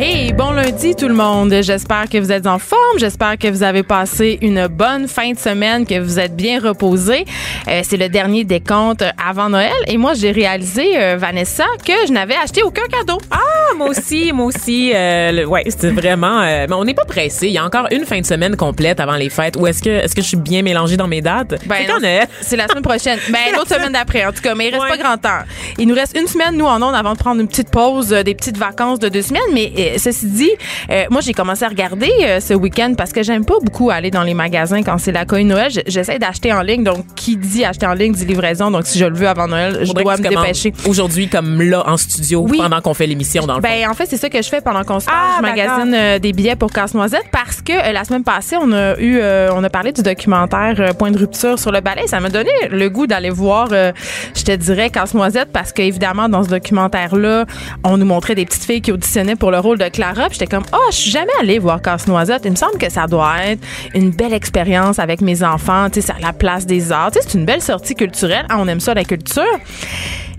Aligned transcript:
Hey, 0.00 0.32
bon 0.32 0.52
lundi 0.52 0.94
tout 0.94 1.08
le 1.08 1.14
monde. 1.14 1.52
J'espère 1.60 2.08
que 2.08 2.18
vous 2.18 2.30
êtes 2.30 2.46
en 2.46 2.60
forme. 2.60 2.98
J'espère 2.98 3.36
que 3.36 3.48
vous 3.48 3.64
avez 3.64 3.82
passé 3.82 4.38
une 4.42 4.68
bonne 4.68 5.08
fin 5.08 5.32
de 5.32 5.38
semaine, 5.38 5.84
que 5.86 5.98
vous 5.98 6.20
êtes 6.20 6.36
bien 6.36 6.60
reposés. 6.60 7.24
Euh, 7.66 7.80
c'est 7.82 7.96
le 7.96 8.08
dernier 8.08 8.44
décompte 8.44 9.02
avant 9.18 9.48
Noël 9.48 9.72
et 9.88 9.96
moi 9.96 10.12
j'ai 10.14 10.30
réalisé 10.30 10.92
euh, 10.96 11.16
Vanessa 11.18 11.64
que 11.84 11.92
je 12.06 12.12
n'avais 12.12 12.36
acheté 12.36 12.62
aucun 12.62 12.86
cadeau. 12.86 13.18
Ah, 13.32 13.38
moi 13.76 13.88
aussi, 13.88 14.32
moi 14.32 14.46
aussi. 14.46 14.92
Euh, 14.94 15.32
le- 15.32 15.46
ouais, 15.46 15.64
c'était 15.66 15.90
vraiment. 15.90 16.42
euh, 16.42 16.66
mais 16.68 16.74
on 16.76 16.84
n'est 16.84 16.94
pas 16.94 17.04
pressé. 17.04 17.48
Il 17.48 17.52
y 17.54 17.58
a 17.58 17.64
encore 17.64 17.88
une 17.90 18.04
fin 18.04 18.20
de 18.20 18.26
semaine 18.26 18.54
complète 18.54 19.00
avant 19.00 19.16
les 19.16 19.30
fêtes. 19.30 19.56
Ou 19.56 19.66
est-ce 19.66 19.82
que 19.82 19.90
est-ce 19.90 20.14
que 20.14 20.22
je 20.22 20.28
suis 20.28 20.36
bien 20.36 20.62
mélangée 20.62 20.96
dans 20.96 21.08
mes 21.08 21.22
dates? 21.22 21.56
Ben 21.66 21.74
C'est 21.80 21.88
non, 21.88 21.94
quand 21.94 22.00
Noël? 22.02 22.28
C'est 22.42 22.56
la 22.56 22.68
semaine 22.68 22.84
prochaine. 22.84 23.18
Ben 23.30 23.38
C'est 23.46 23.50
la 23.52 23.58
l'autre 23.58 23.74
semaine 23.74 23.92
d'après 23.92 24.24
en 24.24 24.30
tout 24.32 24.42
cas, 24.42 24.54
mais 24.54 24.68
il 24.68 24.70
reste 24.70 24.84
Ouais. 24.84 24.90
pas 24.90 24.96
grand 24.96 25.16
temps. 25.18 25.40
Il 25.76 25.88
nous 25.88 25.94
reste 25.96 26.16
une 26.16 26.28
semaine 26.28 26.56
nous 26.56 26.66
en 26.66 26.80
ondes 26.80 26.94
avant 26.94 27.14
de 27.14 27.18
prendre 27.18 27.40
une 27.40 27.48
petite 27.48 27.70
pause, 27.70 28.10
des 28.10 28.34
petites 28.36 28.56
vacances 28.58 29.00
de 29.00 29.08
deux 29.08 29.22
semaines. 29.22 29.42
Mais 29.52 29.72
ceci 29.96 30.26
dit, 30.26 30.50
euh, 30.90 31.04
moi 31.10 31.20
j'ai 31.20 31.32
commencé 31.32 31.64
à 31.64 31.68
regarder 31.68 32.10
euh, 32.22 32.40
ce 32.40 32.52
week-end 32.54 32.94
parce 32.96 33.12
que 33.12 33.22
j'aime 33.22 33.44
pas 33.44 33.54
beaucoup 33.62 33.90
aller 33.90 34.10
dans 34.10 34.22
les 34.22 34.34
magasins 34.34 34.82
quand 34.82 34.98
c'est 34.98 35.12
la 35.12 35.24
coïn 35.24 35.46
Noël. 35.46 35.70
J'essaie 35.86 36.18
d'acheter 36.18 36.52
en 36.52 36.60
ligne. 36.62 36.84
Donc 36.84 37.04
qui 37.16 37.36
dit 37.36 37.64
acheter 37.64 37.86
en 37.86 37.94
ligne 37.94 38.12
dit 38.12 38.24
livraison. 38.26 38.70
Donc 38.70 38.86
si 38.86 38.98
je 38.98 39.04
le 39.06 39.14
veux 39.16 39.28
avant 39.28 39.46
Noël, 39.48 39.78
je 39.82 39.92
dois 39.92 40.16
que 40.16 40.22
me 40.22 40.28
dépêcher. 40.28 40.72
Aujourd'hui, 40.86 41.28
comme 41.28 41.62
là, 41.62 41.82
en 41.88 41.96
studio, 41.96 42.44
Oui. 42.48 42.58
pendant 42.58 42.80
qu'on 42.80 42.94
fait 42.94 43.06
l'émission, 43.06 43.46
dans 43.46 43.56
le 43.56 43.62
fond. 43.62 43.68
Ben 43.68 43.88
en 43.88 43.94
fait 43.94 44.06
c'est 44.06 44.16
ça 44.16 44.28
que 44.28 44.40
je 44.42 44.48
fais 44.48 44.60
pendant 44.60 44.84
qu'on 44.84 45.00
se 45.00 45.06
parle. 45.06 45.18
Ah, 45.18 45.34
je 45.38 45.42
magasine 45.42 45.94
euh, 45.94 46.18
des 46.18 46.32
billets 46.32 46.56
pour 46.56 46.72
Casse-Noisette 46.72 47.26
parce 47.32 47.62
que 47.62 47.72
euh, 47.72 47.92
la 47.92 48.04
semaine 48.04 48.24
passée 48.24 48.56
on 48.60 48.72
a 48.72 48.96
eu 48.98 49.18
euh, 49.20 49.50
on 49.54 49.62
a 49.64 49.70
parlé 49.70 49.92
du 49.92 50.02
documentaire 50.02 50.74
euh, 50.78 50.92
Point 50.92 51.10
de 51.12 51.18
rupture 51.18 51.58
sur 51.58 51.70
le 51.72 51.80
ballet. 51.80 52.06
Ça 52.06 52.20
m'a 52.20 52.28
donné 52.28 52.50
le 52.70 52.88
goût 52.90 53.06
d'aller 53.06 53.30
voir 53.30 53.68
euh, 53.72 53.92
je 54.34 54.42
te 54.42 54.52
dirais 54.52 54.90
Casse-Noisette 54.90 55.50
parce 55.52 55.72
que 55.72 55.82
évidemment 55.82 56.28
dans 56.28 56.42
ce 56.44 56.48
documentaire 56.48 57.14
là 57.16 57.44
on 57.84 57.96
nous 57.96 58.06
montrait 58.06 58.34
des 58.34 58.44
petites 58.44 58.64
filles 58.64 58.80
qui 58.82 58.92
auditionnaient 58.92 59.36
pour 59.36 59.50
le 59.50 59.58
rôle 59.58 59.77
de 59.78 59.88
Clara. 59.88 60.28
J'étais 60.30 60.46
comme 60.46 60.64
oh 60.72 60.86
je 60.90 60.96
suis 60.96 61.10
jamais 61.10 61.32
allée 61.40 61.58
voir 61.58 61.80
Casse-Noisette. 61.80 62.42
Il 62.44 62.52
me 62.52 62.56
semble 62.56 62.78
que 62.78 62.90
ça 62.90 63.06
doit 63.06 63.42
être 63.44 63.62
une 63.94 64.10
belle 64.10 64.34
expérience 64.34 64.98
avec 64.98 65.20
mes 65.20 65.42
enfants. 65.42 65.88
Tu 65.90 66.00
sais 66.00 66.08
c'est 66.08 66.22
à 66.22 66.26
la 66.26 66.32
place 66.32 66.66
des 66.66 66.92
arts. 66.92 67.12
Tu 67.12 67.20
sais 67.20 67.26
c'est 67.28 67.38
une 67.38 67.44
belle 67.44 67.62
sortie 67.62 67.94
culturelle. 67.94 68.46
Ah, 68.48 68.56
on 68.58 68.68
aime 68.68 68.80
ça 68.80 68.94
la 68.94 69.04
culture. 69.04 69.44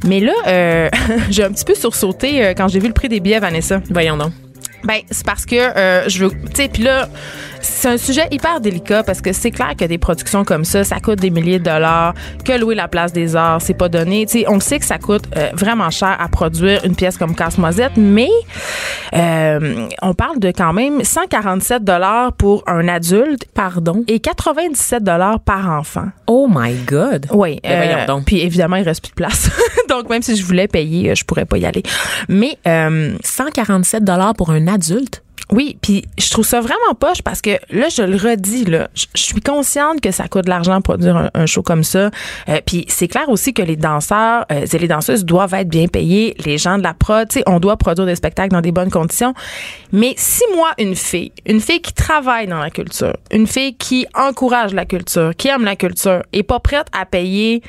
Mais 0.05 0.19
là, 0.19 0.33
euh, 0.47 0.89
j'ai 1.29 1.43
un 1.43 1.51
petit 1.51 1.65
peu 1.65 1.75
sursauté 1.75 2.45
euh, 2.45 2.53
quand 2.55 2.67
j'ai 2.67 2.79
vu 2.79 2.87
le 2.87 2.93
prix 2.93 3.09
des 3.09 3.19
billets, 3.19 3.39
Vanessa. 3.39 3.81
Voyons 3.89 4.17
donc. 4.17 4.31
Ben, 4.83 4.99
c'est 5.11 5.25
parce 5.25 5.45
que 5.45 5.55
euh, 5.55 6.07
je 6.07 6.25
veux. 6.25 6.31
Tu 6.31 6.37
sais, 6.53 6.69
puis 6.69 6.83
là, 6.83 7.09
c'est 7.61 7.89
un 7.89 7.97
sujet 7.97 8.27
hyper 8.31 8.61
délicat 8.61 9.03
parce 9.03 9.21
que 9.21 9.33
c'est 9.33 9.51
clair 9.51 9.73
que 9.77 9.85
des 9.85 9.97
productions 9.97 10.43
comme 10.43 10.65
ça, 10.65 10.83
ça 10.83 10.99
coûte 10.99 11.19
des 11.19 11.29
milliers 11.29 11.59
de 11.59 11.65
dollars. 11.65 12.13
Que 12.45 12.53
louer 12.59 12.75
la 12.75 12.87
place 12.87 13.13
des 13.13 13.35
arts, 13.35 13.61
c'est 13.61 13.73
pas 13.73 13.89
donné. 13.89 14.25
Tu 14.25 14.39
sais, 14.39 14.45
on 14.47 14.55
le 14.55 14.59
sait 14.61 14.79
que 14.79 14.85
ça 14.85 14.97
coûte 14.97 15.23
euh, 15.35 15.49
vraiment 15.53 15.89
cher 15.89 16.15
à 16.19 16.27
produire 16.27 16.83
une 16.85 16.95
pièce 16.95 17.17
comme 17.17 17.35
Casse-Noisette, 17.35 17.97
mais 17.97 18.29
euh, 19.13 19.87
on 20.01 20.13
parle 20.13 20.39
de 20.39 20.49
quand 20.49 20.73
même 20.73 21.03
147 21.03 21.83
dollars 21.83 22.33
pour 22.33 22.63
un 22.67 22.87
adulte 22.87 23.45
Pardon? 23.53 24.03
et 24.07 24.19
97 24.19 25.03
dollars 25.03 25.39
par 25.39 25.69
enfant. 25.69 26.07
Oh 26.27 26.47
my 26.49 26.73
God. 26.85 27.27
Oui. 27.31 27.59
Ben 27.63 28.05
donc. 28.05 28.25
Puis 28.25 28.41
évidemment, 28.41 28.75
il 28.75 28.83
reste 28.83 29.01
plus 29.01 29.11
de 29.11 29.15
place. 29.15 29.49
Donc, 29.89 30.07
même 30.09 30.21
si 30.21 30.35
je 30.35 30.45
voulais 30.45 30.67
payer, 30.67 31.11
euh, 31.11 31.15
je 31.15 31.25
pourrais 31.25 31.45
pas 31.45 31.57
y 31.57 31.65
aller. 31.65 31.83
Mais 32.29 32.57
euh, 32.67 33.15
147 33.23 34.03
dollars 34.03 34.35
pour 34.35 34.51
un 34.51 34.67
adulte? 34.67 35.23
Oui, 35.51 35.77
puis 35.81 36.05
je 36.19 36.29
trouve 36.29 36.45
ça 36.45 36.61
vraiment 36.61 36.93
poche 36.99 37.23
parce 37.23 37.41
que 37.41 37.51
là, 37.71 37.89
je 37.89 38.03
le 38.03 38.17
redis, 38.17 38.65
là, 38.65 38.89
je 38.93 39.05
suis 39.15 39.41
consciente 39.41 39.99
que 39.99 40.11
ça 40.11 40.27
coûte 40.27 40.45
de 40.45 40.49
l'argent 40.49 40.79
produire 40.81 41.17
un, 41.17 41.29
un 41.33 41.45
show 41.47 41.63
comme 41.63 41.83
ça. 41.83 42.11
Euh, 42.49 42.61
puis 42.65 42.85
c'est 42.87 43.07
clair 43.07 43.27
aussi 43.29 43.53
que 43.53 43.63
les 43.63 43.75
danseurs 43.75 44.45
euh, 44.51 44.65
et 44.71 44.77
les 44.77 44.87
danseuses 44.87 45.25
doivent 45.25 45.55
être 45.55 45.67
bien 45.67 45.87
payés. 45.87 46.35
Les 46.45 46.59
gens 46.59 46.77
de 46.77 46.83
la 46.83 46.93
prod, 46.93 47.27
tu 47.27 47.39
sais, 47.39 47.43
on 47.47 47.59
doit 47.59 47.77
produire 47.77 48.05
des 48.05 48.15
spectacles 48.15 48.51
dans 48.51 48.61
des 48.61 48.71
bonnes 48.71 48.91
conditions. 48.91 49.33
Mais 49.91 50.13
si 50.17 50.43
moi, 50.55 50.69
une 50.77 50.95
fille, 50.95 51.31
une 51.47 51.61
fille 51.61 51.81
qui 51.81 51.93
travaille 51.93 52.45
dans 52.45 52.59
la 52.59 52.69
culture, 52.69 53.17
une 53.31 53.47
fille 53.47 53.75
qui 53.75 54.05
encourage 54.13 54.73
la 54.75 54.85
culture, 54.85 55.35
qui 55.35 55.47
aime 55.47 55.65
la 55.65 55.75
culture, 55.75 56.21
est 56.31 56.43
pas 56.43 56.59
prête 56.59 56.87
à 56.91 57.05
payer 57.05 57.63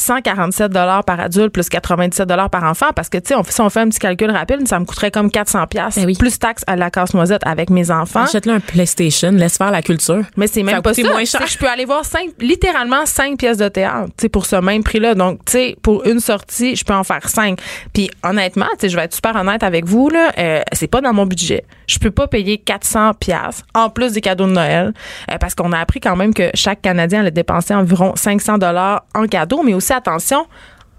147 0.00 0.72
dollars 0.72 1.04
par 1.04 1.20
adulte 1.20 1.52
plus 1.52 1.68
97 1.68 2.26
dollars 2.28 2.50
par 2.50 2.64
enfant 2.64 2.86
parce 2.96 3.08
que 3.08 3.18
tu 3.18 3.28
sais 3.28 3.34
on, 3.34 3.42
si 3.44 3.60
on 3.60 3.68
fait 3.70 3.80
un 3.80 3.88
petit 3.88 3.98
calcul 3.98 4.30
rapide 4.30 4.66
ça 4.66 4.78
me 4.80 4.84
coûterait 4.84 5.10
comme 5.10 5.30
400 5.30 5.66
pièces 5.66 5.96
Ben 5.96 6.06
oui. 6.06 6.16
plus 6.18 6.38
taxes 6.38 6.64
à 6.66 6.76
la 6.76 6.90
casse 6.90 7.14
noisette 7.14 7.42
avec 7.46 7.70
mes 7.70 7.90
enfants 7.90 8.22
Achète-le 8.24 8.54
un 8.54 8.60
PlayStation, 8.60 9.30
laisse 9.32 9.56
faire 9.58 9.70
la 9.70 9.82
culture. 9.82 10.22
mais 10.36 10.46
c'est 10.46 10.60
Ça 10.60 10.66
même 10.66 10.74
va 10.76 10.82
pas 10.82 10.94
ça 10.94 11.02
moins 11.02 11.24
cher. 11.24 11.46
je 11.46 11.58
peux 11.58 11.68
aller 11.68 11.84
voir 11.84 12.04
cinq 12.04 12.30
littéralement 12.40 13.04
cinq 13.06 13.38
pièces 13.38 13.58
de 13.58 13.68
théâtre 13.68 14.08
tu 14.16 14.22
sais 14.22 14.28
pour 14.28 14.46
ce 14.46 14.56
même 14.56 14.82
prix 14.82 15.00
là 15.00 15.14
donc 15.14 15.44
tu 15.44 15.52
sais 15.52 15.76
pour 15.82 16.04
une 16.06 16.20
sortie 16.20 16.76
je 16.76 16.84
peux 16.84 16.94
en 16.94 17.04
faire 17.04 17.28
cinq 17.28 17.58
puis 17.92 18.10
honnêtement 18.24 18.66
tu 18.72 18.80
sais 18.82 18.88
je 18.88 18.96
vais 18.96 19.04
être 19.04 19.14
super 19.14 19.36
honnête 19.36 19.62
avec 19.62 19.84
vous 19.84 20.08
là 20.08 20.32
euh, 20.38 20.60
c'est 20.72 20.86
pas 20.88 21.00
dans 21.00 21.12
mon 21.12 21.26
budget 21.26 21.64
je 21.86 21.98
peux 21.98 22.10
pas 22.10 22.26
payer 22.28 22.58
400 22.58 23.14
pièces 23.14 23.64
en 23.74 23.90
plus 23.90 24.12
des 24.12 24.20
cadeaux 24.20 24.46
de 24.46 24.52
Noël 24.52 24.92
euh, 25.30 25.36
parce 25.38 25.54
qu'on 25.54 25.72
a 25.72 25.78
appris 25.78 26.00
quand 26.00 26.16
même 26.16 26.32
que 26.32 26.50
chaque 26.54 26.80
Canadien 26.82 27.20
allait 27.20 27.30
dépenser 27.30 27.74
environ 27.74 28.12
500 28.16 28.58
dollars 28.58 29.02
en 29.14 29.26
cadeaux 29.26 29.62
mais 29.64 29.74
aussi 29.74 29.89
attention 29.92 30.46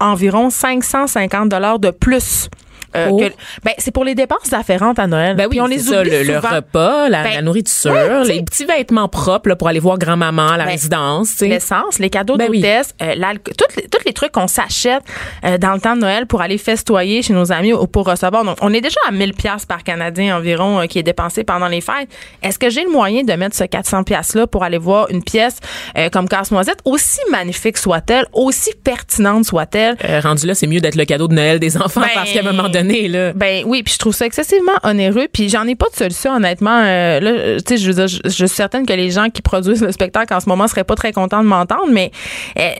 environ 0.00 0.50
550 0.50 1.48
dollars 1.48 1.78
de 1.78 1.90
plus 1.90 2.48
euh, 2.96 3.08
Oh. 3.10 3.20
ben 3.64 3.72
c'est 3.78 3.90
pour 3.90 4.04
les 4.04 4.14
dépenses 4.14 4.52
afférentes 4.52 4.98
à 4.98 5.06
Noël 5.06 5.34
Ben 5.36 5.44
oui, 5.44 5.50
Puis 5.50 5.60
on 5.60 5.66
les 5.66 5.78
ça, 5.78 6.02
le, 6.04 6.22
le 6.22 6.38
repas, 6.38 7.08
la, 7.08 7.22
Ben, 7.22 7.34
la 7.34 7.42
nourriture, 7.42 7.90
ouais, 7.92 8.24
les 8.24 8.42
petits 8.42 8.64
vêtements 8.64 9.08
propres 9.08 9.48
là, 9.48 9.56
pour 9.56 9.68
aller 9.68 9.80
voir 9.80 9.98
grand-maman 9.98 10.48
à 10.48 10.56
la 10.56 10.64
Ben, 10.64 10.70
résidence. 10.72 11.40
l'essence, 11.40 11.98
les 11.98 12.10
cadeaux 12.10 12.36
Ben 12.36 12.48
oui. 12.50 12.60
d'hôtesse, 12.60 12.94
euh, 13.02 13.14
l'alco- 13.16 13.52
tous 13.56 13.98
les, 14.06 14.12
trucs 14.12 14.32
qu'on 14.32 14.46
s'achète 14.46 15.02
euh, 15.44 15.58
dans 15.58 15.72
le 15.72 15.80
temps 15.80 15.94
de 15.96 16.00
Noël 16.00 16.26
pour 16.26 16.42
aller 16.42 16.58
festoyer 16.58 17.22
chez 17.22 17.32
nos 17.32 17.50
amis 17.52 17.72
ou 17.72 17.86
pour 17.86 18.06
recevoir. 18.06 18.44
Donc, 18.44 18.58
on 18.60 18.72
est 18.72 18.80
déjà 18.80 19.00
à 19.08 19.10
1000 19.10 19.32
pièces 19.34 19.64
par 19.66 19.82
Canadien 19.84 20.36
environ 20.36 20.80
euh, 20.80 20.86
qui 20.86 20.98
est 20.98 21.02
dépensé 21.02 21.44
pendant 21.44 21.68
les 21.68 21.80
fêtes. 21.80 22.08
Est-ce 22.42 22.58
que 22.58 22.68
j'ai 22.70 22.84
le 22.84 22.90
moyen 22.90 23.22
de 23.24 23.32
mettre 23.32 23.56
ce 23.56 23.64
400 23.64 24.04
pièces 24.04 24.34
là 24.34 24.46
pour 24.46 24.64
aller 24.64 24.78
voir 24.78 25.08
une 25.10 25.22
pièce 25.22 25.56
euh, 25.96 26.08
comme 26.10 26.28
Casse-Noisette, 26.28 26.78
aussi 26.84 27.20
magnifique 27.30 27.78
soit-elle, 27.78 28.26
aussi 28.32 28.70
pertinente 28.84 29.44
soit-elle? 29.44 29.96
Euh, 30.04 30.20
rendu 30.20 30.46
là, 30.46 30.54
c'est 30.54 30.66
mieux 30.66 30.80
d'être 30.80 30.96
le 30.96 31.04
cadeau 31.04 31.28
de 31.28 31.34
Noël 31.34 31.58
des 31.58 31.76
enfants 31.76 32.00
Ben, 32.00 32.08
parce 32.14 32.30
qu'à 32.32 32.40
un 32.40 32.52
moment 32.52 32.68
donné, 32.68 32.81
là. 33.08 33.32
Ben 33.34 33.62
oui, 33.66 33.82
puis 33.82 33.94
je 33.94 33.98
trouve 33.98 34.14
ça 34.14 34.26
excessivement 34.26 34.72
onéreux, 34.82 35.26
puis 35.32 35.48
j'en 35.48 35.66
ai 35.66 35.74
pas 35.74 35.86
de 35.90 35.96
solution 35.96 36.34
honnêtement. 36.34 36.80
Euh, 36.82 37.20
là, 37.20 37.30
euh, 37.30 37.58
tu 37.58 37.76
sais, 37.76 37.82
je 37.82 37.86
veux 37.90 37.94
dire, 37.94 38.08
je, 38.08 38.18
je 38.24 38.30
suis 38.46 38.48
certaine 38.48 38.86
que 38.86 38.92
les 38.92 39.10
gens 39.10 39.28
qui 39.30 39.42
produisent 39.42 39.82
le 39.82 39.92
spectacle 39.92 40.32
en 40.34 40.40
ce 40.40 40.48
moment 40.48 40.66
seraient 40.68 40.84
pas 40.84 40.94
très 40.94 41.12
contents 41.12 41.42
de 41.42 41.48
m'entendre, 41.48 41.88
mais 41.90 42.10
euh, 42.58 42.70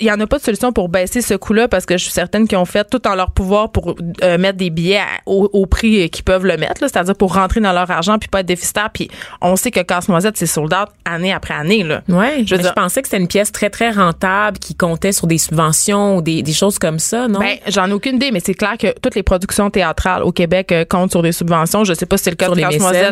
il 0.00 0.06
y 0.06 0.10
en 0.10 0.20
a 0.20 0.26
pas 0.26 0.38
de 0.38 0.42
solution 0.44 0.72
pour 0.72 0.88
baisser 0.88 1.20
ce 1.22 1.34
coût-là 1.34 1.68
parce 1.68 1.86
que 1.86 1.96
je 1.98 2.04
suis 2.04 2.12
certaine 2.12 2.46
qu'ils 2.48 2.58
ont 2.58 2.64
fait 2.64 2.88
tout 2.88 3.06
en 3.06 3.14
leur 3.14 3.30
pouvoir 3.32 3.70
pour 3.72 3.94
euh, 4.22 4.38
mettre 4.38 4.58
des 4.58 4.70
billets 4.70 4.98
à- 4.98 5.20
au, 5.26 5.48
au 5.52 5.66
prix 5.66 6.08
qu'ils 6.10 6.24
peuvent 6.24 6.46
le 6.46 6.56
mettre, 6.56 6.78
c'est-à-dire 6.80 7.14
pour 7.16 7.34
rentrer 7.34 7.60
dans 7.60 7.72
leur 7.72 7.90
argent 7.90 8.18
puis 8.18 8.28
pas 8.28 8.40
être 8.40 8.46
déficitaire. 8.46 8.90
Puis 8.92 9.08
on 9.40 9.56
sait 9.56 9.70
que 9.70 9.80
Casse-Noisette 9.80 10.36
c'est 10.36 10.46
sold 10.46 10.72
out 10.72 10.88
année 11.04 11.32
après 11.32 11.54
année 11.54 11.82
là. 11.82 12.02
Ouais, 12.08 12.42
Je 12.46 12.54
veux 12.54 12.56
mais 12.58 12.62
dire- 12.62 12.72
je 12.76 12.80
pensais 12.82 13.02
que 13.02 13.08
c'était 13.08 13.20
une 13.20 13.28
pièce 13.28 13.52
très, 13.52 13.70
très 13.70 13.90
rentable 13.90 14.58
qui 14.58 14.74
comptait 14.74 15.12
sur 15.12 15.26
des 15.26 15.38
subventions 15.38 16.16
ou 16.16 16.22
des, 16.22 16.42
des 16.42 16.52
choses 16.52 16.78
comme 16.78 16.98
ça, 16.98 17.28
non? 17.28 17.40
Ben, 17.40 17.56
j'en 17.68 17.88
ai 17.88 17.92
aucune 17.92 18.16
idée, 18.16 18.30
mais 18.30 18.40
c'est 18.40 18.54
clair 18.54 18.76
que 18.78 18.88
toutes 19.00 19.14
les 19.14 19.22
productions 19.24 19.68
théâtrales 19.70 20.22
au 20.22 20.30
Québec 20.30 20.70
euh, 20.70 20.84
comptent 20.84 21.10
sur 21.10 21.22
des 21.22 21.32
subventions. 21.32 21.82
Je 21.82 21.92
sais 21.94 22.06
pas 22.06 22.16
si 22.16 22.24
c'est 22.24 22.30
le 22.30 22.36
cas 22.36 22.46
Sur 22.46 22.54
de 22.54 22.60
les 22.60 22.66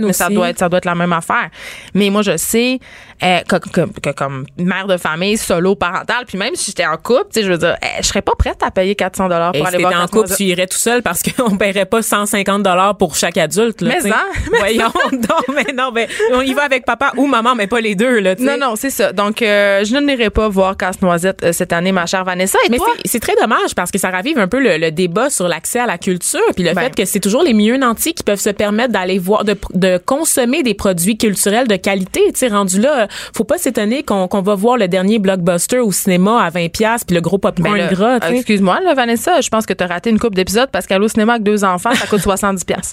mais 0.07 0.13
ça 0.13 0.27
aussi. 0.27 0.35
doit 0.35 0.49
être 0.51 0.59
ça 0.59 0.69
doit 0.69 0.79
être 0.79 0.85
la 0.85 0.95
même 0.95 1.13
affaire. 1.13 1.51
Mais 1.95 2.09
moi, 2.11 2.23
je 2.23 2.37
sais 2.37 2.79
euh, 3.23 3.39
que, 3.49 3.57
que- 3.57 4.01
que 4.01 4.11
comme 4.11 4.47
mère 4.59 4.87
de 4.87 4.97
famille 4.97 5.37
solo 5.37 5.75
parentale, 5.75 6.25
puis 6.27 6.39
même 6.39 6.55
si 6.55 6.67
j'étais 6.73 6.87
en 6.87 6.97
couple, 6.97 7.27
tu 7.33 7.41
sais, 7.41 7.47
je 7.47 7.51
veux 7.53 7.59
dire, 7.59 7.77
euh, 7.83 7.87
je 8.01 8.07
serais 8.07 8.23
pas 8.23 8.33
prête 8.39 8.63
à 8.63 8.71
payer 8.71 8.95
400 8.95 9.29
dollars 9.29 9.53
pour 9.53 9.67
aller 9.67 9.79
voir 9.79 10.03
en 10.03 10.07
couple, 10.07 10.35
tu 10.35 10.45
irais 10.45 10.67
tout 10.67 10.79
seul 10.79 11.03
parce 11.03 11.23
qu'on 11.23 11.57
paierait 11.57 11.87
pas 11.87 12.03
150 12.03 12.63
dollars 12.63 12.97
pour 12.97 13.15
chaque 13.17 13.37
adulte. 13.39 13.81
Là, 13.81 13.95
Mais 13.95 14.01
sais. 14.01 14.11
hein, 14.11 14.25
mais 14.53 14.59
Voyons 14.59 14.93
donc, 15.13 15.55
mais 15.55 15.73
non, 15.73 15.91
ben, 15.93 16.07
on 16.33 16.41
y 16.41 16.53
va 16.55 16.63
avec 16.65 16.85
papa 16.85 17.13
ou 17.17 17.27
maman, 17.27 17.55
mais 17.55 17.67
pas 17.67 17.81
les 17.81 17.95
deux, 17.95 18.21
là. 18.21 18.35
Non, 18.39 18.57
non, 18.59 18.75
c'est 18.77 18.91
ça. 18.91 19.13
Donc, 19.13 19.43
euh, 19.43 19.85
je 19.85 19.97
n'irai 19.97 20.31
pas 20.31 20.49
voir 20.49 20.77
Casse-Noisette 20.77 21.45
euh, 21.45 21.53
cette 21.53 21.73
année, 21.73 21.93
ma 21.93 22.07
chère 22.07 22.25
Vanessa. 22.25 22.59
Et 22.67 22.71
Mais 22.71 22.79
c'est- 22.79 23.09
c'est 23.09 23.21
très 23.21 23.35
dommage 23.41 23.75
parce 23.77 23.91
que 23.91 23.99
ça 23.99 24.11
ravive 24.11 24.39
un 24.39 24.49
peu 24.49 24.61
le, 24.61 24.77
le 24.79 24.91
débat 24.91 25.31
sur 25.31 25.49
l'accès 25.49 25.79
à 25.81 25.87
la 25.87 25.99
culture 25.99 26.41
puis 26.55 26.65
le 26.65 26.73
Ben. 26.75 26.83
fait 26.85 26.95
que 26.95 27.05
c'est 27.05 27.21
toujours 27.21 27.43
les 27.43 27.55
mieux 27.55 27.77
nantis 27.77 28.15
qui 28.15 28.23
peuvent 28.25 28.41
se 28.41 28.51
permettre 28.51 28.93
d'aller 28.93 29.19
voir 29.19 29.45
de, 29.45 29.57
de 29.75 29.99
consommer 29.99 30.63
des 30.63 30.75
produits 30.75 31.17
culturels 31.17 31.69
de 31.69 31.77
qualité 31.77 32.21
tu 32.33 32.39
sais 32.41 32.49
rendu 32.49 32.81
là 32.81 33.07
faut 33.35 33.45
pas 33.45 33.59
s'étonner 33.59 34.03
qu'on 34.03 34.29
va 34.43 34.55
voir 34.55 34.77
le 34.77 34.89
dernier 34.89 35.19
blockbuster 35.19 35.79
au 35.79 35.93
cinéma 35.93 36.43
à 36.43 36.51
20 36.51 36.69
pièces 36.71 37.05
puis 37.05 37.15
le 37.15 37.21
gros 37.21 37.39
popcorn 37.39 37.77
Ben 37.77 37.91
gras. 37.93 38.19
Excuse-moi, 38.31 38.81
Vanessa, 38.95 39.41
je 39.41 39.49
pense 39.49 39.67
que 39.67 39.73
tu 39.73 39.85
as 39.85 39.87
raté 39.87 40.11
une 40.11 40.19
coupe 40.19 40.35
d'épisodes 40.35 40.69
parce 40.71 40.87
qu'aller 40.87 41.05
au 41.05 41.09
cinéma 41.09 41.35
avec 41.35 41.45
deux 41.45 41.65
enfants, 41.65 41.95
ça 41.95 42.07
coûte 42.07 42.21
70 42.21 42.65
pièces. 42.65 42.93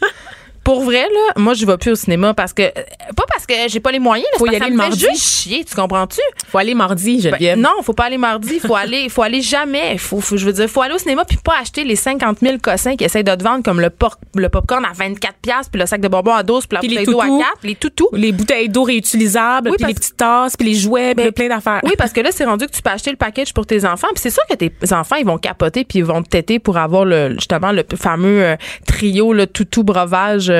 Pour 0.69 0.83
vrai, 0.83 1.01
là, 1.01 1.33
moi, 1.37 1.55
je 1.55 1.65
vais 1.65 1.77
plus 1.77 1.91
au 1.93 1.95
cinéma 1.95 2.35
parce 2.35 2.53
que. 2.53 2.61
Pas 3.15 3.25
parce 3.27 3.47
que 3.47 3.53
j'ai 3.67 3.79
pas 3.79 3.91
les 3.91 3.97
moyens, 3.97 4.27
là, 4.33 4.37
Faut 4.37 4.45
y 4.45 4.55
aller 4.55 4.69
le 4.69 4.75
mardi. 4.75 4.99
juste 4.99 5.23
chier, 5.23 5.65
tu 5.65 5.73
comprends-tu? 5.73 6.19
Faut 6.47 6.59
aller 6.59 6.75
mardi, 6.75 7.15
Ben, 7.15 7.21
Geneviève. 7.23 7.57
non, 7.57 7.81
faut 7.81 7.93
pas 7.93 8.03
aller 8.05 8.19
mardi, 8.19 8.59
faut 8.59 8.75
aller, 8.83 9.09
faut 9.09 9.23
aller 9.23 9.41
jamais. 9.41 9.97
Faut, 9.97 10.21
faut- 10.21 10.37
je 10.37 10.45
veux 10.45 10.53
dire, 10.53 10.69
faut 10.69 10.83
aller 10.83 10.93
au 10.93 10.99
cinéma 10.99 11.25
puis 11.25 11.37
pas 11.43 11.55
acheter 11.59 11.83
les 11.83 11.95
50 11.95 12.37
000 12.41 12.57
cossins 12.61 12.95
qui 12.95 13.03
essayent 13.03 13.23
de 13.23 13.33
te 13.33 13.43
vendre 13.43 13.63
comme 13.63 13.81
le, 13.81 13.89
por- 13.89 14.19
le 14.35 14.47
popcorn 14.49 14.85
à 14.85 14.93
24 14.93 15.33
pièces 15.41 15.69
puis 15.71 15.79
le 15.81 15.87
sac 15.87 16.01
de 16.01 16.07
bonbons 16.07 16.33
à 16.35 16.43
12 16.43 16.67
puis 16.67 16.75
la 16.75 16.81
bouteille 16.81 17.05
d'eau 17.07 17.19
à 17.21 17.25
toutous. 17.25 17.39
4, 17.39 17.49
les 17.63 17.75
toutous. 17.75 18.09
les 18.13 18.31
bouteilles 18.31 18.69
d'eau 18.69 18.83
réutilisables, 18.83 19.69
Oui, 19.71 19.75
puis 19.77 19.87
les 19.87 19.93
petites 19.95 20.17
tasses, 20.17 20.55
puis 20.55 20.67
les 20.67 20.75
jouets, 20.75 21.15
Ben, 21.15 21.31
plein 21.31 21.47
d'affaires. 21.47 21.79
Oui, 21.83 21.93
parce 21.97 22.13
que 22.13 22.21
là, 22.21 22.29
c'est 22.31 22.45
rendu 22.45 22.67
que 22.67 22.71
tu 22.71 22.81
peux 22.83 22.91
acheter 22.91 23.09
le 23.09 23.17
package 23.17 23.53
pour 23.55 23.65
tes 23.65 23.85
enfants. 23.85 24.07
Puis 24.13 24.21
c'est 24.21 24.29
sûr 24.29 24.43
que 24.49 24.55
tes 24.55 24.71
enfants, 24.93 25.15
ils 25.15 25.25
vont 25.25 25.39
capoter 25.39 25.83
puis 25.83 25.99
ils 25.99 26.05
vont 26.05 26.21
te 26.21 26.29
têter 26.29 26.59
pour 26.59 26.77
avoir 26.77 27.05
le, 27.05 27.31
justement 27.33 27.71
le 27.71 27.83
fameux 27.95 28.43
euh, 28.43 28.55
trio, 28.85 29.33
le 29.33 29.47
toutou, 29.47 29.83
breuvage, 29.83 30.51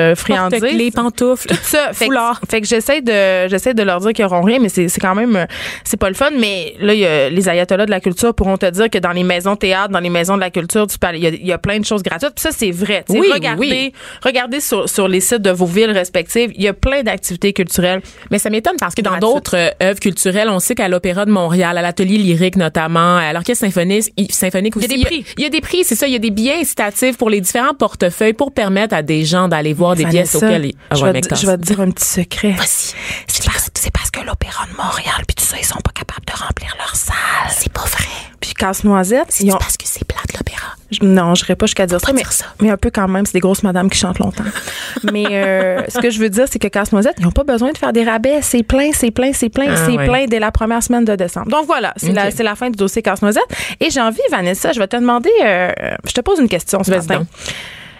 les 0.72 0.90
pantoufles. 0.90 1.48
tout 1.48 1.56
ça. 1.62 1.92
Fait 1.92 2.06
Foulard. 2.06 2.40
que, 2.40 2.46
fait 2.48 2.60
que 2.60 2.66
j'essaie 2.66 3.02
de, 3.02 3.48
j'essaie 3.48 3.74
de 3.74 3.82
leur 3.82 4.00
dire 4.00 4.12
qu'ils 4.12 4.24
n'auront 4.24 4.42
rien, 4.42 4.58
mais 4.58 4.68
c'est, 4.68 4.88
c'est 4.88 5.00
quand 5.00 5.14
même, 5.14 5.36
euh, 5.36 5.46
c'est 5.84 5.96
pas 5.96 6.08
le 6.08 6.14
fun. 6.14 6.30
Mais 6.38 6.74
là, 6.80 6.94
il 6.94 7.00
y 7.00 7.06
a 7.06 7.28
les 7.28 7.48
ayatollahs 7.48 7.86
de 7.86 7.90
la 7.90 8.00
culture 8.00 8.34
pourront 8.34 8.56
te 8.56 8.66
dire 8.70 8.90
que 8.90 8.98
dans 8.98 9.12
les 9.12 9.24
maisons 9.24 9.56
théâtre, 9.56 9.90
dans 9.90 10.00
les 10.00 10.10
maisons 10.10 10.36
de 10.36 10.40
la 10.40 10.50
culture, 10.50 10.86
tu 10.86 10.96
il 11.14 11.20
y 11.20 11.26
a, 11.26 11.30
il 11.30 11.46
y 11.46 11.52
a 11.52 11.58
plein 11.58 11.78
de 11.78 11.84
choses 11.84 12.02
gratuites. 12.02 12.32
Puis 12.34 12.42
ça, 12.42 12.50
c'est 12.52 12.70
vrai. 12.70 13.04
Oui, 13.08 13.28
regardez, 13.32 13.60
oui. 13.60 13.92
regardez 14.22 14.60
sur, 14.60 14.88
sur 14.88 15.08
les 15.08 15.20
sites 15.20 15.42
de 15.42 15.50
vos 15.50 15.66
villes 15.66 15.90
respectives, 15.90 16.52
il 16.54 16.62
y 16.62 16.68
a 16.68 16.74
plein 16.74 17.02
d'activités 17.02 17.52
culturelles. 17.52 18.02
Mais 18.30 18.38
ça 18.38 18.50
m'étonne 18.50 18.76
parce 18.78 18.94
que 18.94 19.02
dans 19.02 19.18
d'autres 19.18 19.56
euh, 19.56 19.70
œuvres 19.82 20.00
culturelles, 20.00 20.48
on 20.48 20.58
sait 20.58 20.74
qu'à 20.74 20.88
l'Opéra 20.88 21.24
de 21.24 21.30
Montréal, 21.30 21.76
à 21.78 21.82
l'Atelier 21.82 22.18
lyrique 22.18 22.56
notamment, 22.56 23.16
à 23.16 23.32
l'Orchestre 23.32 23.64
symphonique, 23.64 24.12
symphonique 24.30 24.76
aussi, 24.76 24.86
Il 24.90 24.92
y 24.92 24.94
a 24.94 24.98
des 24.98 25.04
prix. 25.04 25.24
Il 25.36 25.42
y 25.42 25.46
a 25.46 25.48
des 25.48 25.60
prix, 25.60 25.84
c'est 25.84 25.94
ça. 25.94 26.06
Il 26.06 26.12
y 26.12 26.16
a 26.16 26.20
des 26.20 26.30
billets 26.30 26.60
incitatifs 26.60 27.16
pour 27.16 27.30
les 27.30 27.40
différents 27.40 27.74
portefeuilles 27.74 28.32
pour 28.32 28.52
permettre 28.52 28.94
à 28.94 29.02
des 29.02 29.24
gens 29.24 29.48
d'aller 29.48 29.72
voir 29.80 29.96
des 29.96 30.04
pièces 30.06 30.34
auxquelles 30.34 30.66
ils... 30.66 30.74
Ah 30.90 30.94
je, 30.94 31.04
ouais, 31.04 31.12
vais 31.12 31.20
te, 31.20 31.34
je 31.34 31.46
vais 31.46 31.56
te 31.56 31.62
dire 31.62 31.80
un 31.80 31.90
petit 31.90 32.04
secret. 32.04 32.52
Vas-y. 32.52 32.94
C'est 33.26 33.44
parce, 33.44 33.70
c'est 33.74 33.90
parce 33.90 34.10
que 34.10 34.20
l'Opéra 34.20 34.66
de 34.70 34.76
Montréal, 34.76 35.24
puis 35.26 35.34
tout 35.34 35.44
ça, 35.44 35.56
ils 35.58 35.64
sont 35.64 35.80
pas 35.80 35.92
capables 35.92 36.26
de 36.26 36.32
remplir 36.32 36.74
leur 36.78 36.94
salle. 36.94 37.16
C'est 37.50 37.72
pas 37.72 37.84
vrai. 37.84 38.08
Puis 38.40 38.54
Casse-Noisette, 38.54 39.34
ont... 39.44 39.58
parce 39.58 39.76
que 39.76 39.84
c'est 39.86 40.04
plat 40.04 40.20
de 40.28 40.38
l'opéra. 40.38 40.74
Non, 41.02 41.34
je 41.34 41.44
n'irai 41.44 41.56
pas 41.56 41.66
jusqu'à 41.66 41.86
dire 41.86 42.00
ça, 42.00 42.06
pas 42.06 42.12
mais, 42.12 42.22
dire 42.22 42.32
ça. 42.32 42.46
mais 42.60 42.70
un 42.70 42.76
peu 42.76 42.90
quand 42.90 43.06
même. 43.06 43.26
C'est 43.26 43.34
des 43.34 43.40
grosses 43.40 43.62
madames 43.62 43.90
qui 43.90 43.98
chantent 43.98 44.18
longtemps. 44.18 44.44
mais 45.12 45.26
euh, 45.30 45.82
ce 45.88 45.98
que 45.98 46.10
je 46.10 46.18
veux 46.18 46.30
dire, 46.30 46.46
c'est 46.50 46.58
que 46.58 46.68
Casse-Noisette, 46.68 47.16
ils 47.18 47.24
n'ont 47.24 47.30
pas 47.30 47.44
besoin 47.44 47.72
de 47.72 47.78
faire 47.78 47.92
des 47.92 48.04
rabais. 48.04 48.40
C'est 48.42 48.62
plein, 48.62 48.90
c'est 48.92 49.10
plein, 49.10 49.32
c'est 49.32 49.50
plein, 49.50 49.66
Ah, 49.68 49.76
c'est 49.76 49.96
ouais. 49.96 50.06
plein 50.06 50.26
dès 50.26 50.38
la 50.40 50.50
première 50.50 50.82
semaine 50.82 51.04
de 51.04 51.14
décembre. 51.14 51.48
Donc 51.48 51.66
voilà, 51.66 51.92
c'est 51.96 52.12
la, 52.12 52.30
c'est 52.30 52.44
fin 52.56 52.70
du 52.70 52.76
dossier 52.76 53.02
Casse-Noisette. 53.02 53.44
Et 53.78 53.90
j'ai 53.90 54.00
envie, 54.00 54.20
Vanessa, 54.30 54.72
je 54.72 54.80
vais 54.80 54.88
te 54.88 54.96
demander, 54.96 55.30
euh, 55.44 55.70
je 56.06 56.12
te 56.12 56.20
pose 56.20 56.40
une 56.40 56.48
question 56.48 56.82
ce 56.82 56.90
matin. 56.90 57.26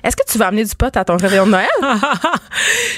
Est-ce 0.05 0.17
que 0.17 0.23
tu 0.31 0.39
vas 0.39 0.47
amener 0.49 0.65
du 0.65 0.75
pot 0.75 0.95
à 0.97 1.05
ton 1.05 1.17
réveillon 1.17 1.47
de 1.47 1.51
Noël? 1.53 1.69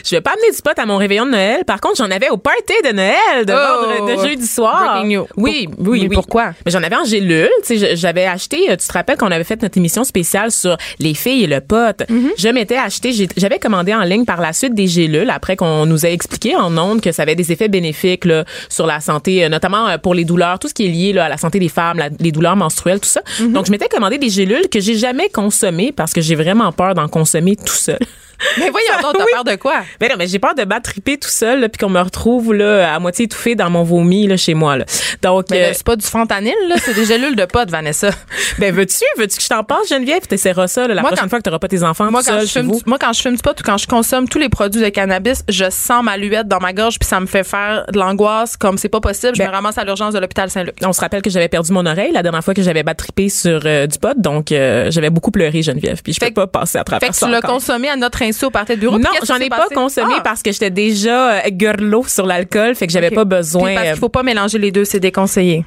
je 0.04 0.10
vais 0.14 0.20
pas 0.20 0.32
amener 0.32 0.50
du 0.54 0.62
pot 0.62 0.72
à 0.76 0.86
mon 0.86 0.96
réveillon 0.96 1.26
de 1.26 1.30
Noël. 1.32 1.64
Par 1.66 1.80
contre, 1.80 1.96
j'en 1.96 2.10
avais 2.10 2.28
au 2.30 2.36
party 2.36 2.72
de 2.84 2.92
Noël 2.92 3.46
de, 3.46 3.52
Oh! 3.54 4.06
de 4.08 4.28
jeudi 4.28 4.46
soir. 4.46 5.04
News. 5.04 5.26
Oui, 5.36 5.66
Pour- 5.68 5.88
oui, 5.88 6.06
oui. 6.08 6.14
pourquoi? 6.14 6.52
Mais 6.64 6.72
j'en 6.72 6.82
avais 6.82 6.96
en 6.96 7.04
gélule. 7.04 7.48
Tu 7.66 7.78
sais, 7.78 7.90
je- 7.90 7.96
j'avais 7.96 8.24
acheté. 8.26 8.70
euh, 8.70 8.76
Tu 8.76 8.86
te 8.86 8.92
rappelles 8.92 9.16
qu'on 9.16 9.30
avait 9.30 9.44
fait 9.44 9.60
notre 9.62 9.76
émission 9.78 10.04
spéciale 10.04 10.50
sur 10.50 10.76
les 10.98 11.14
filles 11.14 11.44
et 11.44 11.46
le 11.46 11.60
pot. 11.60 11.96
Mm-hmm. 12.08 12.30
Je 12.38 12.48
m'étais 12.48 12.76
acheté. 12.76 13.12
J'avais 13.36 13.58
commandé 13.58 13.94
en 13.94 14.02
ligne 14.02 14.24
par 14.24 14.40
la 14.40 14.52
suite 14.52 14.74
des 14.74 14.86
gélules 14.86 15.30
après 15.30 15.56
qu'on 15.56 15.86
nous 15.86 16.04
a 16.06 16.08
expliqué 16.10 16.56
en 16.56 16.76
ondes 16.78 17.00
que 17.00 17.12
ça 17.12 17.22
avait 17.22 17.34
des 17.34 17.52
effets 17.52 17.68
bénéfiques 17.68 18.24
là, 18.24 18.44
sur 18.68 18.86
la 18.86 19.00
santé, 19.00 19.44
euh, 19.44 19.48
notamment 19.48 19.88
euh, 19.88 19.98
pour 19.98 20.14
les 20.14 20.24
douleurs, 20.24 20.58
tout 20.58 20.68
ce 20.68 20.74
qui 20.74 20.86
est 20.86 20.90
lié 20.90 21.12
là, 21.12 21.26
à 21.26 21.28
la 21.28 21.36
santé 21.36 21.58
des 21.58 21.68
femmes, 21.68 21.98
la- 21.98 22.08
les 22.20 22.32
douleurs 22.32 22.56
menstruelles, 22.56 23.00
tout 23.00 23.08
ça. 23.08 23.22
Mm-hmm. 23.40 23.52
Donc, 23.52 23.66
je 23.66 23.70
m'étais 23.70 23.88
commandé 23.88 24.18
des 24.18 24.30
gélules 24.30 24.68
que 24.68 24.80
j'ai 24.80 24.94
jamais 24.96 25.28
consommées 25.28 25.92
parce 25.92 26.12
que 26.12 26.20
j'ai 26.20 26.34
vraiment 26.34 26.72
peur 26.72 26.91
d'en 26.94 27.08
consommer 27.08 27.56
tout 27.56 27.66
seul. 27.68 27.98
Mais 28.58 28.70
voyons 28.70 29.00
donc, 29.02 29.14
t'as 29.18 29.24
Oui. 29.24 29.30
peur 29.32 29.44
de 29.44 29.54
quoi? 29.56 29.82
Ben 30.00 30.08
non, 30.10 30.16
mais 30.18 30.26
j'ai 30.26 30.38
peur 30.38 30.54
de 30.54 30.64
battre 30.64 30.90
triper 30.90 31.18
tout 31.18 31.28
seul, 31.28 31.68
puis 31.68 31.78
qu'on 31.78 31.90
me 31.90 32.00
retrouve 32.00 32.52
là, 32.54 32.94
à 32.94 32.98
moitié 32.98 33.24
étouffé 33.26 33.54
dans 33.54 33.70
mon 33.70 33.82
vomi 33.82 34.26
là, 34.26 34.36
chez 34.36 34.54
moi. 34.54 34.76
Là. 34.76 34.84
Donc, 35.22 35.46
Mais 35.50 35.64
euh, 35.66 35.70
c'est 35.74 35.84
pas 35.86 35.96
du 35.96 36.06
fentanyl, 36.06 36.54
là, 36.68 36.76
c'est 36.82 36.94
des 36.94 37.04
gélules 37.04 37.36
de 37.36 37.44
pot, 37.44 37.68
Vanessa. 37.70 38.10
ben 38.58 38.74
veux-tu, 38.74 39.04
veux-tu 39.18 39.36
que 39.36 39.42
je 39.42 39.48
t'en 39.48 39.64
passe, 39.64 39.88
Geneviève? 39.88 40.22
Tu 40.28 40.34
essaieras 40.34 40.66
ça 40.68 40.86
là, 40.88 40.94
la 40.94 41.00
Moi, 41.02 41.10
prochaine 41.10 41.24
quand- 41.24 41.30
fois 41.30 41.40
que 41.40 41.50
tu 41.50 41.58
pas 41.58 41.68
tes 41.68 41.82
enfants 41.82 42.10
Moi 42.10 42.22
tout 42.22 42.30
quand, 42.30 42.38
seul 42.38 42.46
je 42.46 42.52
fume 42.52 42.66
vous? 42.66 42.80
moi, 42.86 42.98
quand 42.98 43.12
je 43.12 43.20
fume 43.22 43.36
du 43.36 43.42
pot 43.42 43.50
ou 43.58 43.62
quand 43.64 43.78
je 43.78 43.86
consomme 43.86 44.28
tous 44.28 44.38
les 44.38 44.48
produits 44.48 44.82
de 44.82 44.88
cannabis, 44.88 45.44
je 45.48 45.70
sens 45.70 46.02
ma 46.02 46.16
luette 46.16 46.48
dans 46.48 46.58
ma 46.60 46.72
gorge 46.72 46.98
puis 46.98 47.08
ça 47.08 47.20
me 47.20 47.26
fait 47.26 47.44
faire 47.44 47.84
de 47.92 47.98
l'angoisse 47.98 48.56
comme 48.56 48.78
c'est 48.78 48.88
pas 48.88 49.00
possible. 49.00 49.34
Je 49.34 49.38
Ben- 49.38 49.48
me 49.48 49.52
ramasse 49.54 49.78
à 49.78 49.84
l'urgence 49.84 50.14
de 50.14 50.18
l'hôpital 50.18 50.50
Saint-Luc. 50.50 50.74
On 50.84 50.92
se 50.92 51.00
rappelle 51.00 51.22
que 51.22 51.30
j'avais 51.30 51.48
perdu 51.48 51.72
mon 51.72 51.86
oreille 51.86 52.12
la 52.12 52.22
dernière 52.22 52.42
fois 52.44 52.54
que 52.54 52.62
j'avais 52.62 52.82
battu 52.82 52.92
triper 53.02 53.28
sur 53.28 53.60
euh, 53.64 53.86
du 53.86 53.98
pot, 53.98 54.16
donc 54.16 54.52
euh, 54.52 54.90
j'avais 54.90 55.10
beaucoup 55.10 55.30
pleuré, 55.30 55.62
Geneviève. 55.62 56.02
Puis 56.02 56.12
je 56.12 56.18
Fait 56.18 56.26
peux 56.26 56.42
que- 56.42 56.46
pas 56.46 56.60
passer 56.60 56.78
à 56.78 56.80
Fait 56.82 56.84
travers 56.84 57.08
que 57.10 57.16
ça 57.16 57.26
tu 57.26 57.32
l'as 57.32 57.40
consommé 57.40 57.88
à 57.88 57.96
notre 57.96 58.20
insu 58.32 58.44
au 58.46 58.50
party 58.50 58.74
de 58.74 58.80
bureau. 58.80 58.98
Non, 58.98 59.10
j'en 59.26 59.36
ai 59.36 59.48
pas 59.48 59.66
consommé 59.74 60.14
Ah! 60.18 60.22
parce 60.22 60.42
que 60.42 60.50
j'étais 60.52 60.70
déjà 60.70 61.32
euh, 61.34 61.40
girlo 61.56 62.04
sur 62.08 62.26
l'alcool, 62.26 62.74
fait 62.74 62.86
que 62.86 62.92
j'avais 62.92 63.10
pas 63.10 63.24
besoin. 63.24 63.66
Puis 63.66 63.74
parce 63.74 63.86
euh, 63.86 63.90
qu'il 63.92 64.00
faut 64.00 64.08
pas 64.08 64.22
mélanger 64.22 64.58
les 64.58 64.70
deux, 64.72 64.84
c'est 64.84 65.00
déconseillé. 65.00 65.64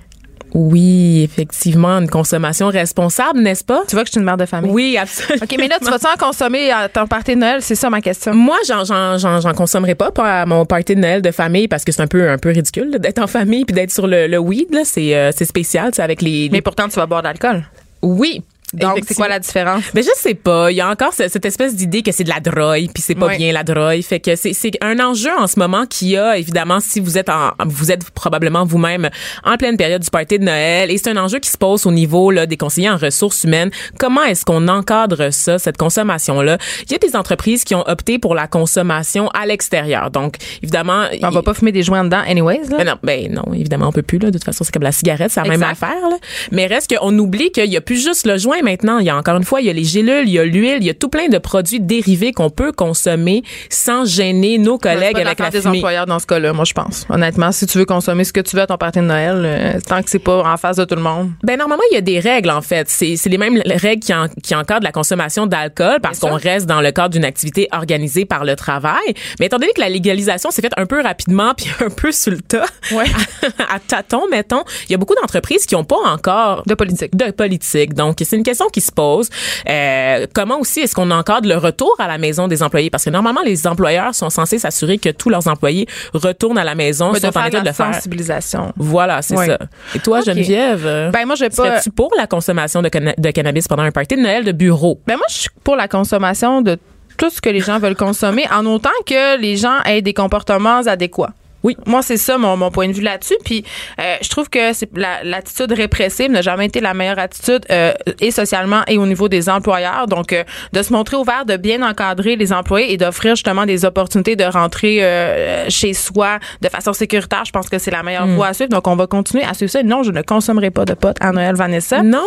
Oui, 0.53 1.23
effectivement, 1.23 1.97
une 1.97 2.09
consommation 2.09 2.67
responsable, 2.67 3.41
n'est-ce 3.41 3.63
pas? 3.63 3.83
Tu 3.89 3.95
vois 3.95 4.03
que 4.03 4.07
je 4.07 4.11
suis 4.13 4.19
une 4.21 4.25
mère 4.25 4.37
de 4.37 4.45
famille. 4.45 4.71
Oui, 4.71 4.95
absolument. 4.97 5.43
OK, 5.43 5.55
mais 5.59 5.67
là, 5.67 5.75
tu 5.83 5.89
vas-tu 5.89 6.05
en 6.07 6.15
consommer 6.17 6.71
à 6.71 6.87
ton 6.87 7.07
party 7.07 7.35
de 7.35 7.39
Noël? 7.41 7.61
C'est 7.61 7.75
ça 7.75 7.89
ma 7.89 7.99
question. 7.99 8.33
Moi, 8.33 8.55
j'en, 8.65 8.85
j'en, 8.85 9.17
j'en, 9.17 9.41
j'en 9.41 9.53
consommerai 9.53 9.95
pas, 9.95 10.11
à 10.17 10.45
mon 10.45 10.65
party 10.65 10.95
de 10.95 11.01
Noël 11.01 11.21
de 11.21 11.31
famille 11.31 11.67
parce 11.67 11.83
que 11.83 11.91
c'est 11.91 12.01
un 12.01 12.07
peu, 12.07 12.29
un 12.29 12.37
peu 12.37 12.49
ridicule 12.51 12.97
d'être 12.99 13.19
en 13.21 13.27
famille 13.27 13.65
puis 13.65 13.73
d'être 13.75 13.91
sur 13.91 14.07
le, 14.07 14.27
le 14.27 14.37
weed. 14.37 14.73
Là, 14.73 14.81
c'est, 14.85 15.13
euh, 15.13 15.31
c'est 15.35 15.43
spécial, 15.45 15.91
c'est 15.93 16.03
avec 16.03 16.21
les. 16.21 16.43
les- 16.43 16.49
Mais 16.49 16.61
pourtant, 16.61 16.87
tu 16.87 16.95
vas 16.95 17.05
boire 17.05 17.21
de 17.21 17.27
l'alcool. 17.27 17.65
oui. 18.01 18.41
Donc, 18.73 18.99
c'est 19.07 19.13
quoi 19.13 19.27
la 19.27 19.39
différence? 19.39 19.83
Mais 19.93 20.01
je 20.03 20.09
sais 20.15 20.33
pas. 20.33 20.69
Il 20.71 20.75
y 20.75 20.81
a 20.81 20.89
encore 20.89 21.13
ce- 21.13 21.27
cette 21.29 21.45
espèce 21.45 21.75
d'idée 21.75 22.01
que 22.01 22.11
c'est 22.11 22.23
de 22.23 22.29
la 22.29 22.39
drogue, 22.39 22.89
puis 22.93 23.01
c'est 23.01 23.15
pas 23.15 23.27
Oui. 23.27 23.37
bien 23.37 23.53
la 23.53 23.63
drogue. 23.63 24.01
Fait 24.01 24.19
que 24.19 24.35
c'est, 24.35 24.53
c'est 24.53 24.71
un 24.81 24.99
enjeu 24.99 25.29
en 25.37 25.47
ce 25.47 25.59
moment 25.59 25.85
qui 25.85 26.17
a 26.17 26.37
évidemment 26.37 26.79
si 26.79 26.99
vous 26.99 27.17
êtes 27.17 27.29
en, 27.29 27.51
vous 27.65 27.91
êtes 27.91 28.09
probablement 28.11 28.65
vous-même 28.65 29.09
en 29.43 29.55
pleine 29.57 29.77
période 29.77 30.01
du 30.01 30.09
party 30.09 30.39
de 30.39 30.43
Noël, 30.43 30.91
et 30.91 30.97
c'est 30.97 31.09
un 31.09 31.17
enjeu 31.17 31.39
qui 31.39 31.49
se 31.49 31.57
pose 31.57 31.85
au 31.85 31.91
niveau 31.91 32.31
là 32.31 32.45
des 32.45 32.57
conseillers 32.57 32.89
en 32.89 32.97
ressources 32.97 33.43
humaines. 33.43 33.69
Comment 33.99 34.23
est-ce 34.23 34.43
qu'on 34.43 34.67
encadre 34.67 35.31
ça, 35.31 35.57
cette 35.59 35.77
consommation 35.77 36.41
là 36.41 36.57
Il 36.87 36.91
y 36.91 36.95
a 36.95 36.97
des 36.97 37.15
entreprises 37.15 37.63
qui 37.63 37.75
ont 37.75 37.87
opté 37.87 38.19
pour 38.19 38.35
la 38.35 38.47
consommation 38.47 39.29
à 39.29 39.45
l'extérieur. 39.45 40.11
Donc 40.11 40.35
évidemment, 40.61 41.05
On 41.21 41.29
va 41.29 41.41
pas 41.43 41.53
fumer 41.53 41.71
des 41.71 41.83
joints 41.83 42.03
dedans, 42.03 42.21
anyways. 42.27 42.67
Là? 42.69 42.77
ben 42.77 42.85
non, 42.85 42.95
ben 43.03 43.31
non, 43.31 43.53
évidemment, 43.53 43.87
on 43.87 43.91
peut 43.91 44.01
plus, 44.01 44.17
là. 44.19 44.27
De 44.27 44.37
toute 44.37 44.43
façon, 44.43 44.63
c'est 44.63 44.71
comme 44.73 44.83
la 44.83 44.91
cigarette, 44.91 45.31
c'est 45.31 45.41
la 45.41 45.47
même 45.49 45.63
affaire, 45.63 46.09
là. 46.09 46.17
Mais 46.51 46.65
reste 46.67 46.93
qu'on 46.95 47.17
oublie 47.19 47.51
qu'il 47.51 47.71
y 47.71 47.77
a 47.77 47.81
plus 47.81 48.03
juste 48.03 48.25
le 48.27 48.37
joint 48.37 48.61
maintenant. 48.65 48.99
Il 48.99 49.05
y 49.05 49.09
a 49.09 49.15
encore 49.15 49.37
une 49.37 49.43
fois, 49.45 49.61
il 49.61 49.67
y 49.67 49.69
a 49.69 49.73
les 49.73 49.83
gélules, 49.85 50.27
il 50.27 50.33
y 50.33 50.39
a 50.39 50.43
l'huile, 50.43 50.77
il 50.81 50.85
y 50.85 50.89
a 50.89 50.93
tout 50.93 51.07
plein 51.09 51.27
de 51.29 51.37
produits 51.37 51.79
dérivés 51.79 52.33
qu'on 52.33 52.49
peut 52.49 52.71
consommer 52.73 53.43
sans 53.69 54.05
gêner 54.05 54.57
nos 54.57 54.77
collègues 54.77 55.17
avec 55.19 55.39
la 55.39 55.49
des 55.49 55.65
employeurs 55.67 56.05
dans 56.05 56.19
ce 56.19 56.25
cas-là, 56.25 56.51
moi, 56.53 56.65
je 56.65 56.73
pense. 56.73 57.05
Honnêtement, 57.09 57.51
si 57.51 57.65
tu 57.67 57.77
veux 57.77 57.85
consommer 57.85 58.23
ce 58.23 58.33
que 58.33 58.41
tu 58.41 58.55
veux 58.55 58.61
à 58.63 58.67
ton 58.67 58.77
party 58.77 58.99
de 58.99 59.05
Noël, 59.05 59.41
euh, 59.45 59.79
tant 59.87 60.01
que 60.03 60.09
c'est 60.09 60.19
pas 60.19 60.43
en 60.43 60.57
face 60.57 60.77
de 60.77 60.83
tout 60.85 60.95
le 60.95 61.01
monde. 61.01 61.31
Ben 61.43 61.57
normalement, 61.57 61.83
il 61.91 61.95
y 61.95 61.97
a 61.97 62.01
des 62.01 62.19
règles 62.19 62.49
en 62.49 62.61
fait. 62.61 62.89
C'est 62.89 63.15
les 63.25 63.37
mêmes 63.37 63.61
règles 63.65 64.03
qui, 64.03 64.13
en- 64.13 64.27
qui 64.43 64.53
encadrent 64.55 64.83
la 64.83 64.91
consommation 64.91 65.45
d'alcool 65.47 65.99
parce 66.01 66.19
qu'on 66.19 66.35
reste 66.35 66.65
dans 66.65 66.81
le 66.81 66.91
cadre 66.91 67.09
d'une 67.09 67.25
activité 67.25 67.67
organisée 67.71 68.25
par 68.25 68.43
le 68.45 68.55
travail. 68.55 69.13
Mais 69.39 69.45
étant 69.47 69.57
donné 69.59 69.71
que 69.75 69.81
la 69.81 69.89
légalisation 69.89 70.51
s'est 70.51 70.61
faite 70.61 70.73
un 70.77 70.85
peu 70.85 71.01
rapidement 71.01 71.53
puis 71.57 71.67
un 71.85 71.89
peu 71.89 72.11
sur 72.11 72.31
le 72.31 72.41
tas, 72.41 72.65
Ouais. 72.91 73.05
à 73.69 73.79
tâtons, 73.79 74.23
mettons, 74.31 74.63
il 74.87 74.91
y 74.91 74.95
a 74.95 74.97
beaucoup 74.97 75.15
d'entreprises 75.15 75.65
qui 75.65 75.75
n'ont 75.75 75.83
pas 75.83 75.97
encore 76.05 76.63
De 76.65 76.73
politique. 76.73 77.15
de 77.15 77.31
politique. 77.31 77.93
Donc, 77.93 78.17
c'est 78.23 78.35
une 78.35 78.43
question 78.45 78.67
qui 78.71 78.79
se 78.79 78.91
pose. 78.91 79.29
Euh, 79.69 80.25
comment 80.33 80.59
aussi 80.59 80.79
est-ce 80.79 80.95
qu'on 80.95 81.11
encadre 81.11 81.49
le 81.49 81.57
retour 81.57 81.93
à 81.99 82.07
la 82.07 82.17
maison 82.17 82.47
des 82.47 82.63
employés? 82.63 82.89
Parce 82.89 83.03
que 83.03 83.09
normalement, 83.09 83.41
les 83.43 83.67
employeurs 83.67 84.15
sont 84.15 84.29
censés 84.29 84.59
s'assurer 84.59 84.97
que 84.97 85.09
tous 85.09 85.29
leurs 85.29 85.47
employés 85.47 85.87
retournent 86.13 86.57
à 86.57 86.63
la 86.63 86.75
maison, 86.75 87.11
de 87.11 87.19
sont 87.19 87.27
en 87.27 87.31
faire 87.33 87.47
état 87.47 87.59
de 87.59 87.65
le 87.67 87.73
faire. 87.73 87.93
sensibilisation. 87.93 88.71
Voilà, 88.77 89.21
c'est 89.21 89.35
ça. 89.35 89.57
Et 89.93 89.99
toi, 89.99 90.19
Ok. 90.19 90.25
Geneviève? 90.27 91.09
Ben, 91.11 91.25
moi, 91.25 91.35
je 91.35 91.41
vais 91.45 91.49
pas. 91.49 91.55
Serais-tu 91.55 91.89
pour 91.91 92.11
la 92.17 92.27
consommation 92.27 92.81
de, 92.81 92.89
canna- 92.89 93.15
de 93.17 93.31
cannabis 93.31 93.67
pendant 93.67 93.83
un 93.83 93.91
party 93.91 94.15
de 94.15 94.21
Noël 94.21 94.43
de 94.45 94.51
bureau? 94.51 95.01
Ben, 95.07 95.17
moi, 95.17 95.25
je 95.29 95.35
suis 95.35 95.49
pour 95.63 95.75
la 95.75 95.87
consommation 95.87 96.61
de 96.61 96.77
tout 97.17 97.29
ce 97.29 97.41
que 97.41 97.49
les 97.49 97.61
gens 97.61 97.79
veulent 97.79 97.95
consommer, 97.95 98.45
en 98.53 98.65
autant 98.65 98.89
que 99.05 99.39
les 99.39 99.55
gens 99.57 99.81
aient 99.85 100.01
des 100.01 100.13
comportements 100.13 100.79
adéquats. 100.85 101.31
Oui. 101.65 101.75
Moi, 101.85 102.01
c'est 102.03 102.17
ça 102.17 102.37
mon, 102.37 102.55
mon 102.57 102.69
point 102.71 102.87
de 102.87 102.93
vue 102.93 103.01
là-dessus. 103.01 103.35
Puis, 103.43 103.63
euh, 103.99 104.15
je 104.21 104.29
trouve 104.29 104.49
que 104.49 104.71
c'est 104.73 104.89
la- 104.95 105.23
l'attitude 105.23 105.71
répressive 105.71 106.29
n'a 106.31 106.41
jamais 106.41 106.67
été 106.67 106.79
la 106.79 106.93
meilleure 106.93 107.17
attitude, 107.19 107.65
euh, 107.71 107.91
et 108.21 108.29
socialement 108.31 108.81
et 108.87 108.97
au 108.97 109.05
niveau 109.05 109.27
des 109.29 109.49
employeurs. 109.49 110.05
Donc, 110.07 110.31
euh, 110.31 110.43
de 110.73 110.81
se 110.83 110.93
montrer 110.93 111.17
ouvert, 111.17 111.43
de 111.45 111.57
bien 111.57 111.81
encadrer 111.81 112.35
les 112.35 112.53
employés 112.53 112.93
et 112.93 112.97
d'offrir 112.97 113.35
justement 113.35 113.65
des 113.65 113.83
opportunités 113.83 114.35
de 114.35 114.43
rentrer 114.43 114.99
euh, 115.03 115.65
chez 115.69 115.93
soi 115.93 116.37
de 116.61 116.69
façon 116.69 116.93
sécuritaire, 116.93 117.43
je 117.45 117.51
pense 117.51 117.67
que 117.67 117.79
c'est 117.79 117.91
la 117.91 118.03
meilleure 118.03 118.27
voie 118.27 118.47
à 118.47 118.53
suivre. 118.53 118.69
Donc, 118.69 118.87
on 118.87 118.95
va 118.95 119.07
continuer 119.07 119.43
à 119.43 119.53
suivre 119.55 119.71
ça. 119.71 119.81
Non, 119.83 120.03
je 120.03 120.11
ne 120.11 120.21
consommerai 120.21 120.69
pas 120.71 120.85
de 120.85 120.93
potes 120.93 121.17
à 121.19 121.31
Noël, 121.31 121.55
Vanessa. 121.55 122.03
Non. 122.03 122.21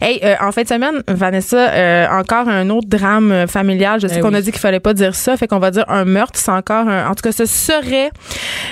Hey, 0.00 0.18
euh, 0.24 0.34
en 0.40 0.50
fin 0.52 0.62
de 0.62 0.68
semaine, 0.68 1.02
Vanessa, 1.08 1.70
euh, 1.70 2.06
encore 2.10 2.48
un 2.48 2.70
autre 2.70 2.88
drame 2.88 3.46
familial. 3.48 4.00
Je 4.00 4.06
sais 4.08 4.16
Eh 4.18 4.20
qu'on 4.20 4.30
oui. 4.30 4.36
a 4.36 4.40
dit 4.40 4.50
qu'il 4.50 4.60
fallait 4.60 4.80
pas 4.80 4.94
dire 4.94 5.14
ça, 5.14 5.36
fait 5.36 5.46
qu'on 5.46 5.58
va 5.58 5.70
dire 5.70 5.84
un 5.88 6.04
meurtre. 6.06 6.38
C'est 6.38 6.50
encore 6.50 6.88
un. 6.88 7.06
En 7.10 7.14
tout 7.14 7.22
cas, 7.22 7.32
ce 7.32 7.44
serait 7.44 8.10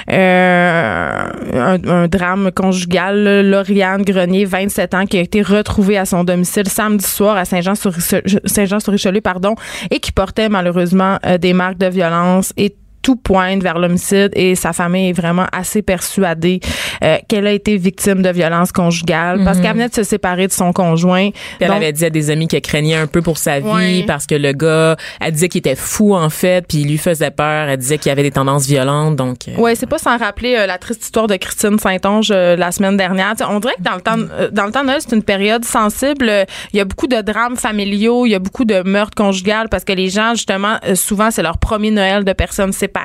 un, 0.08 1.78
un, 1.86 2.08
drame 2.08 2.50
conjugal. 2.52 3.48
Lauriane 3.48 4.02
Grenier, 4.02 4.44
27 4.44 4.94
ans, 4.94 5.06
qui 5.06 5.18
a 5.18 5.20
été 5.20 5.42
retrouvée 5.42 5.98
à 5.98 6.04
son 6.04 6.25
domicile 6.25 6.68
samedi 6.68 7.06
soir 7.06 7.36
à 7.36 7.44
Saint-Jean-sur-Richelieu, 7.44 9.20
pardon, 9.20 9.54
et 9.90 10.00
qui 10.00 10.12
portait 10.12 10.48
malheureusement 10.48 11.18
des 11.40 11.52
marques 11.52 11.78
de 11.78 11.86
violence 11.86 12.52
et 12.56 12.75
tout 13.06 13.14
pointe 13.14 13.62
vers 13.62 13.78
l'homicide 13.78 14.30
et 14.34 14.56
sa 14.56 14.72
famille 14.72 15.10
est 15.10 15.12
vraiment 15.12 15.46
assez 15.52 15.80
persuadée 15.80 16.58
euh, 17.04 17.18
qu'elle 17.28 17.46
a 17.46 17.52
été 17.52 17.76
victime 17.76 18.20
de 18.20 18.30
violences 18.30 18.72
conjugales 18.72 19.44
parce 19.44 19.58
mhm. 19.58 19.62
qu'elle 19.62 19.72
venait 19.75 19.88
de 19.88 19.94
se 19.94 20.02
séparer 20.02 20.48
de 20.48 20.52
son 20.52 20.72
conjoint. 20.72 21.30
elle 21.60 21.70
avait 21.70 21.92
dit 21.92 22.04
à 22.04 22.10
des 22.10 22.30
amis 22.30 22.48
qu'elle 22.48 22.62
craignait 22.62 22.96
un 22.96 23.06
peu 23.06 23.22
pour 23.22 23.38
sa 23.38 23.60
vie 23.60 24.02
parce 24.08 24.26
que 24.26 24.34
le 24.34 24.50
gars, 24.50 24.96
elle 25.20 25.30
disait 25.30 25.48
qu'il 25.48 25.60
était 25.60 25.76
fou 25.76 26.16
en 26.16 26.30
fait, 26.30 26.66
puis 26.66 26.78
il 26.78 26.88
lui 26.88 26.98
faisait 26.98 27.30
peur. 27.30 27.68
Elle 27.68 27.78
disait 27.78 27.98
qu'il 27.98 28.10
avait 28.10 28.25
des 28.25 28.32
tendances 28.32 28.66
violentes, 28.66 29.14
donc. 29.14 29.36
Euh, 29.46 29.56
ouais, 29.56 29.76
c'est 29.76 29.86
pas 29.86 29.98
sans 29.98 30.16
rappeler 30.16 30.56
euh, 30.56 30.66
la 30.66 30.78
triste 30.78 31.04
histoire 31.04 31.28
de 31.28 31.36
Christine 31.36 31.78
Saint-Onge 31.78 32.32
la 32.32 32.72
semaine 32.72 32.96
dernière. 32.96 33.34
on 33.48 33.60
dirait 33.60 33.76
que 33.76 33.82
dans 33.82 33.94
le 33.94 34.00
temps, 34.00 34.16
dans 34.50 34.66
le 34.66 34.72
temps 34.72 34.80
de 34.80 34.86
Noël, 34.86 35.00
c'est 35.00 35.14
une 35.14 35.22
période 35.22 35.64
sensible. 35.64 36.28
Il 36.72 36.76
y 36.76 36.80
a 36.80 36.84
beaucoup 36.84 37.06
de 37.06 37.20
drames 37.20 37.56
familiaux, 37.56 38.26
il 38.26 38.30
y 38.30 38.34
a 38.34 38.40
beaucoup 38.40 38.64
de 38.64 38.82
meurtres 38.82 39.14
conjugales 39.14 39.68
parce 39.68 39.84
que 39.84 39.92
les 39.92 40.08
gens, 40.08 40.30
justement, 40.34 40.78
souvent 40.94 41.30
c'est 41.30 41.44
leur 41.44 41.58
premier 41.58 41.92
Noël 41.92 42.25
de 42.25 42.32
personnes 42.32 42.72
séparées 42.72 42.95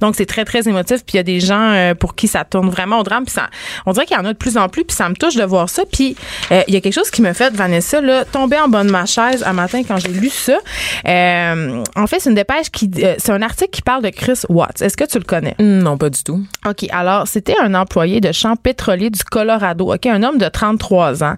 donc, 0.00 0.14
c'est 0.16 0.26
très, 0.26 0.44
très 0.44 0.68
émotif. 0.68 1.04
Puis 1.04 1.14
il 1.14 1.16
y 1.16 1.20
a 1.20 1.22
des 1.22 1.40
gens 1.40 1.72
euh, 1.72 1.94
pour 1.94 2.14
qui 2.14 2.28
ça 2.28 2.44
tourne 2.44 2.68
vraiment 2.68 3.00
au 3.00 3.02
drame. 3.02 3.24
Puis 3.24 3.34
ça, 3.34 3.48
on 3.86 3.92
dirait 3.92 4.06
qu'il 4.06 4.16
y 4.16 4.20
en 4.20 4.24
a 4.24 4.32
de 4.32 4.38
plus 4.38 4.56
en 4.56 4.68
plus. 4.68 4.84
Puis 4.84 4.96
ça 4.96 5.08
me 5.08 5.14
touche 5.14 5.36
de 5.36 5.44
voir 5.44 5.68
ça. 5.68 5.82
Puis 5.90 6.16
euh, 6.52 6.62
il 6.68 6.74
y 6.74 6.76
a 6.76 6.80
quelque 6.80 6.94
chose 6.94 7.10
qui 7.10 7.22
me 7.22 7.32
fait, 7.32 7.52
Vanessa, 7.54 8.00
là, 8.00 8.24
tomber 8.24 8.58
en 8.58 8.68
bas 8.68 8.84
de 8.84 8.90
ma 8.90 9.06
chaise 9.06 9.42
un 9.44 9.52
matin 9.52 9.82
quand 9.86 9.98
j'ai 9.98 10.08
lu 10.08 10.28
ça. 10.28 10.58
Euh, 11.06 11.82
en 11.96 12.06
fait, 12.06 12.20
c'est 12.20 12.30
une 12.30 12.36
dépêche 12.36 12.70
qui... 12.70 12.90
c'est 13.18 13.30
un 13.30 13.42
article 13.42 13.70
qui 13.70 13.82
parle 13.82 14.02
de 14.02 14.10
Chris 14.10 14.40
Watts. 14.48 14.82
Est-ce 14.82 14.96
que 14.96 15.04
tu 15.04 15.18
le 15.18 15.24
connais? 15.24 15.54
Non, 15.58 15.96
pas 15.98 16.10
du 16.10 16.22
tout. 16.22 16.40
OK. 16.66 16.86
Alors, 16.90 17.26
c'était 17.26 17.56
un 17.60 17.74
employé 17.74 18.20
de 18.20 18.32
champ 18.32 18.56
pétrolier 18.56 19.10
du 19.10 19.22
Colorado. 19.24 19.92
OK? 19.92 20.06
Un 20.06 20.22
homme 20.22 20.38
de 20.38 20.48
33 20.48 21.24
ans 21.24 21.36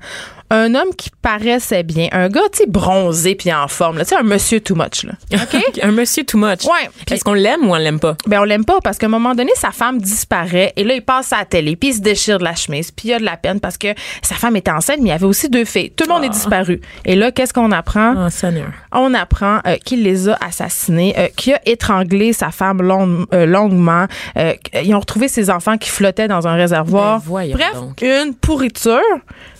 un 0.50 0.74
homme 0.74 0.94
qui 0.96 1.10
paraissait 1.22 1.82
bien, 1.82 2.08
un 2.12 2.28
gars, 2.28 2.42
tu 2.52 2.58
sais, 2.58 2.66
bronzé 2.66 3.34
puis 3.34 3.52
en 3.52 3.68
forme, 3.68 3.98
tu 3.98 4.06
sais, 4.06 4.16
un 4.16 4.22
monsieur 4.22 4.60
too 4.60 4.74
much, 4.74 5.04
là. 5.04 5.12
OK? 5.42 5.60
un 5.82 5.92
monsieur 5.92 6.24
too 6.24 6.38
much. 6.38 6.64
Ouais. 6.64 6.88
Est-ce 7.10 7.24
qu'on 7.24 7.34
l'aime 7.34 7.68
ou 7.68 7.72
on 7.72 7.76
l'aime 7.76 8.00
pas? 8.00 8.16
Ben, 8.26 8.40
on 8.40 8.44
l'aime 8.44 8.64
pas 8.64 8.78
parce 8.82 8.98
qu'à 8.98 9.06
un 9.06 9.10
moment 9.10 9.34
donné, 9.34 9.50
sa 9.56 9.70
femme 9.70 10.00
disparaît 10.00 10.72
et 10.76 10.84
là, 10.84 10.94
il 10.94 11.02
passe 11.02 11.32
à 11.32 11.38
la 11.38 11.44
télé 11.44 11.76
puis 11.76 11.90
il 11.90 11.94
se 11.94 12.00
déchire 12.00 12.38
de 12.38 12.44
la 12.44 12.54
chemise 12.54 12.90
puis 12.90 13.08
il 13.08 13.14
a 13.14 13.18
de 13.18 13.24
la 13.24 13.36
peine 13.36 13.60
parce 13.60 13.78
que 13.78 13.88
sa 14.22 14.34
femme 14.34 14.56
était 14.56 14.70
enceinte, 14.70 14.98
mais 14.98 15.08
il 15.08 15.12
y 15.12 15.12
avait 15.12 15.26
aussi 15.26 15.48
deux 15.48 15.64
filles. 15.64 15.90
Tout 15.90 16.04
le 16.06 16.12
monde 16.12 16.24
est 16.24 16.28
ah. 16.28 16.30
disparu. 16.30 16.80
Et 17.04 17.16
là, 17.16 17.32
qu'est-ce 17.32 17.52
qu'on 17.52 17.72
apprend? 17.72 18.26
Oh, 18.26 18.30
Seigneur. 18.30 18.70
On 18.92 19.14
apprend 19.14 19.60
euh, 19.66 19.76
qu'il 19.84 20.02
les 20.02 20.28
a 20.28 20.38
assassinés, 20.40 21.14
euh, 21.18 21.28
qu'il 21.36 21.54
a 21.54 21.60
étranglé 21.66 22.32
sa 22.32 22.50
femme 22.50 22.80
euh, 22.80 23.46
longuement. 23.46 24.06
ils 24.36 24.94
ont 24.94 25.00
retrouvé 25.00 25.28
ses 25.28 25.50
enfants 25.50 25.78
qui 25.78 25.90
flottaient 25.90 26.28
dans 26.28 26.46
un 26.46 26.54
réservoir. 26.54 27.20
Ben, 27.20 27.50
Bref, 27.52 27.74
une 28.02 28.34
pourriture. 28.34 29.00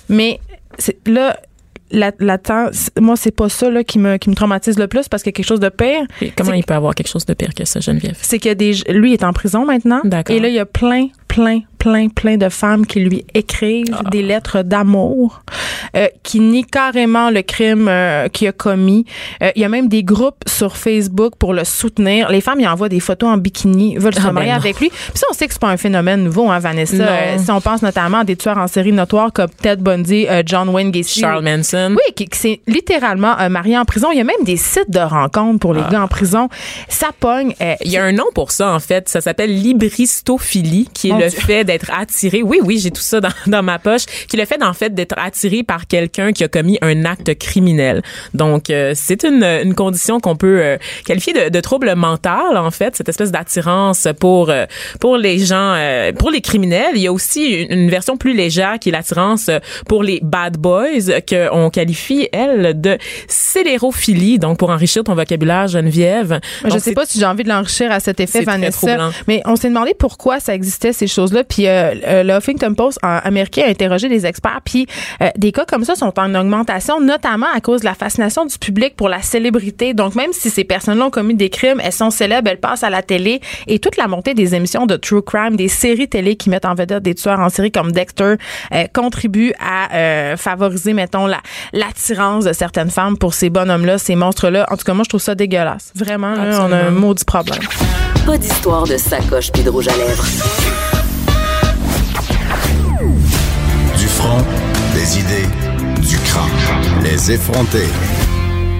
Mais 0.09 0.41
là, 1.07 1.37
la, 1.91 2.13
la 2.19 2.39
moi, 3.01 3.17
c'est 3.17 3.31
pas 3.31 3.49
ça 3.49 3.71
là, 3.71 3.85
qui, 3.85 3.99
me, 3.99 4.17
qui 4.17 4.31
me 4.31 4.35
traumatise 4.35 4.79
le 4.79 4.87
plus 4.87 5.09
parce 5.09 5.23
qu'il 5.23 5.31
y 5.31 5.35
a 5.35 5.37
quelque 5.37 5.47
chose 5.47 5.61
de 5.61 5.69
pire. 5.69 6.07
comment 6.37 6.53
il 6.53 6.65
peut 6.65 6.75
avoir 6.75 6.95
quelque 6.95 7.09
chose 7.09 7.27
de 7.27 7.35
pire 7.35 7.55
que 7.55 7.65
ça, 7.65 7.81
Geneviève? 7.81 8.17
C'est 8.21 8.39
que 8.39 8.53
des, 8.55 8.75
lui 8.89 9.13
est 9.13 9.25
en 9.25 9.33
prison 9.33 9.65
maintenant. 9.65 10.03
Et 10.29 10.41
là, 10.41 10.49
il 10.49 10.55
y 10.55 10.59
a 10.59 10.67
plein, 10.67 11.09
plein, 11.29 11.61
plein, 11.79 12.09
plein 12.09 12.37
de 12.37 12.49
femmes 12.49 12.87
qui 12.87 13.01
lui 13.01 13.25
écrivent 13.35 13.97
ah. 14.05 14.11
des 14.11 14.23
lettres 14.23 14.63
d'amour, 14.63 15.43
euh, 15.95 16.09
qui 16.23 16.41
nient 16.41 16.65
carrément 16.65 17.31
le 17.31 17.43
crime 17.43 17.87
euh, 17.89 18.29
qu'il 18.29 18.49
a 18.49 18.53
commis. 18.53 19.05
Euh, 19.43 19.51
il 19.55 19.63
y 19.63 19.65
a 19.65 19.69
même 19.69 19.89
des 19.89 20.03
groupes 20.03 20.43
sur 20.47 20.77
Facebook 20.77 21.35
pour 21.39 21.55
le 21.55 21.65
soutenir. 21.65 22.31
Les 22.31 22.41
femmes, 22.41 22.61
ils 22.61 22.69
envoient 22.69 22.89
des 22.89 23.01
photos 23.01 23.29
en 23.29 23.37
bikini, 23.37 23.97
veulent 23.99 24.15
se 24.15 24.21
ah, 24.27 24.33
marier 24.33 24.51
ben 24.51 24.57
avec 24.57 24.81
lui. 24.81 24.89
Puis 24.89 25.11
ça, 25.15 25.27
on 25.31 25.35
sait 25.35 25.47
que 25.47 25.53
c'est 25.53 25.61
pas 25.61 25.69
un 25.69 25.77
phénomène 25.77 26.25
nouveau, 26.25 26.51
hein, 26.51 26.59
Vanessa. 26.59 26.97
Euh, 26.97 27.37
si 27.39 27.51
on 27.51 27.61
pense 27.61 27.83
notamment 27.83 28.19
à 28.19 28.25
des 28.25 28.37
tueurs 28.37 28.59
en 28.59 28.67
série 28.67 28.93
notoires 28.93 29.33
comme 29.33 29.51
Ted 29.51 29.83
Bundy, 29.83 30.27
John 30.45 30.69
Wayne 30.69 30.91
Gacy. 30.91 31.21
Charles 31.21 31.45
Manson. 31.45 31.93
Oui, 31.93 32.15
qui, 32.15 32.27
qui 32.27 32.39
s'est 32.39 32.61
littéralement 32.67 33.37
marié 33.51 33.79
en 33.79 33.85
prison. 33.85 34.09
Il 34.13 34.19
y 34.19 34.21
a 34.21 34.25
même 34.25 34.45
des 34.45 34.57
sites 34.57 34.91
de 34.91 35.01
rencontres 35.01 35.61
pour 35.61 35.75
les 35.75 35.83
ah. 35.87 35.91
gars 35.93 36.03
en 36.03 36.09
prison. 36.09 36.49
Ça 36.89 37.09
pogne. 37.19 37.55
il 37.85 37.91
y 37.91 37.97
a 37.97 38.05
un 38.05 38.13
nom 38.13 38.27
pour 38.35 38.51
ça, 38.51 38.73
en 38.73 38.81
fait. 38.81 39.09
Ça 39.09 39.21
s'appelle 39.21 39.55
libristophilie, 39.55 40.89
qui 40.93 41.11
est 41.11 41.16
le 41.19 41.31
fait 41.31 41.65
d'être 41.65 41.91
attiré. 41.91 42.43
Oui, 42.43 42.61
oui, 42.63 42.79
j'ai 42.79 42.91
tout 42.91 43.03
ça 43.03 43.21
dans, 43.21 43.31
dans 43.47 43.63
ma 43.63 43.79
poche. 43.79 44.05
Qui 44.29 44.37
le 44.37 44.45
fait 44.45 44.63
en 44.63 44.73
fait 44.73 44.95
d'être 44.95 45.15
attiré 45.19 45.63
par 45.63 45.87
quelqu'un 45.87 46.33
qui 46.33 46.45
a 46.45 46.49
commis 46.49 46.79
un 46.83 47.05
acte 47.05 47.37
criminel. 47.39 48.03
Donc 48.35 48.71
euh, 48.71 48.93
c'est 48.95 49.25
une, 49.25 49.43
une 49.43 49.75
condition 49.75 50.21
qu'on 50.21 50.37
peut 50.37 50.61
euh, 50.61 50.77
qualifier 51.05 51.33
de, 51.33 51.49
de, 51.49 51.61
trouble 51.61 51.95
mental 51.95 52.57
en 52.57 52.71
fait, 52.71 52.97
cette 52.97 53.09
espèce 53.09 53.31
d'attirance 53.31 54.09
pour 54.21 54.51
euh, 54.51 54.67
pour 55.01 55.17
les 55.17 55.39
gens, 55.39 55.77
pour 56.19 56.31
les 56.31 56.41
criminels. 56.41 56.93
Il 56.95 57.03
y 57.03 57.07
a 57.07 57.13
aussi 57.13 57.67
une, 57.69 57.91
version 57.91 58.17
plus 58.17 58.35
légère 58.35 58.79
qui 58.79 58.89
est 58.89 58.93
l'attirance 58.93 59.51
pour 59.89 60.03
les 60.03 60.21
bad 60.23 60.57
boys 60.57 61.21
que 61.27 61.53
on 61.53 61.71
qualifie 61.71 62.29
elle 62.33 62.81
de 62.81 62.99
scélérophilie. 63.29 64.39
Donc 64.39 64.59
pour 64.59 64.71
enrichir 64.71 65.05
ton 65.05 65.15
vocabulaire, 65.15 65.69
Geneviève. 65.69 66.41
Je 66.65 66.79
sais 66.79 66.93
pas 66.93 67.07
si 67.07 67.19
j'ai 67.19 67.27
envie 67.27 67.45
de 67.45 67.49
l'enrichir 67.49 67.91
à 67.93 68.01
cet 68.01 68.21
effet, 68.21 68.43
Vanessa. 68.43 69.11
Mais 69.29 69.43
on 69.45 69.57
s'est 69.57 69.69
demandé 69.69 69.95
pourquoi 69.99 70.41
ça 70.41 70.55
existait 70.55 70.93
ces 70.93 71.06
choses-là. 71.09 71.45
Puis 71.45 71.67
euh, 71.67 71.95
euh, 72.07 72.23
le 72.23 72.35
Huffington 72.35 72.75
Post 72.75 72.99
américain 73.03 73.63
a 73.67 73.71
interrogé 73.71 74.09
des 74.09 74.27
experts. 74.27 74.61
Puis 74.65 74.87
euh, 75.23 75.29
des 75.37 75.53
cas 75.53 75.65
comme 75.65 75.85
ça 75.85 75.95
sont 75.95 76.13
en 76.19 76.35
augmentation, 76.35 77.01
notamment 77.01 77.47
à 77.55 77.61
cause 77.61 77.81
de 77.81 77.87
la 77.87 77.95
fascination 77.95 78.47
du 78.47 78.59
public 78.59 78.97
pour 78.97 79.09
la 79.09 79.23
célébrité. 79.23 79.95
Donc 79.95 80.15
même 80.15 80.33
si 80.33 80.51
ces 80.51 80.65
personnes-là 80.65 81.07
ont 81.07 81.11
commis 81.11 81.35
des 81.35 81.51
crimes, 81.51 81.81
elles 81.83 81.93
sont 81.93 82.11
célèbres, 82.11 82.51
elles 82.51 82.61
passent 82.61 82.85
à 82.85 82.91
la 82.91 83.03
télé 83.03 83.41
et 83.67 83.79
toute 83.79 83.97
la 83.97 84.09
montée 84.09 84.35
des 84.35 84.55
émissions 84.55 84.87
de 84.87 84.97
true 84.97 85.23
crime, 85.23 85.57
des 85.57 85.69
séries 85.69 86.09
télé 86.09 86.37
qui 86.37 86.51
mettent 86.51 86.65
en 86.65 86.75
vedette 86.75 87.03
des 87.03 87.15
tueurs 87.15 87.41
en 87.41 87.49
série 87.49 87.73
comme 87.73 87.93
Dexter, 87.93 88.35
contribue 88.93 89.53
à 89.61 90.37
favoriser, 90.37 90.93
mettons, 90.93 91.27
la 91.27 91.41
l'attirance 91.73 92.45
de 92.45 92.53
certaines 92.53 92.91
femmes 92.91 93.17
pour 93.17 93.35
ces 93.35 93.51
bonhommes-là, 93.51 93.99
ces 93.99 94.17
monstres-là. 94.17 94.67
En 94.71 94.77
tout 94.77 94.85
cas, 94.85 94.95
moi, 94.95 95.05
je 95.05 95.11
trouve 95.11 95.21
ça 95.21 95.35
dégueulasse. 95.35 95.93
Vraiment, 95.95 96.35
on 96.35 96.73
a 96.73 96.77
un 96.77 96.91
maudit 96.91 97.25
problème. 97.25 97.61
Pas 98.25 98.39
d'histoire 98.39 98.85
de 98.85 98.97
sacoche 98.97 99.53
puis 99.53 99.63
de 99.63 99.71
rouge 99.71 99.89
à 99.89 99.97
lèvres. 99.97 100.96
Des 104.95 105.19
idées, 105.19 105.49
du. 106.01 106.17
Les 107.03 107.33
effronter. 107.33 107.87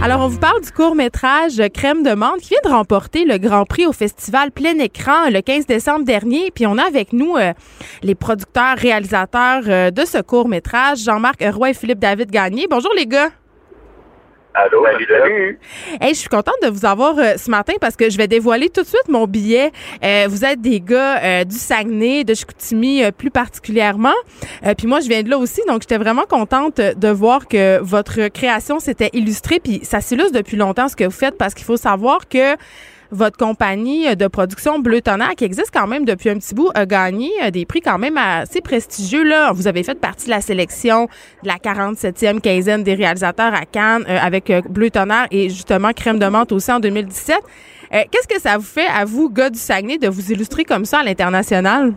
Alors, 0.03 0.21
on 0.21 0.29
vous 0.29 0.39
parle 0.39 0.63
du 0.63 0.71
court-métrage 0.71 1.63
Crème 1.73 2.03
de 2.03 2.15
menthe 2.15 2.41
qui 2.41 2.51
vient 2.51 2.61
de 2.65 2.69
remporter 2.71 3.25
le 3.25 3.39
Grand 3.39 3.65
Prix 3.65 3.87
au 3.87 3.93
Festival 3.93 4.51
Plein 4.51 4.79
Écran 4.79 5.31
le 5.31 5.41
15 5.41 5.67
décembre 5.67 6.05
dernier. 6.05 6.51
Puis 6.55 6.67
on 6.67 6.79
a 6.79 6.85
avec 6.85 7.13
nous 7.13 7.37
euh, 7.37 7.53
les 8.03 8.15
producteurs, 8.15 8.77
réalisateurs 8.77 9.63
euh, 9.67 9.91
de 9.91 10.05
ce 10.05 10.19
court-métrage, 10.19 10.99
Jean-Marc 11.05 11.43
Roy 11.43 11.71
et 11.71 11.75
Philippe 11.75 11.99
David 11.99 12.31
Gagné. 12.31 12.67
Bonjour 12.69 12.93
les 12.97 13.07
gars. 13.07 13.31
Allô, 14.59 14.87
salut. 15.07 15.59
Hey, 16.01 16.15
je 16.15 16.21
suis 16.21 16.31
contente 16.31 16.55
de 16.63 16.69
vous 16.69 16.87
avoir 16.87 17.19
euh, 17.19 17.35
ce 17.37 17.51
matin 17.51 17.75
parce 17.79 17.95
que 17.95 18.09
je 18.09 18.17
vais 18.17 18.27
dévoiler 18.27 18.71
tout 18.71 18.81
de 18.81 18.87
suite 18.87 19.07
mon 19.07 19.27
billet. 19.27 19.71
Euh, 20.03 20.29
vous 20.31 20.47
êtes 20.47 20.63
des 20.63 20.81
gars 20.81 21.23
euh, 21.23 21.45
du 21.45 21.55
Saguenay, 21.55 22.25
de 22.25 22.33
Chicoutimi 22.33 23.03
plus 23.13 23.31
particulièrement. 23.31 24.15
puis 24.79 24.87
moi, 24.87 25.01
je 25.01 25.09
viens 25.09 25.23
de 25.23 25.29
là 25.29 25.37
aussi, 25.37 25.61
donc 25.69 25.83
j'étais 25.83 25.99
vraiment 25.99 26.25
contente 26.25 26.81
de 26.81 27.09
voir 27.09 27.49
que 27.49 27.79
votre 27.83 28.29
création 28.29 28.79
s'était 28.79 29.11
illustrée. 29.13 29.61
Puis 29.61 29.81
ça 29.83 30.01
s'illustre 30.01 30.33
depuis 30.33 30.57
longtemps 30.57 30.89
ce 30.89 30.97
que 30.97 31.05
vous 31.05 31.11
faites 31.11 31.37
parce 31.37 31.53
qu'il 31.53 31.67
faut 31.67 31.77
savoir 31.77 32.27
que 32.27 32.57
votre 33.11 33.37
compagnie 33.37 34.15
de 34.17 34.27
production 34.27 34.79
Bleu 34.79 35.01
Tonnerre, 35.01 35.35
qui 35.37 35.45
existe 35.45 35.73
quand 35.73 35.87
même 35.87 36.05
depuis 36.05 36.31
un 36.31 36.39
petit 36.39 36.55
bout, 36.55 36.71
a 36.75 36.87
gagné 36.87 37.31
euh, 37.43 37.51
des 37.51 37.67
prix 37.67 37.81
quand 37.81 37.99
même 37.99 38.17
assez 38.17 38.61
prestigieux. 38.61 39.25
Là. 39.25 39.53
Vous 39.53 39.69
avez 39.69 39.83
fait 39.83 39.99
partie 39.99 40.27
de 40.27 40.31
la 40.31 40.41
sélection 40.41 41.07
de 41.43 41.49
la 41.49 41.57
47e 41.57 42.41
quinzaine 42.41 42.83
des 42.83 42.95
réalisateurs 42.95 43.55
à 43.55 43.65
Cannes 43.65 44.05
euh, 44.09 44.19
avec 44.21 44.51
euh, 44.51 44.61
Bleu 44.69 44.91
Tonnerre 44.91 45.27
et 45.31 45.49
justement 45.49 45.93
Crème 45.93 46.19
de 46.19 46.27
menthe 46.27 46.53
aussi 46.53 46.73
en 46.73 46.81
2017. 46.81 47.39
Qu'est-ce 48.11 48.27
que 48.27 48.41
ça 48.41 48.57
vous 48.57 48.65
fait, 48.65 48.89
à 48.89 49.05
vous, 49.05 49.31
gars 49.31 49.49
du 49.49 49.59
Saguenay, 49.59 49.97
de 49.97 50.09
vous 50.09 50.33
illustrer 50.33 50.65
comme 50.65 50.85
ça 50.85 50.99
à 50.99 51.03
l'international? 51.05 51.95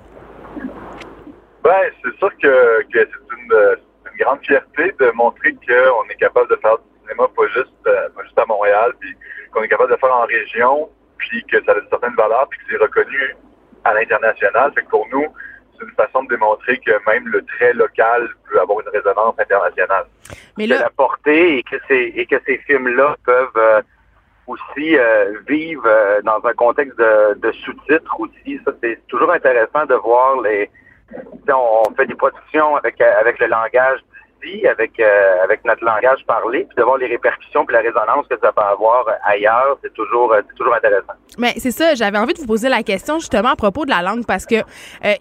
Ben, 1.64 1.82
c'est 2.04 2.16
sûr 2.20 2.30
que, 2.42 2.86
c'est 2.94 3.02
une, 3.02 3.76
grande 4.20 4.40
fierté 4.46 4.94
de 5.00 5.12
montrer 5.16 5.54
qu'on 5.54 6.10
est 6.10 6.20
capable 6.20 6.48
de 6.50 6.56
faire 6.58 6.78
du 6.78 7.02
cinéma 7.02 7.28
pas 7.36 7.48
juste, 7.48 7.72
pas 7.84 8.24
juste 8.24 8.38
à 8.38 8.46
Montréal, 8.46 8.92
puis 9.00 9.10
qu'on 9.52 9.64
est 9.64 9.68
capable 9.68 9.92
de 9.92 9.98
faire 9.98 10.14
en 10.14 10.26
région, 10.26 10.90
puis 11.20 11.44
que 11.46 11.64
ça 11.64 11.74
a 11.74 11.76
une 11.76 11.90
certaine 11.90 12.16
valeur, 12.16 12.48
puis 12.50 12.60
que 12.60 12.66
c'est 12.72 12.82
reconnu 12.82 13.36
à 13.84 13.94
l'international. 13.94 14.72
Fait 14.74 14.82
que 14.82 14.90
pour 14.90 15.08
nous, 15.12 15.28
c'est 15.78 15.86
une 15.86 15.92
façon 15.92 16.24
de 16.24 16.30
démontrer 16.30 16.78
que 16.80 16.92
même 17.08 17.28
le 17.28 17.44
trait 17.46 17.74
local 17.74 18.28
peut 18.50 18.60
avoir 18.60 18.80
une 18.82 18.90
résonance 18.90 19.36
internationale. 19.40 20.06
Mais 20.58 20.68
là, 20.68 20.80
la 20.80 20.90
portée 20.90 21.60
et 21.60 21.64
que 21.64 21.78
ces 21.88 22.14
et 22.16 22.26
que 22.26 22.36
ces 22.46 22.58
films-là 22.60 23.16
peuvent 23.26 23.48
euh, 23.58 23.82
aussi 24.48 24.98
euh, 24.98 25.40
vivre 25.48 25.84
euh, 25.86 26.22
dans 26.24 26.44
un 26.44 26.54
contexte 26.54 26.98
de, 26.98 27.40
de 27.40 27.52
sous-titres 27.52 28.20
aussi. 28.20 28.60
Ça, 28.66 28.72
c'est 28.82 29.00
toujours 29.08 29.32
intéressant 29.32 29.86
de 29.86 29.96
voir 29.96 30.42
les. 30.42 30.70
On, 31.52 31.92
fait 31.96 32.06
des 32.06 32.16
productions 32.16 32.76
avec 32.76 33.02
avec 33.02 33.40
le 33.40 33.48
langage 33.48 34.00
avec 34.70 35.00
euh, 35.00 35.44
avec 35.44 35.64
notre 35.66 35.84
langage 35.84 36.20
parlé, 36.26 36.66
puis 36.66 36.76
de 36.78 36.84
voir 36.84 36.98
les 36.98 37.08
répercussions 37.08 37.66
puis 37.66 37.76
la 37.76 37.82
résonance 37.82 38.26
que 38.30 38.36
ça 38.42 38.52
peut 38.52 38.62
avoir 38.62 39.06
ailleurs, 39.26 39.78
c'est 39.84 39.94
toujours 39.94 40.34
c'est 40.36 40.56
toujours 40.56 40.76
intéressant. 40.76 41.14
Mais 41.38 41.54
c'est 41.58 41.72
ça, 41.72 41.96
j'avais 41.96 42.18
envie 42.18 42.34
de 42.34 42.40
vous 42.40 42.48
poser 42.48 42.70
la 42.70 42.84
question 42.84 43.20
justement 43.20 43.50
à 43.50 43.56
propos 43.56 43.86
de 43.86 43.90
la 43.90 44.02
langue 44.02 44.26
parce 44.26 44.46
que 44.46 44.56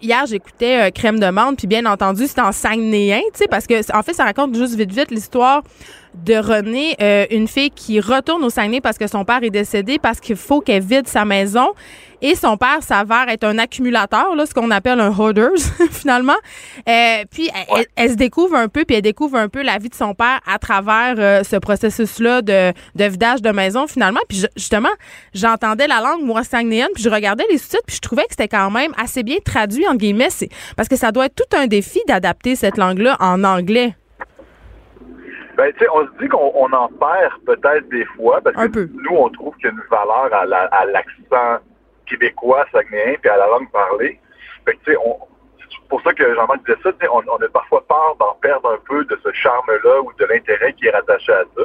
hier 0.01 0.25
j'écoutais 0.25 0.91
Crème 0.91 1.19
de 1.19 1.29
menthe 1.29 1.57
puis 1.57 1.67
bien 1.67 1.85
entendu 1.85 2.27
c'est 2.27 2.41
en 2.41 2.51
saguenéen, 2.51 3.21
tu 3.33 3.39
sais 3.39 3.47
parce 3.47 3.67
que 3.67 3.97
en 3.97 4.03
fait 4.03 4.13
ça 4.13 4.23
raconte 4.23 4.55
juste 4.55 4.75
vite 4.75 4.91
vite 4.91 5.11
l'histoire 5.11 5.63
de 6.13 6.35
René, 6.35 6.95
euh, 7.01 7.25
une 7.31 7.47
fille 7.47 7.69
qui 7.71 7.99
retourne 7.99 8.43
au 8.43 8.49
Saguenay 8.49 8.81
parce 8.81 8.97
que 8.97 9.07
son 9.07 9.25
père 9.25 9.43
est 9.43 9.49
décédé, 9.49 9.99
parce 9.99 10.19
qu'il 10.19 10.35
faut 10.35 10.61
qu'elle 10.61 10.83
vide 10.83 11.07
sa 11.07 11.25
maison. 11.25 11.69
Et 12.21 12.35
son 12.35 12.57
père 12.57 12.83
s'avère 12.83 13.29
être 13.29 13.45
un 13.45 13.57
accumulateur, 13.57 14.35
là, 14.35 14.45
ce 14.45 14.53
qu'on 14.53 14.71
appelle 14.71 14.99
un 14.99 15.09
hoarder, 15.09 15.47
finalement. 15.91 16.35
Euh, 16.87 17.23
puis 17.31 17.49
elle, 17.95 18.09
se 18.09 18.15
découvre 18.15 18.55
un 18.55 18.67
peu, 18.67 18.83
puis 18.83 18.97
elle 18.97 19.01
découvre 19.01 19.37
un 19.37 19.47
peu 19.47 19.61
la 19.61 19.77
vie 19.77 19.87
de 19.87 19.95
son 19.95 20.13
père 20.13 20.41
à 20.45 20.59
travers 20.59 21.15
euh, 21.17 21.43
ce 21.43 21.55
processus-là 21.55 22.41
de, 22.41 22.73
de 22.95 23.03
vidage 23.05 23.41
de 23.41 23.51
maison, 23.51 23.87
finalement. 23.87 24.19
Puis 24.27 24.43
justement, 24.57 24.89
j'entendais 25.33 25.87
la 25.87 26.01
langue 26.01 26.23
moi 26.23 26.43
saguenéenne, 26.43 26.89
puis 26.93 27.03
je 27.03 27.09
regardais 27.09 27.45
les 27.49 27.57
sous-titres, 27.57 27.83
puis 27.87 27.95
je 27.95 28.01
trouvais 28.01 28.23
que 28.23 28.31
c'était 28.31 28.49
quand 28.49 28.69
même 28.69 28.91
assez 28.97 29.23
bien 29.23 29.37
traduit, 29.43 29.87
en 29.87 29.95
guillemets. 29.95 30.27
Parce 30.75 30.89
que 30.89 30.97
ça 30.97 31.13
doit 31.13 31.27
être 31.27 31.35
tout 31.35 31.57
un 31.57 31.67
défi 31.67 31.99
d'adapter 32.07 32.57
cette 32.57 32.77
langue-là 32.77 33.15
en 33.21 33.45
anglais. 33.45 33.95
Ben, 35.59 35.73
tu 35.73 35.79
sais, 35.79 35.89
on 35.93 36.05
se 36.05 36.11
dit 36.21 36.29
qu'on 36.29 36.71
en 36.71 36.87
perd 36.87 37.33
peut-être 37.45 37.89
des 37.89 38.05
fois, 38.15 38.39
parce 38.39 38.55
que 38.55 38.87
nous, 38.93 39.13
on 39.13 39.27
trouve 39.27 39.53
qu'il 39.57 39.65
y 39.65 39.67
a 39.67 39.71
une 39.71 39.83
valeur 39.91 40.33
à 40.33 40.85
l'accent 40.85 41.61
québécois, 42.05 42.65
sagnéen, 42.71 43.15
puis 43.19 43.29
à 43.29 43.35
la 43.35 43.47
langue 43.47 43.69
parlée. 43.69 44.21
Fait 44.63 44.79
tu 44.85 44.93
sais, 44.93 44.97
c'est 45.59 45.89
pour 45.89 46.01
ça 46.01 46.13
que 46.13 46.33
Jean-Marc 46.33 46.65
disait 46.65 46.79
ça, 46.81 46.91
on, 47.11 47.21
on 47.27 47.43
a 47.43 47.49
parfois 47.49 47.83
peur 47.89 48.15
d'en 48.21 48.35
perdre 48.35 48.71
un 48.71 48.77
peu 48.87 49.03
de 49.03 49.19
ce 49.21 49.33
charme-là 49.33 49.99
ou 50.01 50.13
de 50.17 50.25
l'intérêt 50.27 50.71
qui 50.71 50.87
est 50.87 50.91
rattaché 50.91 51.33
à 51.33 51.43
ça. 51.57 51.63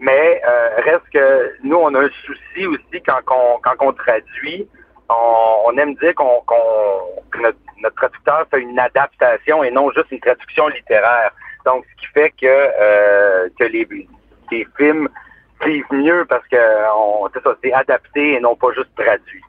Mais 0.00 0.42
euh, 0.46 0.68
reste 0.84 1.08
que 1.10 1.54
nous, 1.62 1.76
on 1.76 1.94
a 1.94 2.00
un 2.00 2.10
souci 2.26 2.66
aussi 2.66 3.02
quand 3.06 3.20
on, 3.30 3.60
quand 3.62 3.76
on 3.80 3.94
traduit. 3.94 4.68
On, 5.08 5.72
aime 5.78 5.94
dire 5.94 6.14
qu'on 6.14 6.42
que 7.30 7.40
notre, 7.40 7.58
notre 7.82 7.96
traducteur 7.96 8.46
fait 8.50 8.60
une 8.60 8.78
adaptation 8.78 9.64
et 9.64 9.70
non 9.70 9.90
juste 9.92 10.10
une 10.10 10.20
traduction 10.20 10.68
littéraire. 10.68 11.30
Donc, 11.64 11.84
ce 11.90 12.00
qui 12.00 12.06
fait 12.12 12.30
que, 12.30 12.46
euh, 12.46 13.48
que 13.58 13.64
les, 13.64 13.86
les 14.50 14.66
films 14.76 15.08
vivent 15.64 15.84
mieux 15.92 16.24
parce 16.28 16.46
que 16.48 16.56
c'est 17.62 17.72
adapté 17.72 18.34
et 18.34 18.40
non 18.40 18.54
pas 18.56 18.72
juste 18.72 18.94
traduit. 18.96 19.42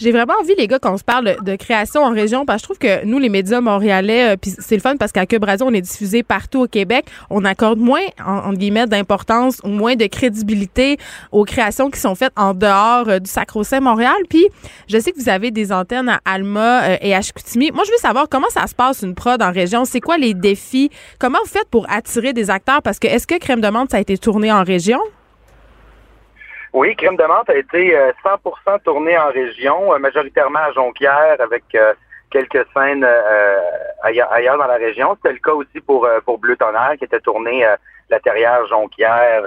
J'ai 0.00 0.12
vraiment 0.12 0.32
envie, 0.40 0.54
les 0.56 0.66
gars, 0.66 0.78
qu'on 0.78 0.96
se 0.96 1.04
parle 1.04 1.36
de, 1.42 1.56
création 1.56 2.02
en 2.02 2.10
région, 2.10 2.46
parce 2.46 2.62
que 2.62 2.62
je 2.62 2.64
trouve 2.64 2.78
que 2.78 3.04
nous, 3.04 3.18
les 3.18 3.28
médias 3.28 3.60
montréalais, 3.60 4.30
euh, 4.30 4.36
puis 4.40 4.54
c'est 4.58 4.74
le 4.74 4.80
fun 4.80 4.96
parce 4.96 5.12
qu'à 5.12 5.26
Cube 5.26 5.44
on 5.60 5.74
est 5.74 5.82
diffusé 5.82 6.22
partout 6.22 6.60
au 6.60 6.66
Québec. 6.66 7.04
On 7.28 7.44
accorde 7.44 7.78
moins, 7.78 8.00
en, 8.24 8.54
guillemets, 8.54 8.86
d'importance 8.86 9.60
ou 9.62 9.68
moins 9.68 9.96
de 9.96 10.06
crédibilité 10.06 10.96
aux 11.32 11.44
créations 11.44 11.90
qui 11.90 12.00
sont 12.00 12.14
faites 12.14 12.32
en 12.36 12.54
dehors 12.54 13.08
euh, 13.08 13.18
du 13.18 13.30
Sacro-Saint 13.30 13.80
Montréal. 13.80 14.16
Puis, 14.30 14.46
je 14.88 14.98
sais 14.98 15.12
que 15.12 15.20
vous 15.20 15.28
avez 15.28 15.50
des 15.50 15.70
antennes 15.70 16.08
à 16.08 16.20
Alma 16.24 16.84
euh, 16.84 16.96
et 17.02 17.14
à 17.14 17.20
Chicoutimi. 17.20 17.70
Moi, 17.70 17.84
je 17.84 17.90
veux 17.90 17.98
savoir 17.98 18.26
comment 18.30 18.48
ça 18.48 18.66
se 18.66 18.74
passe 18.74 19.02
une 19.02 19.14
prod 19.14 19.42
en 19.42 19.52
région. 19.52 19.84
C'est 19.84 20.00
quoi 20.00 20.16
les 20.16 20.32
défis? 20.32 20.88
Comment 21.18 21.38
vous 21.44 21.50
faites 21.50 21.68
pour 21.70 21.84
attirer 21.90 22.32
des 22.32 22.48
acteurs? 22.48 22.80
Parce 22.80 22.98
que 22.98 23.06
est-ce 23.06 23.26
que 23.26 23.38
Crème 23.38 23.60
de 23.60 23.68
Menthe, 23.68 23.90
ça 23.90 23.98
a 23.98 24.00
été 24.00 24.16
tourné 24.16 24.50
en 24.50 24.64
région? 24.64 25.00
Oui, 26.72 26.94
Crème 26.94 27.16
de 27.16 27.24
menthe 27.24 27.50
a 27.50 27.56
été 27.56 27.96
100% 28.24 28.38
euh, 28.68 28.78
tournée 28.84 29.18
en 29.18 29.30
région, 29.30 29.92
euh, 29.92 29.98
majoritairement 29.98 30.60
à 30.60 30.72
Jonquière, 30.72 31.36
avec 31.40 31.64
euh, 31.74 31.94
quelques 32.30 32.64
scènes 32.72 33.06
ailleurs, 34.02 34.56
dans 34.56 34.66
la 34.66 34.76
région. 34.76 35.16
C'était 35.16 35.32
le 35.32 35.40
cas 35.40 35.52
aussi 35.52 35.80
pour 35.80 36.08
pour 36.24 36.38
Bleu 36.38 36.56
Tonnerre, 36.56 36.94
qui 36.96 37.04
était 37.04 37.18
tourné 37.18 37.66
la 38.08 38.20
Terrière, 38.20 38.64
Jonquière, 38.68 39.42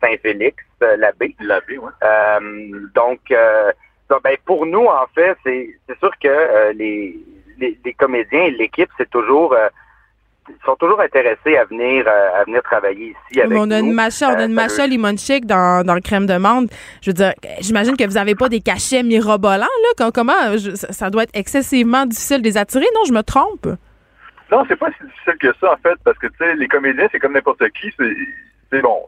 Saint-Félix, 0.00 0.56
l'abbé. 0.98 1.34
L'abbé, 1.40 1.78
oui. 1.78 1.90
donc, 2.94 3.20
ben, 3.28 4.36
pour 4.46 4.66
nous, 4.66 4.86
en 4.86 5.06
fait, 5.16 5.36
c'est 5.42 5.98
sûr 5.98 6.12
que 6.22 6.70
les, 6.74 7.18
les, 7.58 7.76
les, 7.84 7.94
comédiens 7.94 8.44
et 8.44 8.50
l'équipe, 8.52 8.90
c'est 8.96 9.10
toujours 9.10 9.56
sont 10.64 10.76
toujours 10.76 11.00
intéressés 11.00 11.56
à 11.56 11.64
venir 11.64 12.04
euh, 12.06 12.40
à 12.40 12.44
venir 12.44 12.62
travailler 12.62 13.14
ici 13.30 13.40
avec 13.40 13.56
on 13.56 13.70
a 13.70 13.80
nous. 13.80 13.88
Une 13.88 13.92
macha, 13.92 14.30
on 14.30 14.34
a 14.34 14.44
une 14.44 14.52
euh, 14.52 14.54
macha 14.54 14.86
chic 15.16 15.46
dans, 15.46 15.84
dans 15.84 15.94
le 15.94 16.00
crème 16.00 16.26
de 16.26 16.36
menthe. 16.36 16.70
Je 17.02 17.10
veux 17.10 17.14
dire, 17.14 17.32
j'imagine 17.60 17.96
que 17.96 18.04
vous 18.04 18.14
n'avez 18.14 18.34
pas 18.34 18.48
des 18.48 18.60
cachets 18.60 19.02
mirobolants 19.02 19.66
là. 19.98 20.10
Comment 20.12 20.56
ça 20.58 21.10
doit 21.10 21.24
être 21.24 21.34
excessivement 21.34 22.06
difficile 22.06 22.38
de 22.38 22.44
les 22.44 22.58
attirer 22.58 22.86
Non, 22.94 23.04
je 23.06 23.12
me 23.12 23.22
trompe. 23.22 23.66
Non, 24.50 24.64
c'est 24.68 24.76
pas 24.76 24.90
si 24.98 25.04
difficile 25.06 25.36
que 25.40 25.54
ça 25.60 25.72
en 25.72 25.76
fait, 25.76 25.98
parce 26.04 26.18
que 26.18 26.26
tu 26.26 26.36
sais, 26.38 26.54
les 26.56 26.68
comédiens, 26.68 27.08
c'est 27.10 27.18
comme 27.18 27.32
n'importe 27.32 27.66
qui. 27.70 27.90
C'est 28.70 28.82
bon, 28.82 29.02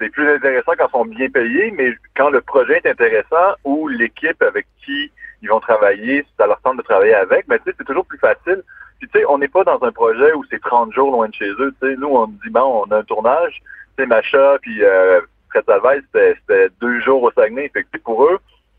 c'est 0.00 0.10
plus 0.10 0.28
intéressant 0.28 0.72
quand 0.76 0.88
ils 0.88 0.92
sont 0.92 1.04
bien 1.04 1.28
payés, 1.28 1.72
mais 1.76 1.92
quand 2.16 2.30
le 2.30 2.40
projet 2.40 2.80
est 2.84 2.90
intéressant 2.90 3.54
ou 3.64 3.88
l'équipe 3.88 4.42
avec 4.42 4.66
qui 4.84 5.10
ils 5.42 5.48
vont 5.48 5.60
travailler, 5.60 6.26
ça 6.36 6.46
leur 6.46 6.60
tente 6.62 6.78
de 6.78 6.82
travailler 6.82 7.14
avec, 7.14 7.46
mais 7.48 7.58
tu 7.58 7.64
sais, 7.66 7.76
c'est 7.78 7.84
toujours 7.84 8.06
plus 8.06 8.18
facile 8.18 8.62
puis 8.98 9.08
tu 9.08 9.18
sais, 9.18 9.24
on 9.28 9.38
n'est 9.38 9.48
pas 9.48 9.64
dans 9.64 9.82
un 9.82 9.92
projet 9.92 10.32
où 10.32 10.44
c'est 10.50 10.60
30 10.60 10.92
jours 10.92 11.12
loin 11.12 11.28
de 11.28 11.34
chez 11.34 11.50
eux. 11.50 11.74
Tu 11.80 11.96
nous, 11.98 12.08
on 12.08 12.26
dit 12.26 12.50
bon, 12.50 12.84
on 12.86 12.92
a 12.92 12.98
un 12.98 13.04
tournage, 13.04 13.62
sais, 13.98 14.06
Macha, 14.06 14.58
puis 14.60 14.82
euh, 14.82 15.20
Fred 15.50 15.64
Salvaise, 15.66 16.02
c'était 16.12 16.68
deux 16.80 17.00
jours 17.00 17.22
au 17.22 17.30
Saguenay. 17.32 17.70
Fait 17.72 17.84
que 17.84 17.98
pour 17.98 18.24
eux, 18.24 18.38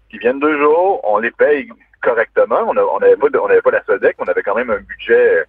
qui 0.09 0.17
viennent 0.17 0.39
deux 0.39 0.57
jours, 0.57 0.99
on 1.03 1.19
les 1.19 1.31
paye 1.31 1.69
correctement. 2.01 2.59
On 2.67 2.99
n'avait 2.99 3.61
pas, 3.61 3.71
la 3.71 3.83
SODEC, 3.83 4.15
on 4.19 4.25
avait 4.25 4.43
quand 4.43 4.55
même 4.55 4.69
un 4.69 4.79
budget, 4.79 5.45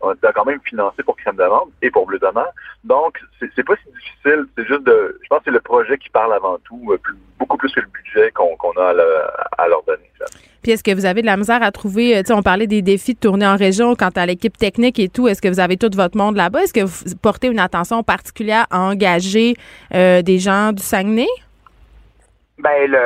on 0.00 0.12
était 0.12 0.32
quand 0.34 0.44
même 0.44 0.60
financé 0.64 1.02
pour 1.02 1.16
Crème 1.16 1.36
de 1.36 1.44
et 1.82 1.90
pour 1.90 2.06
Bleu 2.06 2.18
de 2.18 2.26
Donc, 2.84 3.18
c'est 3.40 3.64
pas 3.64 3.74
si 3.76 3.92
difficile. 3.92 4.46
C'est 4.56 4.66
juste 4.66 4.84
de, 4.84 5.18
je 5.22 5.28
pense 5.28 5.38
que 5.38 5.44
c'est 5.46 5.50
le 5.50 5.60
projet 5.60 5.98
qui 5.98 6.10
parle 6.10 6.32
avant 6.34 6.58
tout, 6.64 6.92
euh, 6.92 6.98
beaucoup 7.38 7.56
plus 7.56 7.72
que 7.72 7.80
le 7.80 7.86
budget 7.86 8.30
qu'on 8.32 8.72
a 8.76 8.94
à, 9.58 9.68
leur 9.68 9.82
donner. 9.84 10.10
Puis 10.62 10.72
est-ce 10.72 10.82
que 10.82 10.94
vous 10.94 11.04
avez 11.04 11.20
de 11.20 11.26
la 11.26 11.36
misère 11.36 11.62
à 11.62 11.70
trouver, 11.70 12.16
euh, 12.16 12.20
tu 12.20 12.28
sais, 12.28 12.32
on 12.32 12.42
parlait 12.42 12.66
des 12.66 12.80
défis 12.80 13.14
de 13.14 13.18
tourner 13.18 13.46
en 13.46 13.56
région 13.56 13.94
quant 13.94 14.10
à 14.16 14.24
l'équipe 14.24 14.56
technique 14.56 14.98
et 14.98 15.10
tout. 15.10 15.28
Est-ce 15.28 15.42
que 15.42 15.48
vous 15.48 15.60
avez 15.60 15.76
tout 15.76 15.90
votre 15.94 16.16
monde 16.16 16.36
là-bas? 16.36 16.62
Est-ce 16.62 16.72
que 16.72 16.80
vous 16.80 17.16
portez 17.20 17.48
une 17.48 17.58
attention 17.58 18.02
particulière 18.02 18.66
à 18.70 18.80
engager 18.80 19.56
euh, 19.94 20.22
des 20.22 20.38
gens 20.38 20.72
du 20.72 20.82
Saguenay? 20.82 21.28
Ben, 22.58 22.96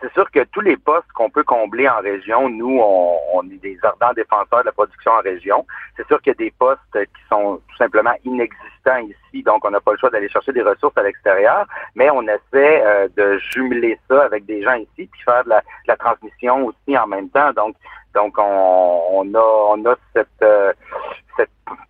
c'est 0.00 0.12
sûr 0.12 0.30
que 0.30 0.44
tous 0.52 0.60
les 0.60 0.76
postes 0.76 1.10
qu'on 1.14 1.30
peut 1.30 1.42
combler 1.42 1.88
en 1.88 2.00
région, 2.00 2.50
nous, 2.50 2.80
on, 2.80 3.42
est 3.50 3.62
des 3.62 3.78
ardents 3.82 4.12
défenseurs 4.12 4.60
de 4.60 4.66
la 4.66 4.72
production 4.72 5.12
en 5.12 5.20
région. 5.20 5.66
C'est 5.96 6.06
sûr 6.06 6.20
qu'il 6.20 6.32
y 6.32 6.36
a 6.36 6.44
des 6.44 6.50
postes 6.58 6.80
qui 6.92 7.22
sont 7.30 7.60
tout 7.66 7.76
simplement 7.78 8.12
inexistants 8.24 8.98
ici, 8.98 9.42
donc 9.42 9.64
on 9.64 9.70
n'a 9.70 9.80
pas 9.80 9.92
le 9.92 9.98
choix 9.98 10.10
d'aller 10.10 10.28
chercher 10.28 10.52
des 10.52 10.62
ressources 10.62 10.96
à 10.98 11.02
l'extérieur, 11.02 11.66
mais 11.94 12.10
on 12.10 12.22
essaie 12.22 12.84
euh, 12.84 13.08
de 13.16 13.38
jumeler 13.38 13.98
ça 14.08 14.24
avec 14.24 14.44
des 14.44 14.62
gens 14.62 14.74
ici, 14.74 15.08
puis 15.10 15.22
faire 15.24 15.44
de 15.44 15.50
la, 15.86 15.96
transmission 15.96 16.66
aussi 16.66 16.96
en 16.96 17.06
même 17.06 17.30
temps. 17.30 17.52
Donc, 17.52 17.76
donc 18.14 18.34
on, 18.38 19.00
on 19.12 19.34
a, 19.34 19.76
on 19.76 19.84
a 19.86 19.96
cette, 20.14 20.28
euh, 20.42 20.72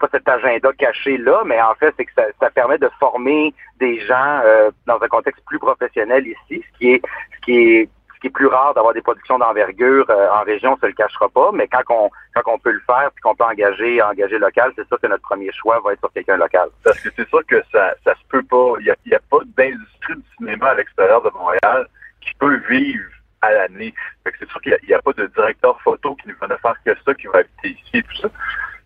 pas 0.01 0.09
cet 0.11 0.29
agenda 0.29 0.73
caché 0.79 1.19
là, 1.19 1.43
mais 1.45 1.61
en 1.61 1.75
fait, 1.75 1.95
c'est 1.97 2.07
que 2.07 2.13
ça, 2.17 2.51
permet 2.51 2.79
de 2.79 2.91
former 2.99 3.55
des 3.79 4.01
gens 4.01 4.41
euh, 4.45 4.71
dans 4.87 5.01
un 5.01 5.09
contexte 5.09 5.45
plus 5.47 5.59
professionnel 5.59 6.27
ici, 6.27 6.65
ce 6.73 6.79
qui 6.79 6.91
est, 6.93 7.03
ce 7.37 7.41
qui 7.43 7.53
est 7.53 7.89
ce 8.15 8.21
qui 8.21 8.27
est 8.27 8.31
plus 8.31 8.49
rare 8.49 8.75
d'avoir 8.75 8.93
des 8.93 9.01
productions 9.01 9.39
d'envergure 9.39 10.05
euh, 10.11 10.29
en 10.31 10.43
région, 10.43 10.77
ça 10.79 10.89
le 10.89 10.93
cachera 10.93 11.31
pas, 11.31 11.53
mais 11.53 11.67
quand 11.69 11.83
on 11.89 12.11
quand 12.35 12.53
on 12.53 12.59
peut 12.59 12.73
le 12.73 12.83
faire 12.87 13.11
puis 13.15 13.23
qu'on 13.23 13.35
peut 13.35 13.45
engager 13.45 14.03
engager 14.03 14.39
local, 14.39 14.73
c'est 14.77 14.87
sûr 14.89 15.01
que 15.01 15.07
notre 15.07 15.23
premier 15.23 15.51
choix 15.53 15.81
va 15.83 15.93
être 15.93 16.01
sur 16.01 16.13
quelqu'un 16.13 16.37
local. 16.37 16.69
Parce 16.85 17.01
que 17.01 17.09
c'est 17.17 17.29
sûr 17.29 17.41
que 17.47 17.63
ça 17.73 17.95
ça 18.05 18.15
se 18.15 18.27
peut 18.29 18.43
pas, 18.43 18.75
il 18.81 18.87
y 19.07 19.15
a, 19.15 19.21
pas 19.31 19.39
d'industrie 19.57 20.17
du 20.17 20.25
cinéma 20.37 20.69
à 20.69 20.75
l'extérieur 20.75 21.23
de 21.23 21.31
Montréal 21.31 21.87
qui 22.21 22.35
peut 22.39 22.57
vivre 22.69 23.09
à 23.41 23.53
l'année. 23.53 23.95
C'est 24.39 24.49
sûr 24.51 24.61
qu'il 24.61 24.77
n'y 24.87 24.95
a, 24.95 25.01
pas 25.01 25.13
de 25.15 25.27
directeur 25.27 25.81
photo 25.81 26.15
qui 26.17 26.29
ne 26.29 26.35
va 26.35 26.49
faire 26.59 26.77
que 26.85 26.93
ça, 27.03 27.15
qui 27.15 27.27
va 27.29 27.39
habiter 27.39 27.71
ici 27.71 27.91
et 27.95 28.03
tout 28.03 28.17
ça 28.17 28.29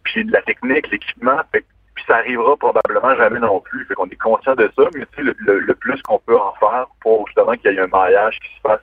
puis 0.05 0.25
de 0.25 0.33
la 0.33 0.43
technique, 0.43 0.91
l'équipement, 0.91 1.41
puis 1.53 2.05
ça 2.07 2.17
arrivera 2.17 2.57
probablement 2.57 3.15
jamais 3.17 3.41
non 3.41 3.61
plus. 3.61 3.85
Fait 3.87 3.95
qu'on 3.95 4.07
est 4.07 4.21
conscient 4.21 4.55
de 4.55 4.71
ça, 4.77 4.85
mais 4.95 5.07
tu 5.17 5.25
sais, 5.25 5.35
le, 5.39 5.75
plus 5.75 6.01
qu'on 6.03 6.19
peut 6.21 6.39
en 6.39 6.53
faire 6.55 6.87
pour 7.01 7.27
justement 7.27 7.53
qu'il 7.53 7.73
y 7.73 7.77
ait 7.77 7.81
un 7.81 7.87
maillage 7.87 8.39
qui 8.41 8.55
se 8.55 8.61
fasse 8.61 8.81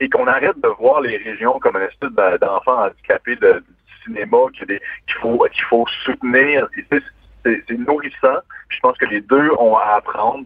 et 0.00 0.08
qu'on 0.08 0.26
arrête 0.26 0.58
de 0.60 0.68
voir 0.68 1.00
les 1.00 1.16
régions 1.16 1.58
comme 1.58 1.76
un 1.76 1.86
espèce 1.86 2.10
d'enfants 2.40 2.84
handicapés 2.86 3.36
de, 3.36 3.64
du 3.66 4.04
cinéma 4.04 4.38
qu'il 4.54 4.80
faut 5.20 5.46
qu'il 5.50 5.64
faut 5.64 5.86
soutenir. 6.04 6.68
C'est 7.44 7.78
nourrissant. 7.78 8.38
je 8.68 8.80
pense 8.80 8.98
que 8.98 9.06
les 9.06 9.20
deux 9.20 9.50
ont 9.58 9.76
à 9.76 9.96
apprendre. 9.96 10.44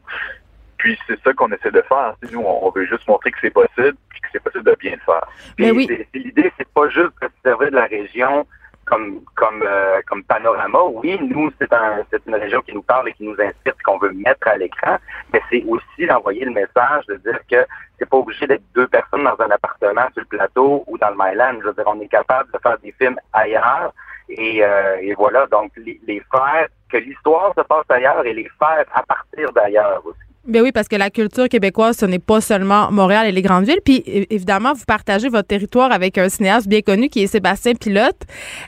Puis 0.76 0.98
c'est 1.06 1.20
ça 1.22 1.32
qu'on 1.32 1.50
essaie 1.52 1.70
de 1.70 1.82
faire. 1.82 2.14
nous, 2.32 2.40
on 2.40 2.70
veut 2.70 2.86
juste 2.86 3.06
montrer 3.06 3.30
que 3.30 3.38
c'est 3.40 3.50
possible, 3.50 3.96
puis 4.08 4.20
que 4.20 4.28
c'est 4.32 4.42
possible 4.42 4.64
de 4.64 4.76
bien 4.80 4.92
le 4.92 5.00
faire. 5.00 5.26
Mais 5.58 5.70
oui. 5.70 6.06
L'idée, 6.14 6.52
c'est 6.56 6.68
pas 6.68 6.88
juste 6.88 7.12
de 7.20 7.26
se 7.26 7.42
servir 7.42 7.70
de 7.70 7.76
la 7.76 7.86
région 7.86 8.46
comme 8.90 9.20
comme 9.36 9.62
euh, 9.62 10.00
comme 10.08 10.22
panorama. 10.24 10.80
Oui, 10.84 11.16
nous 11.22 11.50
c'est 11.58 11.72
un 11.72 12.02
c'est 12.10 12.24
une 12.26 12.34
région 12.34 12.60
qui 12.62 12.74
nous 12.74 12.82
parle 12.82 13.08
et 13.08 13.12
qui 13.12 13.24
nous 13.24 13.40
inspire 13.40 13.74
qu'on 13.84 13.98
veut 13.98 14.12
mettre 14.12 14.48
à 14.48 14.56
l'écran, 14.56 14.96
mais 15.32 15.40
c'est 15.48 15.64
aussi 15.66 16.06
d'envoyer 16.06 16.44
le 16.44 16.52
message 16.52 17.06
de 17.06 17.16
dire 17.16 17.38
que 17.50 17.64
c'est 17.98 18.08
pas 18.08 18.16
obligé 18.16 18.46
d'être 18.46 18.64
deux 18.74 18.88
personnes 18.88 19.24
dans 19.24 19.40
un 19.40 19.50
appartement 19.50 20.06
sur 20.12 20.22
le 20.22 20.26
plateau 20.36 20.84
ou 20.88 20.98
dans 20.98 21.10
le 21.10 21.16
Myland. 21.16 21.60
Je 21.60 21.66
veux 21.68 21.74
dire, 21.74 21.84
on 21.86 22.00
est 22.00 22.08
capable 22.08 22.50
de 22.52 22.58
faire 22.58 22.78
des 22.78 22.92
films 22.92 23.18
ailleurs 23.32 23.92
Et, 24.28 24.62
euh, 24.62 24.96
et 25.00 25.14
voilà, 25.14 25.46
donc 25.46 25.72
les, 25.76 26.00
les 26.06 26.22
faire 26.30 26.68
que 26.90 26.98
l'histoire 26.98 27.52
se 27.56 27.62
passe 27.62 27.84
ailleurs 27.88 28.24
et 28.24 28.32
les 28.32 28.48
faire 28.58 28.84
à 28.94 29.02
partir 29.02 29.52
d'ailleurs 29.52 30.02
aussi. 30.04 30.29
Ben 30.46 30.62
oui, 30.62 30.72
parce 30.72 30.88
que 30.88 30.96
la 30.96 31.10
culture 31.10 31.50
québécoise, 31.50 31.98
ce 31.98 32.06
n'est 32.06 32.18
pas 32.18 32.40
seulement 32.40 32.90
Montréal 32.90 33.26
et 33.26 33.32
les 33.32 33.42
grandes 33.42 33.66
villes. 33.66 33.80
Puis 33.84 34.02
évidemment, 34.06 34.72
vous 34.72 34.84
partagez 34.86 35.28
votre 35.28 35.46
territoire 35.46 35.92
avec 35.92 36.16
un 36.16 36.30
cinéaste 36.30 36.66
bien 36.66 36.80
connu 36.80 37.10
qui 37.10 37.22
est 37.22 37.26
Sébastien 37.26 37.74
Pilote, 37.74 38.16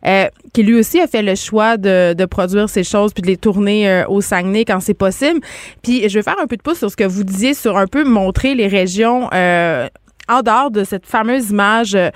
euh, 0.07 0.27
qui 0.53 0.65
lui 0.65 0.79
aussi 0.79 1.01
a 1.01 1.07
fait 1.07 1.23
le 1.23 1.35
choix 1.35 1.79
de, 1.79 2.13
de 2.13 2.25
produire 2.27 2.69
ces 2.69 2.85
choses 2.85 3.15
puis 3.15 3.23
de 3.23 3.27
les 3.27 3.39
tourner 3.39 3.89
euh, 3.89 4.07
au 4.09 4.21
Saguenay 4.21 4.67
quand 4.67 4.81
c'est 4.81 4.93
possible. 4.93 5.41
Puis 5.83 6.09
je 6.11 6.19
vais 6.19 6.23
faire 6.23 6.39
un 6.39 6.47
peu 6.47 6.59
de 6.59 6.63
pouce 6.63 6.77
sur 6.79 6.91
ce 6.91 6.97
que 6.97 7.05
vous 7.05 7.25
disiez 7.25 7.55
sur 7.55 7.79
un 7.79 7.87
peu 7.87 8.05
montrer 8.05 8.55
les 8.55 8.69
régions 8.69 9.31
euh, 9.33 9.89
en 10.29 10.43
dehors 10.43 10.71
de 10.71 10.85
cette 10.85 11.07
fameuse 11.07 11.51
image 11.51 11.95
euh, 11.95 12.11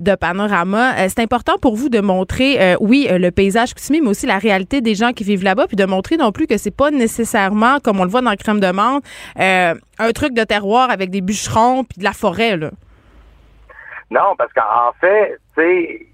de 0.00 0.14
panorama, 0.14 0.94
euh, 0.94 1.06
c'est 1.08 1.20
important 1.20 1.56
pour 1.60 1.76
vous 1.76 1.88
de 1.88 2.00
montrer, 2.00 2.60
euh, 2.60 2.76
oui, 2.80 3.08
le 3.10 3.30
paysage 3.30 3.74
coutumier, 3.74 4.00
mais 4.00 4.08
aussi 4.08 4.26
la 4.26 4.38
réalité 4.38 4.80
des 4.80 4.94
gens 4.94 5.12
qui 5.12 5.24
vivent 5.24 5.44
là-bas, 5.44 5.66
puis 5.66 5.76
de 5.76 5.84
montrer 5.84 6.16
non 6.16 6.32
plus 6.32 6.46
que 6.46 6.56
c'est 6.56 6.74
pas 6.74 6.90
nécessairement, 6.90 7.78
comme 7.80 8.00
on 8.00 8.04
le 8.04 8.10
voit 8.10 8.22
dans 8.22 8.34
crème 8.36 8.60
de 8.60 8.70
menthe, 8.70 9.04
un 9.36 10.12
truc 10.12 10.32
de 10.32 10.44
terroir 10.44 10.90
avec 10.90 11.10
des 11.10 11.20
bûcherons 11.20 11.84
puis 11.84 11.98
de 11.98 12.04
la 12.04 12.12
forêt, 12.12 12.56
là. 12.56 12.70
Non, 14.10 14.34
parce 14.36 14.52
qu'en 14.52 14.92
fait, 15.00 15.38
tu 15.54 15.62
sais, 15.62 16.06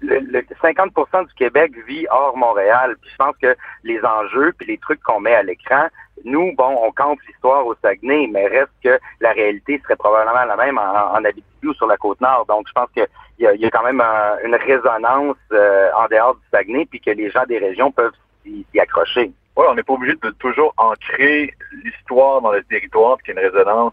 le, 0.00 0.40
50% 0.62 1.26
du 1.26 1.34
Québec 1.34 1.72
vit 1.86 2.06
hors 2.10 2.36
Montréal. 2.36 2.96
Puis 3.00 3.10
je 3.10 3.16
pense 3.16 3.36
que 3.40 3.56
les 3.84 4.00
enjeux 4.04 4.52
puis 4.56 4.66
les 4.66 4.78
trucs 4.78 5.02
qu'on 5.02 5.20
met 5.20 5.34
à 5.34 5.42
l'écran, 5.42 5.88
nous, 6.24 6.52
bon, 6.56 6.76
on 6.82 6.90
campe 6.92 7.20
l'histoire 7.28 7.66
au 7.66 7.74
Saguenay, 7.82 8.28
mais 8.28 8.46
reste 8.46 8.72
que 8.82 8.98
la 9.20 9.32
réalité 9.32 9.80
serait 9.82 9.96
probablement 9.96 10.44
la 10.44 10.56
même 10.56 10.78
en, 10.78 11.12
en 11.12 11.24
Abitibi 11.24 11.68
ou 11.68 11.74
sur 11.74 11.86
la 11.86 11.96
côte 11.96 12.20
nord. 12.20 12.46
Donc 12.46 12.66
je 12.68 12.72
pense 12.72 12.90
qu'il 12.92 13.06
y 13.38 13.46
a, 13.46 13.54
y 13.54 13.64
a 13.64 13.70
quand 13.70 13.84
même 13.84 14.00
une 14.44 14.54
résonance 14.54 15.36
euh, 15.52 15.90
en 15.96 16.06
dehors 16.08 16.34
du 16.34 16.42
Saguenay, 16.50 16.86
puis 16.86 17.00
que 17.00 17.10
les 17.10 17.30
gens 17.30 17.44
des 17.46 17.58
régions 17.58 17.90
peuvent 17.90 18.14
s'y 18.44 18.64
accrocher. 18.78 19.32
Oui, 19.56 19.64
on 19.68 19.74
n'est 19.74 19.82
pas 19.82 19.94
obligé 19.94 20.14
de 20.22 20.30
toujours 20.38 20.72
ancrer 20.76 21.52
l'histoire 21.84 22.40
dans 22.40 22.52
le 22.52 22.62
territoire, 22.64 23.16
puis 23.16 23.26
qu'il 23.26 23.34
y 23.34 23.38
a 23.38 23.48
une 23.48 23.54
résonance. 23.54 23.92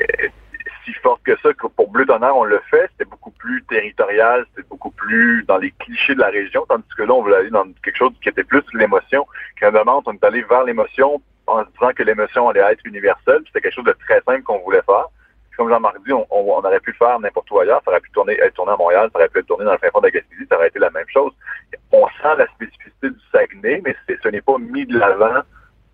Euh, 0.00 0.28
si 0.84 0.92
forte 0.94 1.22
que 1.22 1.36
ça. 1.42 1.52
Que 1.54 1.66
pour 1.66 1.90
Bleu 1.90 2.06
Tonnerre, 2.06 2.36
on 2.36 2.44
le 2.44 2.60
fait. 2.70 2.88
C'était 2.92 3.08
beaucoup 3.08 3.30
plus 3.30 3.62
territorial, 3.64 4.46
c'était 4.50 4.68
beaucoup 4.68 4.90
plus 4.90 5.44
dans 5.44 5.58
les 5.58 5.70
clichés 5.72 6.14
de 6.14 6.20
la 6.20 6.28
région, 6.28 6.64
tandis 6.68 6.84
que 6.96 7.02
là, 7.02 7.12
on 7.12 7.22
voulait 7.22 7.36
aller 7.36 7.50
dans 7.50 7.66
quelque 7.82 7.96
chose 7.96 8.12
qui 8.22 8.28
était 8.28 8.44
plus 8.44 8.62
l'émotion. 8.74 9.26
Quand 9.60 9.72
demande, 9.72 10.04
on 10.06 10.12
est 10.12 10.24
allé 10.24 10.42
vers 10.42 10.64
l'émotion 10.64 11.20
en 11.46 11.64
se 11.64 11.70
disant 11.70 11.92
que 11.94 12.02
l'émotion 12.02 12.48
allait 12.48 12.60
être 12.60 12.84
universelle. 12.84 13.42
C'était 13.46 13.60
quelque 13.60 13.74
chose 13.74 13.84
de 13.84 13.96
très 14.06 14.20
simple 14.22 14.42
qu'on 14.42 14.58
voulait 14.60 14.82
faire. 14.82 15.06
comme 15.56 15.68
Jean-Marc 15.68 15.96
dit, 16.04 16.12
on, 16.12 16.24
aurait 16.30 16.80
pu 16.80 16.90
le 16.90 16.96
faire 16.96 17.18
n'importe 17.20 17.50
où 17.50 17.58
ailleurs. 17.58 17.82
Ça 17.84 17.90
aurait 17.90 18.00
pu 18.00 18.10
tourner, 18.10 18.34
être 18.40 18.54
tourné 18.54 18.72
à 18.72 18.76
Montréal, 18.76 19.10
ça 19.12 19.18
aurait 19.18 19.28
pu 19.28 19.40
être 19.40 19.46
tourné 19.46 19.64
dans 19.64 19.72
le 19.72 19.78
fin 19.78 19.90
fond 19.90 20.00
de 20.00 20.06
la 20.06 20.10
Gaspésie, 20.10 20.46
ça 20.48 20.56
aurait 20.56 20.68
été 20.68 20.78
la 20.78 20.90
même 20.90 21.08
chose. 21.08 21.32
On 21.92 22.06
sent 22.08 22.36
la 22.38 22.46
spécificité 22.48 23.10
du 23.10 23.20
Saguenay, 23.30 23.82
mais 23.84 23.94
ce 24.08 24.28
n'est 24.28 24.40
pas 24.40 24.58
mis 24.58 24.86
de 24.86 24.98
l'avant. 24.98 25.42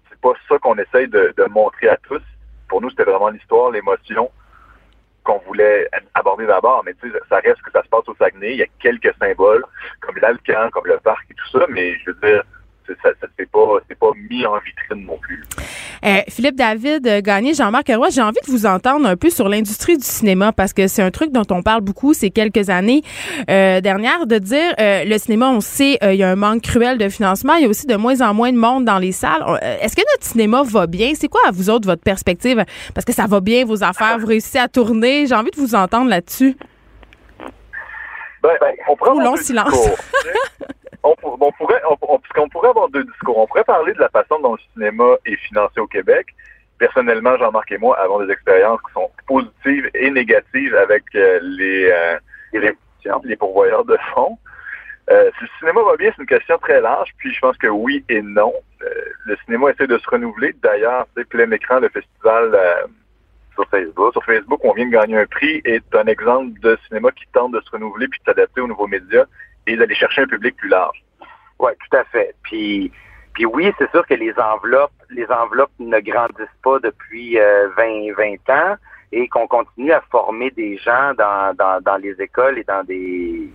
C'est 0.08 0.20
pas 0.20 0.32
ça 0.48 0.58
qu'on 0.58 0.76
essaye 0.76 1.08
de 1.08 1.48
montrer 1.50 1.88
à 1.88 1.96
tous. 1.96 2.22
Pour 2.68 2.80
nous, 2.80 2.90
c'était 2.90 3.04
vraiment 3.04 3.30
l'histoire, 3.30 3.72
l'émotion, 3.72 4.30
qu'on 5.30 5.46
voulait 5.46 5.88
aborder 6.14 6.46
d'abord, 6.46 6.82
mais 6.84 6.94
tu 6.94 7.10
sais, 7.10 7.18
ça 7.28 7.36
reste 7.36 7.62
que 7.62 7.70
ça 7.70 7.82
se 7.82 7.88
passe 7.88 8.08
au 8.08 8.14
Saguenay. 8.16 8.52
Il 8.52 8.58
y 8.58 8.62
a 8.62 8.66
quelques 8.80 9.14
symboles, 9.18 9.64
comme 10.00 10.16
l'Alcan, 10.16 10.70
comme 10.72 10.86
le 10.86 10.98
parc 10.98 11.24
et 11.30 11.34
tout 11.34 11.58
ça, 11.58 11.66
mais 11.68 11.96
je 11.98 12.10
veux 12.10 12.16
dire, 12.22 12.42
ça 13.02 13.10
ne 13.38 13.44
pas, 13.44 13.79
pas 14.10 14.18
mis 14.28 14.46
en 14.46 14.58
vitrine 14.58 15.06
non 15.06 15.18
plus. 15.18 15.42
Euh, 16.04 16.20
Philippe 16.28 16.56
David 16.56 17.06
euh, 17.06 17.20
Gagné, 17.20 17.54
Jean-Marc 17.54 17.88
Roy, 17.88 18.08
j'ai 18.10 18.22
envie 18.22 18.40
de 18.46 18.50
vous 18.50 18.66
entendre 18.66 19.06
un 19.06 19.16
peu 19.16 19.30
sur 19.30 19.48
l'industrie 19.48 19.96
du 19.96 20.04
cinéma 20.04 20.52
parce 20.52 20.72
que 20.72 20.86
c'est 20.88 21.02
un 21.02 21.10
truc 21.10 21.32
dont 21.32 21.46
on 21.50 21.62
parle 21.62 21.82
beaucoup 21.82 22.14
ces 22.14 22.30
quelques 22.30 22.70
années 22.70 23.02
euh, 23.50 23.80
dernières, 23.80 24.26
de 24.26 24.38
dire 24.38 24.74
le 24.78 25.18
cinéma, 25.18 25.50
on 25.50 25.60
sait, 25.60 25.98
il 26.02 26.14
y 26.14 26.22
a 26.22 26.30
un 26.30 26.36
manque 26.36 26.62
cruel 26.62 26.98
de 26.98 27.08
financement, 27.08 27.54
il 27.54 27.62
y 27.62 27.66
a 27.66 27.68
aussi 27.68 27.86
de 27.86 27.96
moins 27.96 28.20
en 28.20 28.34
moins 28.34 28.52
de 28.52 28.58
monde 28.58 28.84
dans 28.84 28.98
les 28.98 29.12
salles. 29.12 29.42
Est-ce 29.80 29.96
que 29.96 30.02
notre 30.12 30.24
cinéma 30.24 30.62
va 30.64 30.86
bien? 30.86 31.12
C'est 31.14 31.28
quoi 31.28 31.40
à 31.46 31.50
vous 31.50 31.70
autres 31.70 31.86
votre 31.86 32.02
perspective? 32.02 32.64
Parce 32.94 33.04
que 33.04 33.12
ça 33.12 33.26
va 33.26 33.40
bien, 33.40 33.64
vos 33.64 33.82
affaires, 33.82 34.18
vous 34.18 34.26
réussissez 34.26 34.58
à 34.58 34.68
tourner. 34.68 35.26
J'ai 35.26 35.34
envie 35.34 35.50
de 35.50 35.60
vous 35.60 35.74
entendre 35.74 36.08
là-dessus. 36.08 36.56
Ben, 38.42 38.50
on 38.88 38.96
prend 38.96 39.20
long 39.20 39.36
silence. 39.36 39.74
on, 41.02 41.14
pourrait, 41.52 41.80
on, 41.88 42.48
pourrait 42.48 42.68
avoir 42.68 42.88
deux 42.90 43.04
discours. 43.04 43.38
On 43.38 43.46
pourrait 43.46 43.64
parler 43.64 43.92
de 43.94 44.00
la 44.00 44.08
façon 44.08 44.38
dont 44.40 44.54
le 44.54 44.60
cinéma 44.74 45.16
est 45.24 45.36
financé 45.36 45.80
au 45.80 45.86
Québec. 45.86 46.28
Personnellement, 46.78 47.36
Jean-Marc 47.36 47.72
et 47.72 47.78
moi 47.78 47.98
avons 47.98 48.24
des 48.24 48.32
expériences 48.32 48.80
qui 48.86 48.92
sont 48.92 49.10
positives 49.26 49.90
et 49.94 50.10
négatives 50.10 50.74
avec 50.74 51.04
euh, 51.14 51.38
les, 51.42 51.90
euh, 51.90 52.18
les, 52.52 52.72
les 53.24 53.36
pourvoyeurs 53.36 53.84
de 53.84 53.96
fonds. 54.14 54.38
Euh, 55.10 55.30
si 55.38 55.44
le 55.44 55.50
cinéma 55.58 55.82
va 55.82 55.96
bien, 55.96 56.10
c'est 56.14 56.22
une 56.22 56.28
question 56.28 56.56
très 56.58 56.80
large, 56.80 57.10
puis 57.18 57.34
je 57.34 57.40
pense 57.40 57.56
que 57.56 57.66
oui 57.66 58.04
et 58.08 58.22
non. 58.22 58.52
Euh, 58.82 58.88
le 59.26 59.36
cinéma 59.44 59.70
essaie 59.70 59.86
de 59.86 59.98
se 59.98 60.08
renouveler. 60.08 60.54
D'ailleurs, 60.62 61.06
c'est 61.16 61.28
plein 61.28 61.50
écran, 61.50 61.80
le 61.80 61.88
festival 61.88 62.56
sur 63.54 63.68
Facebook. 63.68 64.12
Sur 64.12 64.24
Facebook, 64.24 64.60
on 64.64 64.72
vient 64.72 64.86
de 64.86 64.92
gagner 64.92 65.18
un 65.18 65.26
prix 65.26 65.60
et 65.64 65.80
c'est 65.80 65.98
un 65.98 66.06
exemple 66.06 66.58
de 66.60 66.78
cinéma 66.86 67.10
qui 67.10 67.24
tente 67.32 67.52
de 67.52 67.60
se 67.60 67.70
renouveler 67.70 68.08
puis 68.08 68.20
de 68.20 68.24
s'adapter 68.24 68.60
aux 68.60 68.68
nouveaux 68.68 68.86
médias 68.86 69.24
et 69.66 69.76
d'aller 69.76 69.94
chercher 69.94 70.22
un 70.22 70.26
public 70.26 70.56
plus 70.56 70.68
large. 70.68 71.02
Oui, 71.58 71.72
tout 71.78 71.96
à 71.96 72.04
fait. 72.04 72.34
Puis, 72.42 72.90
puis 73.34 73.46
oui, 73.46 73.72
c'est 73.78 73.90
sûr 73.90 74.06
que 74.06 74.14
les 74.14 74.32
enveloppes, 74.38 74.92
les 75.10 75.26
enveloppes 75.30 75.72
ne 75.78 76.00
grandissent 76.00 76.60
pas 76.62 76.78
depuis 76.78 77.36
20, 77.36 77.40
euh, 77.42 78.14
20 78.16 78.54
ans 78.54 78.76
et 79.12 79.28
qu'on 79.28 79.46
continue 79.46 79.92
à 79.92 80.00
former 80.10 80.50
des 80.52 80.78
gens 80.78 81.14
dans, 81.14 81.54
dans, 81.56 81.80
dans 81.82 81.96
les 81.96 82.20
écoles 82.20 82.58
et 82.58 82.64
dans 82.64 82.84
des 82.84 83.50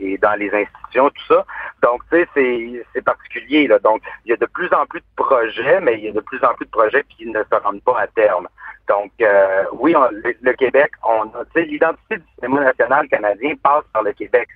et 0.00 0.16
dans 0.18 0.34
les 0.34 0.50
institutions, 0.54 1.10
tout 1.10 1.24
ça. 1.26 1.44
Donc, 1.82 2.02
tu 2.10 2.24
sais, 2.34 2.84
c'est 2.94 3.04
particulier. 3.04 3.66
Là. 3.66 3.78
Donc, 3.78 4.00
il 4.24 4.30
y 4.30 4.32
a 4.32 4.36
de 4.36 4.46
plus 4.46 4.72
en 4.72 4.86
plus 4.86 5.00
de 5.00 5.06
projets, 5.16 5.80
mais 5.80 5.98
il 5.98 6.04
y 6.04 6.08
a 6.08 6.12
de 6.12 6.20
plus 6.20 6.42
en 6.44 6.54
plus 6.54 6.66
de 6.66 6.70
projets 6.70 7.04
qui 7.16 7.26
ne 7.26 7.42
se 7.42 7.54
rendent 7.62 7.82
pas 7.82 8.00
à 8.00 8.06
terme. 8.06 8.48
Donc, 8.88 9.12
euh, 9.20 9.64
oui, 9.72 9.94
le, 10.40 10.52
Québec, 10.54 10.90
on 11.04 11.30
l'identité 11.54 12.16
du 12.16 12.24
cinéma 12.36 12.62
national 12.62 13.06
canadien 13.08 13.52
passe 13.62 13.84
par 13.92 14.02
le 14.02 14.12
Québec. 14.12 14.48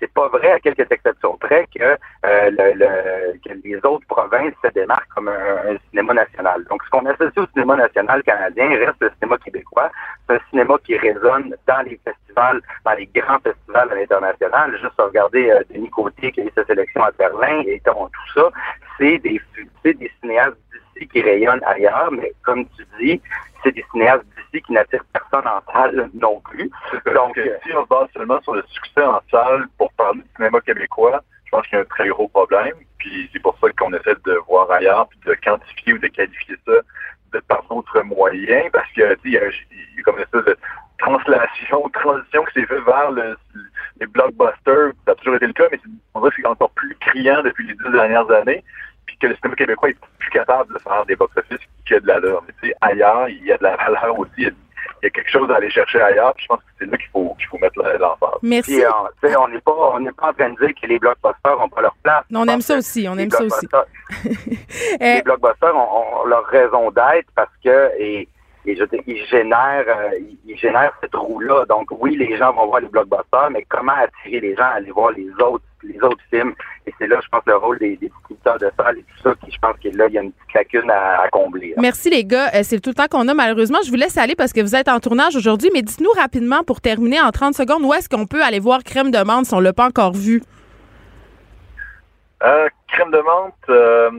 C'est 0.00 0.12
pas 0.14 0.28
vrai, 0.28 0.52
à 0.52 0.60
quelques 0.60 0.90
exceptions 0.90 1.36
près, 1.36 1.66
que, 1.74 1.82
euh, 1.82 2.50
le, 2.50 3.38
que 3.38 3.52
les 3.62 3.76
autres 3.84 4.06
provinces 4.08 4.54
se 4.64 4.70
démarquent 4.72 5.08
comme 5.14 5.28
un, 5.28 5.76
cinéma 5.90 6.14
national. 6.14 6.64
Donc, 6.70 6.82
ce 6.84 6.90
qu'on 6.90 7.04
associe 7.04 7.36
au 7.36 7.46
cinéma 7.52 7.76
national 7.76 8.22
canadien 8.22 8.68
reste 8.68 9.00
le 9.00 9.10
cinéma 9.18 9.36
québécois. 9.38 9.90
C'est 10.26 10.36
un 10.36 10.40
cinéma 10.48 10.74
qui 10.84 10.96
résonne 10.96 11.54
dans 11.66 11.82
les 11.82 12.00
festivals, 12.04 12.62
dans 12.86 12.92
les 12.92 13.06
grands 13.06 13.40
festivals 13.40 13.92
à 13.92 13.94
l'international. 13.94 14.78
Juste 14.80 14.98
à 14.98 15.04
regarder 15.04 15.50
euh, 15.50 15.62
Denis 15.70 15.90
Côté 15.90 16.32
qui 16.32 16.40
a 16.40 16.44
eu 16.44 16.50
sa 16.54 16.64
sélection 16.64 17.02
à 17.04 17.10
Berlin 17.12 17.62
et 17.66 17.80
tout 17.84 18.32
ça, 18.34 18.48
c'est 18.98 19.18
des, 19.18 19.40
des 19.84 20.10
cinéastes 20.20 20.56
qui 21.12 21.22
rayonnent 21.22 21.62
ailleurs, 21.64 22.10
mais 22.10 22.32
comme 22.42 22.66
tu 22.76 22.86
dis, 23.00 23.20
c'est 23.62 23.72
des 23.72 23.84
cinéastes 23.92 24.24
d'ici 24.36 24.62
qui 24.64 24.72
n'attirent 24.72 25.04
personne 25.12 25.46
en 25.46 25.72
salle 25.72 26.10
non 26.14 26.40
plus. 26.40 26.70
Donc, 27.14 27.38
si 27.64 27.72
on 27.74 27.84
se 27.84 27.88
base 27.88 28.08
seulement 28.14 28.40
sur 28.42 28.54
le 28.54 28.64
succès 28.68 29.02
en 29.02 29.20
salle 29.30 29.66
pour 29.78 29.92
parler 29.92 30.20
du 30.20 30.28
cinéma 30.36 30.60
québécois, 30.60 31.22
je 31.44 31.50
pense 31.50 31.66
qu'il 31.66 31.76
y 31.76 31.80
a 31.80 31.82
un 31.82 31.86
très 31.86 32.08
gros 32.08 32.28
problème. 32.28 32.74
Puis 32.98 33.28
c'est 33.32 33.42
pour 33.42 33.56
ça 33.60 33.68
qu'on 33.78 33.92
essaie 33.92 34.14
de 34.24 34.32
voir 34.48 34.70
ailleurs, 34.70 35.08
puis 35.08 35.18
de 35.26 35.36
quantifier 35.44 35.92
ou 35.92 35.98
de 35.98 36.08
qualifier 36.08 36.56
ça 36.66 36.72
de 37.32 37.40
par 37.40 37.62
d'autres 37.68 38.02
moyens, 38.02 38.70
parce 38.72 38.90
que 38.92 39.16
il 39.24 39.32
y, 39.32 39.38
a, 39.38 39.40
comme 40.04 40.16
une 40.16 40.22
espèce 40.22 40.44
de 40.44 40.56
translation, 40.98 41.88
transition 41.92 42.44
qui 42.44 42.60
s'est 42.60 42.66
fait 42.66 42.80
vers 42.80 43.10
les 43.10 44.06
blockbusters. 44.06 44.92
Ça 45.06 45.12
a 45.12 45.14
toujours 45.14 45.36
été 45.36 45.46
le 45.46 45.52
cas, 45.52 45.68
mais 45.70 45.78
on 46.14 46.20
dirait 46.20 46.30
que 46.30 46.36
c'est 46.42 46.48
encore 46.48 46.70
plus 46.70 46.94
criant 47.00 47.42
depuis 47.42 47.66
les 47.66 47.74
dix 47.74 47.90
dernières 47.92 48.30
années 48.30 48.62
puis 49.06 49.16
que 49.18 49.26
le 49.26 49.36
cinéma 49.36 49.56
québécois 49.56 49.90
est 49.90 49.98
capable 50.32 50.74
de 50.74 50.78
faire 50.78 51.04
des 51.06 51.16
box-office 51.16 51.58
qui 51.86 51.94
a 51.94 52.00
de 52.00 52.06
la 52.06 52.20
valeur. 52.20 52.42
Mais 52.46 52.54
tu 52.60 52.68
sais, 52.68 52.74
ailleurs, 52.80 53.28
il 53.28 53.44
y 53.44 53.52
a 53.52 53.58
de 53.58 53.62
la 53.62 53.76
valeur 53.76 54.18
aussi. 54.18 54.30
Il 54.38 54.52
y 55.02 55.06
a, 55.06 55.10
quelque 55.10 55.30
chose 55.30 55.50
à 55.50 55.56
aller 55.56 55.70
chercher 55.70 56.00
ailleurs. 56.00 56.34
Puis 56.34 56.44
je 56.44 56.48
pense 56.48 56.58
que 56.58 56.70
c'est 56.78 56.86
là 56.86 56.96
qu'il 56.96 57.08
faut 57.08 57.34
qu'il 57.38 57.46
faut 57.46 57.58
mettre 57.58 57.82
l'emphase. 57.98 58.38
Merci. 58.42 58.72
Puis, 58.72 58.84
euh, 58.84 59.38
on 59.38 59.48
n'est 59.48 59.60
pas 59.60 59.72
on 59.94 60.00
n'est 60.00 60.12
pas 60.12 60.28
en 60.28 60.32
train 60.32 60.50
de 60.50 60.58
dire 60.64 60.74
que 60.80 60.86
les 60.86 60.98
blockbusters 60.98 61.58
n'ont 61.58 61.68
pas 61.68 61.82
leur 61.82 61.94
place. 62.02 62.24
Non, 62.30 62.42
on 62.42 62.48
aime 62.48 62.60
ça 62.60 62.76
aussi. 62.76 63.06
On 63.08 63.18
aime 63.18 63.30
ça 63.30 63.44
aussi. 63.44 63.66
les 65.00 65.22
blockbusters 65.22 65.76
ont, 65.76 66.26
leur 66.26 66.44
raison 66.46 66.90
d'être 66.90 67.28
parce 67.34 67.52
que 67.64 67.90
et 67.98 68.28
et 68.64 68.76
je 68.76 68.84
ils 69.06 69.26
génèrent, 69.26 69.84
euh, 69.88 70.18
ils 70.46 70.56
génèrent 70.56 70.92
cette 71.00 71.14
roue-là. 71.14 71.64
Donc 71.68 71.88
oui, 71.90 72.16
les 72.16 72.36
gens 72.36 72.52
vont 72.52 72.66
voir 72.66 72.80
les 72.80 72.88
blockbusters, 72.88 73.50
mais 73.50 73.66
comment 73.68 73.92
attirer 73.92 74.40
les 74.40 74.54
gens 74.54 74.64
à 74.64 74.76
aller 74.76 74.92
voir 74.92 75.10
les 75.12 75.28
autres, 75.42 75.64
les 75.84 76.00
autres 76.02 76.22
films 76.30 76.54
Et 76.86 76.94
c'est 76.98 77.06
là, 77.06 77.18
je 77.22 77.28
pense, 77.28 77.42
le 77.46 77.56
rôle 77.56 77.78
des, 77.78 77.96
des 77.96 78.08
distributeurs 78.08 78.58
de 78.58 78.70
salles 78.76 78.98
et 78.98 79.02
tout 79.02 79.22
ça, 79.22 79.34
qui 79.44 79.52
je 79.52 79.58
pense 79.58 79.76
que 79.82 79.96
là, 79.96 80.06
il 80.08 80.14
y 80.14 80.18
a 80.18 80.22
une 80.22 80.32
petite 80.32 80.54
lacune 80.54 80.90
à, 80.90 81.28
combler. 81.30 81.74
Merci 81.78 82.10
les 82.10 82.24
gars, 82.24 82.50
euh, 82.54 82.60
c'est 82.62 82.80
tout 82.80 82.90
le 82.90 82.94
temps 82.94 83.08
qu'on 83.10 83.28
a 83.28 83.34
malheureusement. 83.34 83.78
Je 83.84 83.90
vous 83.90 83.96
laisse 83.96 84.16
aller 84.18 84.34
parce 84.34 84.52
que 84.52 84.60
vous 84.60 84.74
êtes 84.74 84.88
en 84.88 85.00
tournage 85.00 85.36
aujourd'hui, 85.36 85.70
mais 85.72 85.82
dites-nous 85.82 86.10
rapidement 86.10 86.62
pour 86.64 86.80
terminer 86.80 87.20
en 87.20 87.30
30 87.30 87.54
secondes 87.54 87.82
où 87.82 87.92
est-ce 87.94 88.08
qu'on 88.08 88.26
peut 88.26 88.42
aller 88.42 88.60
voir 88.60 88.82
Crème 88.84 89.10
de 89.10 89.22
menthe 89.22 89.46
si 89.46 89.54
on 89.54 89.60
l'a 89.60 89.72
pas 89.72 89.86
encore 89.86 90.12
vu. 90.12 90.42
Euh, 92.44 92.68
crème 92.88 93.10
de 93.10 93.18
menthe. 93.18 93.54
Euh, 93.68 94.10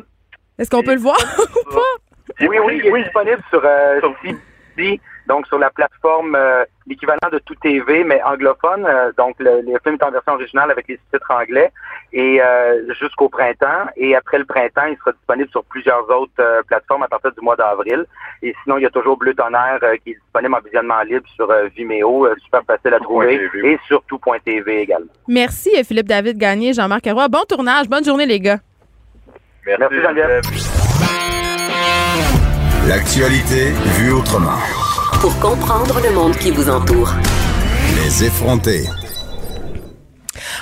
est-ce 0.57 0.69
qu'on 0.69 0.83
peut 0.83 0.93
le 0.93 0.99
voir 0.99 1.17
ou 1.39 1.73
pas? 1.73 2.47
oui, 2.47 2.57
oui, 2.63 2.81
il 2.83 2.95
est 2.95 3.03
disponible 3.03 3.43
sur, 3.49 3.61
euh, 3.63 3.99
Donc, 5.27 5.47
sur 5.47 5.57
la 5.57 5.69
plateforme, 5.69 6.35
euh, 6.35 6.65
l'équivalent 6.85 7.29
de 7.31 7.39
Tout 7.39 7.55
TV, 7.55 8.03
mais 8.03 8.21
anglophone. 8.23 8.85
euh, 8.85 9.11
donc, 9.17 9.35
le, 9.39 9.61
le 9.61 9.79
film 9.83 9.95
est 9.95 10.03
en 10.03 10.11
version 10.11 10.33
originale 10.33 10.69
avec 10.71 10.87
les 10.87 10.99
titres 11.11 11.31
anglais 11.31 11.71
et 12.11 12.41
euh, 12.41 12.93
jusqu'au 12.99 13.29
printemps. 13.29 13.85
Et 13.95 14.15
après 14.15 14.37
le 14.37 14.45
printemps, 14.45 14.85
il 14.89 14.97
sera 14.97 15.13
disponible 15.13 15.49
sur 15.49 15.63
plusieurs 15.63 16.03
autres 16.09 16.31
euh, 16.39 16.61
plateformes 16.67 17.03
à 17.03 17.07
partir 17.07 17.31
du 17.31 17.41
mois 17.41 17.55
d'avril. 17.55 18.05
Et 18.41 18.53
sinon, 18.63 18.77
il 18.77 18.83
y 18.83 18.85
a 18.85 18.89
toujours 18.89 19.17
Bleu 19.17 19.33
Tonnerre 19.33 19.79
euh, 19.83 19.95
qui 20.03 20.11
est 20.11 20.17
disponible 20.21 20.55
en 20.55 20.59
visionnement 20.59 21.01
libre 21.03 21.25
sur 21.35 21.49
euh, 21.49 21.67
Vimeo, 21.75 22.25
euh, 22.27 22.35
super 22.43 22.61
facile 22.67 22.93
à 22.93 22.99
trouver, 22.99 23.37
TV. 23.53 23.71
et 23.73 23.79
sur 23.87 24.03
tout.tv 24.03 24.81
également. 24.81 25.07
Merci, 25.27 25.71
Philippe 25.85 26.07
David 26.07 26.37
Gagné, 26.37 26.73
Jean-Marc 26.73 27.05
Roy. 27.05 27.27
Bon 27.29 27.43
tournage, 27.47 27.87
bonne 27.87 28.03
journée, 28.03 28.25
les 28.25 28.39
gars. 28.41 28.59
Merci, 29.65 29.79
Merci, 29.79 30.01
Geneviève. 30.01 30.41
L'actualité 32.89 33.71
vue 33.97 34.11
autrement. 34.11 34.59
Pour 35.23 35.39
comprendre 35.39 36.01
le 36.03 36.13
monde 36.13 36.35
qui 36.35 36.51
vous 36.51 36.69
entoure. 36.69 37.13
Les 37.95 38.25
effrontés. 38.25 38.89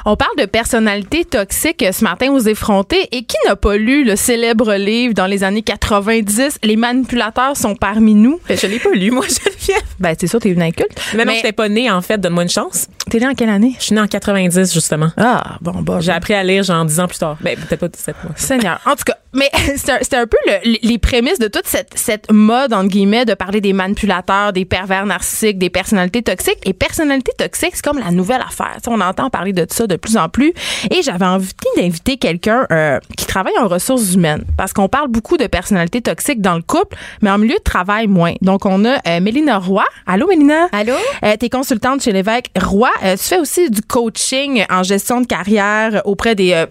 On 0.06 0.16
parle 0.16 0.36
de 0.38 0.46
personnalité 0.46 1.26
toxique 1.26 1.86
ce 1.92 2.04
matin 2.04 2.32
aux 2.32 2.40
effrontés. 2.40 3.08
Et 3.12 3.24
qui 3.24 3.36
n'a 3.48 3.56
pas 3.56 3.78
lu 3.78 4.04
le 4.04 4.16
célèbre 4.16 4.74
livre 4.76 5.14
dans 5.14 5.28
les 5.28 5.44
années 5.44 5.62
90, 5.62 6.60
Les 6.64 6.76
manipulateurs 6.76 7.56
sont 7.56 7.76
parmi 7.76 8.14
nous? 8.16 8.40
Ben, 8.48 8.58
je 8.58 8.68
l'ai 8.68 8.80
pas 8.80 8.90
lu, 8.92 9.12
moi, 9.12 9.26
Geneviève. 9.28 9.82
Ben, 10.00 10.16
c'est 10.20 10.28
sûr, 10.28 10.40
t'es 10.40 10.50
une 10.50 10.62
inculte. 10.62 11.00
Mais 11.16 11.26
non, 11.26 11.34
j'étais 11.34 11.52
pas 11.52 11.70
née, 11.70 11.90
en 11.92 12.02
fait. 12.02 12.18
Donne-moi 12.20 12.44
une 12.44 12.50
chance. 12.50 12.88
t'es 13.10 13.20
né 13.20 13.28
en 13.28 13.34
quelle 13.36 13.50
année? 13.50 13.76
Je 13.80 13.84
suis 13.86 13.96
née 13.96 14.02
en 14.02 14.08
90, 14.08 14.74
justement. 14.74 15.10
Ah, 15.18 15.58
bon, 15.62 15.82
bah. 15.82 16.00
J'ai 16.00 16.12
appris 16.12 16.34
à 16.34 16.44
lire, 16.44 16.64
genre, 16.64 16.84
10 16.86 17.00
ans 17.00 17.08
plus 17.08 17.20
tard. 17.20 17.38
Ben, 17.42 17.56
peut-être 17.58 17.80
pas 17.80 17.88
17 17.88 18.16
mois. 18.24 18.34
Seigneur. 18.36 18.80
En 18.86 18.96
tout 18.96 19.04
cas, 19.06 19.16
mais 19.34 19.50
c'était 19.78 20.18
un, 20.18 20.26
peu 20.28 20.38
le- 20.48 20.78
les 20.88 20.98
prémices 20.98 21.40
de 21.40 21.48
toute 21.48 21.66
cette, 21.68 21.92
cette 21.96 22.32
mode, 22.32 22.74
entre 22.74 22.90
guillemets, 22.90 23.26
de 23.26 23.34
parler 23.34 23.62
des 23.62 23.74
manipulateurs, 23.74 24.52
des 24.54 24.66
pervers 24.66 25.06
narcissiques, 25.06 25.58
des 25.58 25.70
personnalités 25.70 26.22
toxiques. 26.24 26.60
Et 26.66 26.74
personnalité 26.74 27.32
toxique, 27.38 27.72
c'est 27.76 27.84
comme 27.86 28.00
la 28.00 28.12
nouvelle 28.12 28.42
affaire. 28.42 28.78
On 28.88 29.00
entend 29.00 29.30
parler 29.30 29.54
de 29.54 29.66
ça 29.70 29.88
de 29.92 29.98
plus 29.98 30.18
en 30.18 30.30
plus. 30.30 30.54
Et 30.90 31.02
j'avais 31.04 31.26
envie 31.26 31.52
d'inviter 31.78 32.18
quelqu'un 32.18 32.66
euh, 32.72 33.00
qui 33.18 33.26
travaille 33.26 33.58
en 33.60 33.68
ressources 33.68 34.14
humaines. 34.14 34.44
Parce 34.58 34.74
qu'on 34.74 34.88
parle 34.88 35.10
beaucoup 35.10 35.38
de 35.38 35.48
personnalités 35.48 36.02
toxiques 36.02 36.42
dans 36.42 36.56
le 36.56 36.62
couple, 36.62 36.98
mais 37.22 37.30
en 37.30 37.38
milieu 37.38 37.56
de 37.56 37.64
travail, 37.64 38.08
moins. 38.08 38.34
Donc, 38.42 38.66
on 38.66 38.86
a 38.86 38.98
euh, 39.08 39.20
Mélina 39.20 39.58
Roy. 39.60 39.84
Allô, 40.08 40.28
Mélina? 40.28 40.68
Allô? 40.72 40.94
Euh, 41.24 41.36
tu 41.40 41.46
es 41.46 41.50
consultante 41.50 42.02
chez 42.02 42.12
l'évêque 42.12 42.50
Roy. 42.60 42.90
Euh, 43.04 43.16
tu 43.16 43.24
fais 43.24 43.40
aussi 43.40 43.70
du 43.70 43.82
coaching 43.82 44.66
en 44.70 44.84
gestion 44.84 45.22
de 45.22 45.28
carrière 45.28 46.02
auprès 46.06 46.36
des 46.36 46.54
euh, 46.54 46.66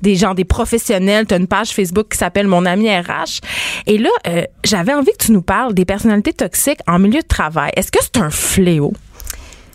des 0.00 0.16
gens, 0.16 0.34
des 0.34 0.44
professionnels. 0.44 1.26
Tu 1.26 1.34
as 1.34 1.36
une 1.36 1.46
page 1.46 1.70
Facebook 1.70 2.08
qui 2.10 2.18
s'appelle 2.18 2.46
Mon 2.46 2.66
ami 2.66 2.88
RH. 2.90 3.40
Et 3.86 3.98
là, 3.98 4.10
euh, 4.26 4.44
j'avais 4.64 4.92
envie 4.92 5.12
que 5.12 5.24
tu 5.24 5.32
nous 5.32 5.42
parles 5.42 5.74
des 5.74 5.84
personnalités 5.84 6.32
toxiques 6.32 6.80
en 6.86 6.98
milieu 6.98 7.20
de 7.20 7.26
travail. 7.26 7.72
Est-ce 7.76 7.90
que 7.90 7.98
c'est 8.02 8.18
un 8.18 8.30
fléau? 8.30 8.92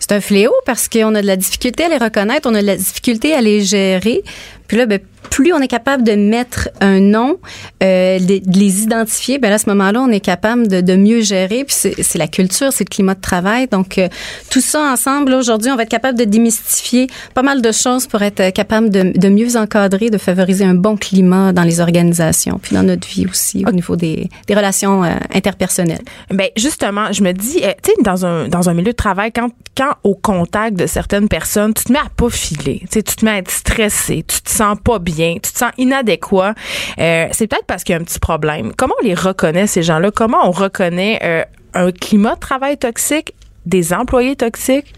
C'est 0.10 0.16
un 0.16 0.22
fléau 0.22 0.54
parce 0.66 0.88
qu'on 0.88 1.16
a 1.16 1.22
de 1.22 1.28
la 1.28 1.36
difficulté 1.36 1.84
à 1.84 1.90
les 1.90 1.98
reconnaître, 1.98 2.50
on 2.50 2.56
a 2.56 2.62
de 2.62 2.68
la 2.68 2.78
difficulté 2.78 3.34
à 3.34 3.42
les 3.42 3.62
gérer. 3.62 4.24
Puis 4.68 4.78
là, 4.78 4.86
ben, 4.86 5.00
plus 5.30 5.54
on 5.54 5.60
est 5.60 5.68
capable 5.68 6.04
de 6.04 6.14
mettre 6.14 6.70
un 6.80 7.00
nom, 7.00 7.38
euh, 7.84 8.20
de, 8.20 8.40
de 8.40 8.60
les 8.60 8.84
identifier, 8.84 9.40
ben 9.40 9.52
à 9.52 9.58
ce 9.58 9.70
moment-là, 9.70 10.02
on 10.02 10.10
est 10.10 10.20
capable 10.20 10.68
de, 10.68 10.82
de 10.82 10.96
mieux 10.96 11.22
gérer. 11.22 11.64
Puis 11.66 11.76
c'est 12.02 12.18
la 12.18 12.28
culture, 12.28 12.72
c'est 12.72 12.86
le 12.86 12.94
climat 12.94 13.14
de 13.14 13.22
travail. 13.22 13.68
Donc, 13.68 13.98
euh, 13.98 14.08
tout 14.50 14.62
ça 14.62 14.82
ensemble, 14.92 15.34
aujourd'hui, 15.34 15.72
on 15.72 15.76
va 15.76 15.84
être 15.84 15.90
capable 15.90 16.18
de 16.18 16.24
démystifier 16.24 17.08
pas 17.34 17.44
mal 17.44 17.62
de 17.62 17.72
choses 17.72 18.08
pour 18.08 18.22
être 18.22 18.52
capable 18.52 18.90
de, 18.90 19.18
de 19.18 19.30
mieux 19.30 19.58
encadrer, 19.58 20.10
de 20.10 20.18
favoriser 20.18 20.66
un 20.66 20.76
bon 20.76 20.98
climat 20.98 21.52
dans 21.52 21.64
les 21.64 21.80
organisations, 21.80 22.60
puis 22.62 22.76
dans 22.76 22.84
notre 22.84 23.08
vie 23.08 23.26
aussi, 23.28 23.66
au 23.68 23.72
niveau 23.72 23.96
des, 23.96 24.30
des 24.48 24.56
relations 24.56 25.04
euh, 25.04 25.10
interpersonnelles. 25.34 26.04
Ben 26.32 26.50
justement, 26.56 27.12
je 27.12 27.24
me 27.24 27.34
dis, 27.34 27.60
euh, 27.64 27.74
tu 27.84 27.92
sais, 27.92 28.02
dans 28.02 28.26
un 28.26 28.48
dans 28.48 28.70
un 28.70 28.74
milieu 28.74 28.92
de 28.92 28.98
travail, 28.98 29.32
quand 29.32 29.50
quand 29.76 29.94
au 30.04 30.16
contact 30.16 30.78
de 30.78 30.88
certaines 30.88 31.28
personnes, 31.28 31.74
tu 31.74 31.84
te 31.84 31.92
mets 31.92 32.00
à 32.00 32.10
pas 32.16 32.30
filer, 32.30 32.84
tu 32.92 33.04
te 33.04 33.26
mets 33.26 33.32
à 33.32 33.38
être 33.38 33.52
stressé, 33.52 34.24
tu 34.28 34.42
te 34.42 34.50
sens 34.58 34.78
pas 34.84 35.00
bien, 35.00 35.36
tu 35.36 35.52
te 35.52 35.58
sens 35.58 35.72
inadéquat. 35.78 36.54
Euh, 37.00 37.28
c'est 37.32 37.48
peut-être 37.48 37.66
parce 37.66 37.84
qu'il 37.84 37.94
y 37.94 37.98
a 37.98 38.02
un 38.02 38.04
petit 38.04 38.20
problème. 38.20 38.74
Comment 38.76 38.96
on 39.02 39.06
les 39.06 39.16
reconnaît 39.16 39.68
ces 39.68 39.84
gens-là? 39.84 40.12
Comment 40.12 40.48
on 40.48 40.52
reconnaît 40.52 41.20
euh, 41.24 41.44
un 41.74 41.92
climat 41.92 42.36
de 42.36 42.40
travail 42.40 42.78
toxique, 42.78 43.34
des 43.66 43.94
employés 43.94 44.36
toxiques? 44.36 44.94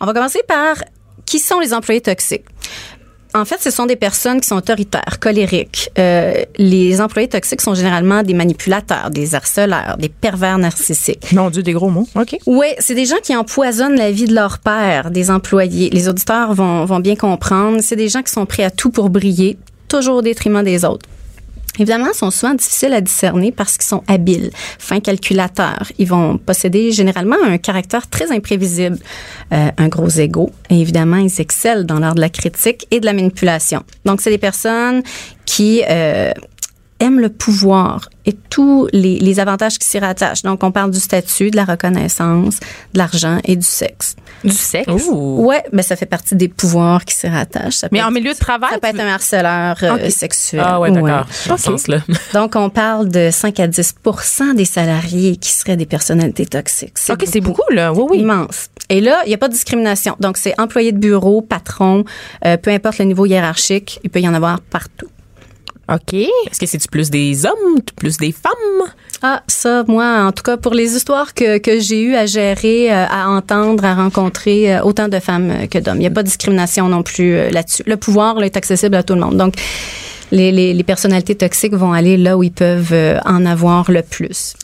On 0.00 0.06
va 0.06 0.12
commencer 0.12 0.42
par 0.46 0.76
qui 1.24 1.38
sont 1.38 1.58
les 1.58 1.74
employés 1.74 2.00
toxiques? 2.00 2.44
En 3.34 3.44
fait, 3.44 3.60
ce 3.60 3.70
sont 3.70 3.86
des 3.86 3.96
personnes 3.96 4.40
qui 4.40 4.46
sont 4.46 4.56
autoritaires, 4.56 5.18
colériques. 5.20 5.90
Euh, 5.98 6.42
les 6.56 7.00
employés 7.00 7.28
toxiques 7.28 7.60
sont 7.60 7.74
généralement 7.74 8.22
des 8.22 8.34
manipulateurs, 8.34 9.10
des 9.10 9.34
harceleurs, 9.34 9.96
des 9.98 10.08
pervers 10.08 10.58
narcissiques. 10.58 11.32
Mon 11.32 11.50
Dieu, 11.50 11.62
des 11.62 11.72
gros 11.72 11.90
mots. 11.90 12.08
Ok. 12.14 12.38
Oui, 12.46 12.66
c'est 12.78 12.94
des 12.94 13.04
gens 13.04 13.18
qui 13.22 13.36
empoisonnent 13.36 13.96
la 13.96 14.10
vie 14.10 14.26
de 14.26 14.34
leur 14.34 14.58
père, 14.58 15.10
des 15.10 15.30
employés. 15.30 15.90
Les 15.90 16.08
auditeurs 16.08 16.54
vont, 16.54 16.84
vont 16.84 17.00
bien 17.00 17.16
comprendre. 17.16 17.78
C'est 17.82 17.96
des 17.96 18.08
gens 18.08 18.22
qui 18.22 18.32
sont 18.32 18.46
prêts 18.46 18.64
à 18.64 18.70
tout 18.70 18.90
pour 18.90 19.10
briller, 19.10 19.58
toujours 19.88 20.16
au 20.16 20.22
détriment 20.22 20.62
des 20.62 20.84
autres. 20.84 21.06
Évidemment, 21.78 22.06
ils 22.12 22.16
sont 22.16 22.30
souvent 22.30 22.54
difficiles 22.54 22.92
à 22.92 23.00
discerner 23.00 23.52
parce 23.52 23.76
qu'ils 23.76 23.86
sont 23.86 24.02
habiles, 24.08 24.50
fins 24.78 25.00
calculateurs. 25.00 25.90
Ils 25.98 26.08
vont 26.08 26.38
posséder 26.38 26.92
généralement 26.92 27.36
un 27.42 27.58
caractère 27.58 28.08
très 28.08 28.32
imprévisible, 28.32 28.98
euh, 29.52 29.68
un 29.76 29.88
gros 29.88 30.08
ego. 30.08 30.50
Et 30.70 30.80
évidemment, 30.80 31.16
ils 31.16 31.40
excellent 31.40 31.84
dans 31.84 31.98
l'art 31.98 32.14
de 32.14 32.20
la 32.20 32.30
critique 32.30 32.86
et 32.90 33.00
de 33.00 33.06
la 33.06 33.12
manipulation. 33.12 33.82
Donc, 34.04 34.20
c'est 34.20 34.30
des 34.30 34.38
personnes 34.38 35.02
qui 35.44 35.82
euh, 35.88 36.32
aiment 37.00 37.20
le 37.20 37.28
pouvoir 37.28 38.08
et 38.24 38.32
tous 38.32 38.88
les, 38.92 39.18
les 39.18 39.38
avantages 39.40 39.78
qui 39.78 39.86
s'y 39.86 39.98
rattachent. 39.98 40.42
Donc, 40.42 40.64
on 40.64 40.72
parle 40.72 40.90
du 40.90 40.98
statut, 40.98 41.50
de 41.50 41.56
la 41.56 41.64
reconnaissance, 41.64 42.58
de 42.92 42.98
l'argent 42.98 43.38
et 43.44 43.54
du 43.56 43.66
sexe. 43.66 44.16
Du 44.42 44.50
sexe? 44.50 44.88
Ouh. 45.10 45.44
Ouais, 45.46 45.62
mais 45.72 45.82
ça 45.82 45.94
fait 45.96 46.06
partie 46.06 46.34
des 46.34 46.48
pouvoirs 46.48 47.04
qui 47.04 47.14
s'y 47.14 47.28
rattachent. 47.28 47.74
Ça 47.76 47.88
Mais 47.92 47.98
être- 47.98 48.06
en 48.06 48.10
milieu 48.10 48.32
de 48.32 48.38
travail, 48.38 48.70
ça 48.72 48.78
peut 48.78 48.88
être 48.88 49.00
un 49.00 49.06
harceleur 49.08 49.76
euh, 49.82 50.10
sexuel. 50.10 50.62
Ah 50.64 50.80
ouais, 50.80 50.90
d'accord. 50.90 51.26
Dans 51.46 51.54
Ok. 51.54 51.58
ce 51.60 51.64
sens-là. 51.64 51.98
Donc, 52.34 52.56
on 52.56 52.70
parle 52.70 53.08
de 53.08 53.28
5 53.30 53.60
à 53.60 53.68
10% 53.68 54.54
des 54.54 54.64
salariés 54.64 55.36
qui 55.36 55.50
seraient 55.52 55.76
des 55.76 55.86
personnalités 55.86 56.46
toxiques. 56.46 56.94
OK, 57.10 57.24
c'est 57.26 57.40
beaucoup, 57.40 57.70
là. 57.72 57.92
Oui, 57.92 58.04
oui. 58.10 58.18
Immense. 58.20 58.68
Et 58.88 59.00
là, 59.00 59.20
il 59.24 59.28
n'y 59.28 59.34
a 59.34 59.38
pas 59.38 59.48
de 59.48 59.52
discrimination. 59.52 60.16
Donc, 60.20 60.36
c'est 60.36 60.58
employé 60.60 60.92
de 60.92 60.98
bureau, 60.98 61.42
patron, 61.42 62.04
euh, 62.44 62.56
peu 62.56 62.70
importe 62.70 62.98
le 62.98 63.04
niveau 63.04 63.26
hiérarchique, 63.26 64.00
il 64.04 64.10
peut 64.10 64.20
y 64.20 64.28
en 64.28 64.34
avoir 64.34 64.60
partout. 64.60 65.06
OK. 65.92 66.14
Est-ce 66.14 66.58
que 66.58 66.66
c'est 66.66 66.90
plus 66.90 67.10
des 67.10 67.46
hommes, 67.46 67.80
plus 67.96 68.16
des 68.16 68.32
femmes? 68.32 68.90
Ah, 69.22 69.42
ça, 69.46 69.84
moi, 69.86 70.26
en 70.26 70.32
tout 70.32 70.42
cas, 70.42 70.56
pour 70.56 70.74
les 70.74 70.94
histoires 70.94 71.32
que, 71.32 71.58
que 71.58 71.80
j'ai 71.80 72.02
eues 72.02 72.14
à 72.16 72.26
gérer, 72.26 72.92
euh, 72.92 73.06
à 73.08 73.30
entendre, 73.30 73.84
à 73.84 73.94
rencontrer, 73.94 74.74
euh, 74.74 74.82
autant 74.82 75.08
de 75.08 75.18
femmes 75.20 75.68
que 75.68 75.78
d'hommes. 75.78 75.96
Il 75.96 76.00
n'y 76.00 76.06
a 76.06 76.10
pas 76.10 76.22
de 76.22 76.28
discrimination 76.28 76.88
non 76.88 77.02
plus 77.02 77.34
euh, 77.34 77.50
là-dessus. 77.50 77.82
Le 77.86 77.96
pouvoir 77.96 78.42
est 78.42 78.56
accessible 78.56 78.96
à 78.96 79.02
tout 79.02 79.14
le 79.14 79.20
monde. 79.20 79.36
Donc, 79.36 79.54
les, 80.32 80.52
les, 80.52 80.74
les 80.74 80.82
personnalités 80.82 81.34
toxiques 81.34 81.74
vont 81.74 81.92
aller 81.92 82.16
là 82.16 82.36
où 82.36 82.42
ils 82.42 82.52
peuvent 82.52 82.92
euh, 82.92 83.18
en 83.24 83.46
avoir 83.46 83.90
le 83.90 84.02
plus. 84.02 84.54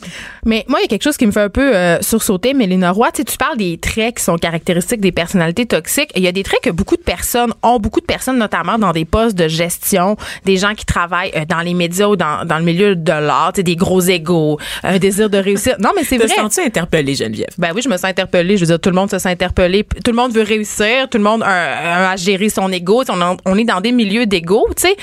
Mais 0.45 0.65
moi, 0.67 0.79
il 0.79 0.83
y 0.83 0.85
a 0.85 0.87
quelque 0.87 1.03
chose 1.03 1.17
qui 1.17 1.25
me 1.25 1.31
fait 1.31 1.41
un 1.41 1.49
peu 1.49 1.75
euh, 1.75 2.01
sursauter, 2.01 2.53
Mélina 2.53 2.91
Roy. 2.91 3.11
Tu 3.11 3.17
sais, 3.17 3.23
tu 3.23 3.37
parles 3.37 3.57
des 3.57 3.77
traits 3.77 4.17
qui 4.17 4.23
sont 4.23 4.37
caractéristiques 4.37 4.99
des 4.99 5.11
personnalités 5.11 5.65
toxiques. 5.65 6.11
Il 6.15 6.23
y 6.23 6.27
a 6.27 6.31
des 6.31 6.43
traits 6.43 6.61
que 6.63 6.69
beaucoup 6.69 6.97
de 6.97 7.01
personnes 7.01 7.53
ont, 7.63 7.79
beaucoup 7.79 8.01
de 8.01 8.05
personnes, 8.05 8.37
notamment 8.37 8.77
dans 8.77 8.91
des 8.91 9.05
postes 9.05 9.37
de 9.37 9.47
gestion, 9.47 10.17
des 10.45 10.57
gens 10.57 10.73
qui 10.73 10.85
travaillent 10.85 11.31
euh, 11.35 11.45
dans 11.47 11.61
les 11.61 11.73
médias 11.73 12.07
ou 12.07 12.15
dans, 12.15 12.45
dans 12.45 12.57
le 12.57 12.65
milieu 12.65 12.95
de 12.95 13.11
l'art, 13.11 13.53
tu 13.53 13.59
sais, 13.59 13.63
des 13.63 13.75
gros 13.75 14.01
égaux, 14.01 14.59
un 14.83 14.97
désir 14.99 15.29
de 15.29 15.37
réussir. 15.37 15.75
Non, 15.79 15.91
mais 15.95 16.03
c'est 16.03 16.17
Te 16.17 16.25
vrai. 16.25 16.35
sens-tu 16.35 16.59
interpellée, 16.61 17.15
Geneviève? 17.15 17.53
Ben 17.57 17.71
oui, 17.73 17.81
je 17.81 17.89
me 17.89 17.95
sens 17.95 18.05
interpellée. 18.05 18.57
Je 18.57 18.61
veux 18.61 18.67
dire, 18.67 18.79
tout 18.79 18.89
le 18.89 18.95
monde 18.95 19.09
se 19.09 19.19
sent 19.19 19.29
interpellé. 19.29 19.85
Tout 20.03 20.11
le 20.11 20.17
monde 20.17 20.33
veut 20.33 20.43
réussir. 20.43 21.07
Tout 21.09 21.17
le 21.17 21.23
monde 21.23 21.43
a, 21.43 21.47
a 21.47 22.11
à 22.11 22.15
gérer 22.17 22.49
son 22.49 22.71
ego. 22.71 23.03
On 23.45 23.57
est 23.57 23.63
dans 23.63 23.79
des 23.81 23.91
milieux 23.91 24.25
d'ego, 24.25 24.67
tu 24.75 24.83
sais. 24.87 24.95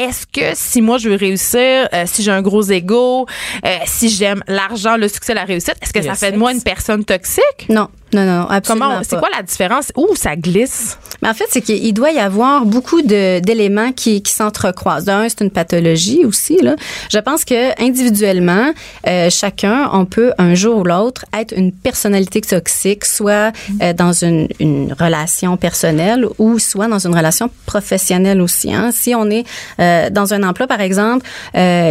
Est-ce 0.00 0.26
que 0.26 0.54
si 0.54 0.80
moi 0.80 0.96
je 0.96 1.10
veux 1.10 1.16
réussir, 1.16 1.86
euh, 1.92 2.04
si 2.06 2.22
j'ai 2.22 2.30
un 2.30 2.40
gros 2.40 2.62
ego, 2.62 3.26
euh, 3.66 3.76
si 3.84 4.08
j'aime 4.08 4.42
l'argent, 4.48 4.96
le 4.96 5.08
succès, 5.08 5.34
la 5.34 5.44
réussite, 5.44 5.74
est-ce 5.82 5.92
que 5.92 5.98
Le 5.98 6.06
ça 6.06 6.14
fait 6.14 6.32
de 6.32 6.38
moi 6.38 6.52
une 6.52 6.62
personne 6.62 7.04
toxique? 7.04 7.68
Non, 7.68 7.88
non, 8.12 8.24
non, 8.24 8.46
absolument 8.48 8.88
Comment, 8.88 9.00
c'est 9.02 9.18
quoi 9.18 9.28
la 9.34 9.42
différence? 9.42 9.92
Où 9.96 10.08
ça 10.16 10.34
glisse? 10.34 10.98
Mais 11.22 11.28
en 11.28 11.34
fait, 11.34 11.44
c'est 11.50 11.60
qu'il 11.60 11.92
doit 11.94 12.10
y 12.10 12.18
avoir 12.18 12.64
beaucoup 12.64 13.02
d'éléments 13.02 13.92
qui, 13.92 14.22
qui 14.22 14.32
s'entrecroisent. 14.32 15.04
D'un, 15.04 15.28
c'est 15.28 15.42
une 15.42 15.50
pathologie 15.50 16.24
aussi. 16.24 16.56
Là. 16.60 16.76
Je 17.10 17.18
pense 17.18 17.44
que 17.44 17.80
individuellement, 17.82 18.72
euh, 19.06 19.28
chacun, 19.30 19.90
on 19.92 20.06
peut 20.06 20.32
un 20.38 20.54
jour 20.54 20.78
ou 20.78 20.84
l'autre 20.84 21.24
être 21.38 21.54
une 21.56 21.72
personnalité 21.72 22.40
toxique, 22.40 23.04
soit 23.04 23.52
euh, 23.82 23.92
dans 23.92 24.12
une, 24.12 24.48
une 24.58 24.92
relation 24.98 25.56
personnelle 25.56 26.26
ou 26.38 26.58
soit 26.58 26.88
dans 26.88 27.06
une 27.06 27.14
relation 27.14 27.50
professionnelle 27.66 28.40
aussi. 28.40 28.72
Hein. 28.72 28.90
Si 28.92 29.14
on 29.14 29.30
est 29.30 29.44
euh, 29.78 30.10
dans 30.10 30.34
un 30.34 30.42
emploi, 30.42 30.66
par 30.66 30.80
exemple, 30.80 31.26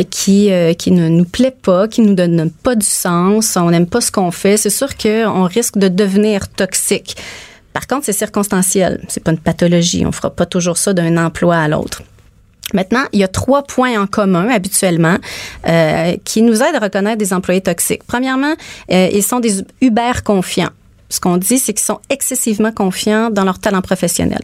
qui 0.10 0.50
qui 0.78 0.92
ne 0.92 1.08
nous 1.08 1.26
plaît 1.26 1.56
pas, 1.62 1.88
qui 1.88 2.02
nous 2.02 2.14
donne 2.14 2.50
pas 2.50 2.76
du 2.76 2.86
sens, 2.86 3.56
on 3.58 3.70
n'aime 3.70 3.88
pas 3.88 4.02
ce 4.02 4.12
qu'on 4.12 4.32
fait, 4.32 4.58
c'est 4.58 4.70
sûr 4.70 4.98
qu'on 4.98 5.44
risque 5.44 5.78
de 5.78 5.88
devenir 5.88 6.09
toxique. 6.56 7.18
Par 7.74 7.88
contre, 7.88 8.06
c'est 8.06 8.14
circonstanciel. 8.14 9.04
C'est 9.08 9.24
pas 9.24 9.32
une 9.32 9.38
pathologie. 9.38 10.06
On 10.06 10.12
fera 10.12 10.30
pas 10.30 10.46
toujours 10.46 10.78
ça 10.78 10.94
d'un 10.94 11.18
emploi 11.18 11.58
à 11.58 11.68
l'autre. 11.68 12.04
Maintenant, 12.74 13.04
il 13.14 13.20
y 13.20 13.24
a 13.24 13.28
trois 13.28 13.64
points 13.64 14.00
en 14.00 14.06
commun 14.06 14.50
habituellement 14.50 15.18
euh, 15.68 16.16
qui 16.24 16.42
nous 16.42 16.62
aident 16.62 16.76
à 16.76 16.80
reconnaître 16.80 17.18
des 17.18 17.34
employés 17.34 17.62
toxiques. 17.62 18.04
Premièrement, 18.06 18.54
euh, 18.92 19.10
ils 19.12 19.24
sont 19.24 19.40
des 19.40 19.64
Uber 19.82 20.12
confiants. 20.24 20.70
Ce 21.10 21.20
qu'on 21.20 21.38
dit, 21.38 21.58
c'est 21.58 21.74
qu'ils 21.74 21.86
sont 21.86 22.00
excessivement 22.10 22.72
confiants 22.72 23.30
dans 23.32 23.44
leur 23.44 23.58
talent 23.60 23.82
professionnel. 23.82 24.42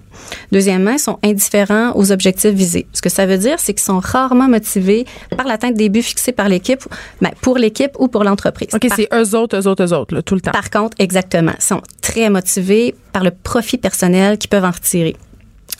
Deuxièmement, 0.51 0.91
ils 0.91 0.99
sont 0.99 1.19
indifférents 1.23 1.91
aux 1.95 2.11
objectifs 2.11 2.53
visés. 2.53 2.87
Ce 2.91 3.01
que 3.01 3.09
ça 3.09 3.25
veut 3.27 3.37
dire, 3.37 3.59
c'est 3.59 3.73
qu'ils 3.73 3.83
sont 3.83 3.99
rarement 3.99 4.47
motivés 4.47 5.05
par 5.37 5.45
l'atteinte 5.45 5.75
des 5.75 5.89
buts 5.89 6.01
fixés 6.01 6.31
par 6.31 6.49
l'équipe, 6.49 6.83
ben, 7.21 7.31
pour 7.41 7.57
l'équipe 7.57 7.91
ou 7.99 8.07
pour 8.07 8.23
l'entreprise. 8.23 8.69
OK, 8.73 8.87
Par- 8.87 8.95
c'est 8.97 9.07
eux 9.13 9.35
autres, 9.35 9.57
eux 9.59 9.67
autres, 9.67 9.83
eux 9.85 9.93
autres, 9.93 10.15
là, 10.15 10.21
tout 10.23 10.35
le 10.35 10.41
temps. 10.41 10.51
par 10.51 10.69
contre, 10.71 10.95
exactement, 10.99 11.53
ils 11.57 11.63
sont 11.63 11.81
très 12.01 12.29
motivés 12.29 12.95
par 13.13 13.23
le 13.23 13.31
profit 13.31 13.77
personnel 13.77 14.37
qu'ils 14.37 14.49
peuvent 14.49 14.65
en 14.65 14.71
retirer. 14.71 15.15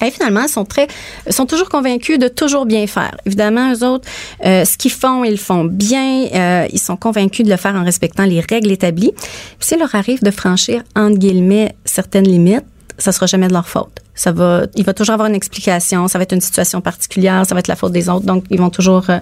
Et 0.02 0.12
finalement, 0.12 0.44
ils 0.44 0.50
sont 0.50 0.66
très, 0.66 0.88
sont 1.30 1.46
toujours 1.46 1.70
convaincus 1.70 2.20
de 2.20 2.28
toujours 2.28 2.66
bien 2.66 2.88
faire. 2.88 3.16
Évidemment, 3.26 3.74
eux 3.74 3.84
autres, 3.84 4.08
euh, 4.46 4.66
ce 4.66 4.78
qu'ils 4.78 4.92
font, 4.92 5.24
ils 5.24 5.32
le 5.32 5.38
font 5.38 5.64
bien. 5.64 6.26
Euh, 6.34 6.68
ils 6.72 6.80
sont 6.80 6.98
convaincus 6.98 7.46
de 7.46 7.52
le 7.52 7.58
faire 7.58 7.76
en 7.76 7.84
respectant 7.84 8.26
les 8.26 8.42
règles 8.42 8.72
établies. 8.72 9.14
Puis 9.16 9.68
s'il 9.68 9.80
leur 9.80 9.94
arrive 9.96 10.22
de 10.24 10.32
franchir 10.32 10.84
entre 10.96 11.18
guillemets 11.18 11.76
certaines 11.86 12.28
limites, 12.28 12.66
ça 12.98 13.12
sera 13.12 13.26
jamais 13.26 13.48
de 13.48 13.54
leur 13.54 13.68
faute. 13.68 14.02
Ça 14.18 14.32
va, 14.32 14.64
il 14.76 14.86
va 14.86 14.94
toujours 14.94 15.14
avoir 15.14 15.28
une 15.28 15.36
explication. 15.36 16.08
Ça 16.08 16.18
va 16.18 16.24
être 16.24 16.34
une 16.34 16.42
situation 16.42 16.80
particulière. 16.80 17.46
Ça 17.46 17.54
va 17.54 17.60
être 17.60 17.68
la 17.68 17.76
faute 17.76 17.92
des 17.92 18.08
autres. 18.08 18.26
Donc, 18.26 18.46
ils 18.50 18.60
vont 18.60 18.70
toujours 18.70 19.10
euh, 19.10 19.18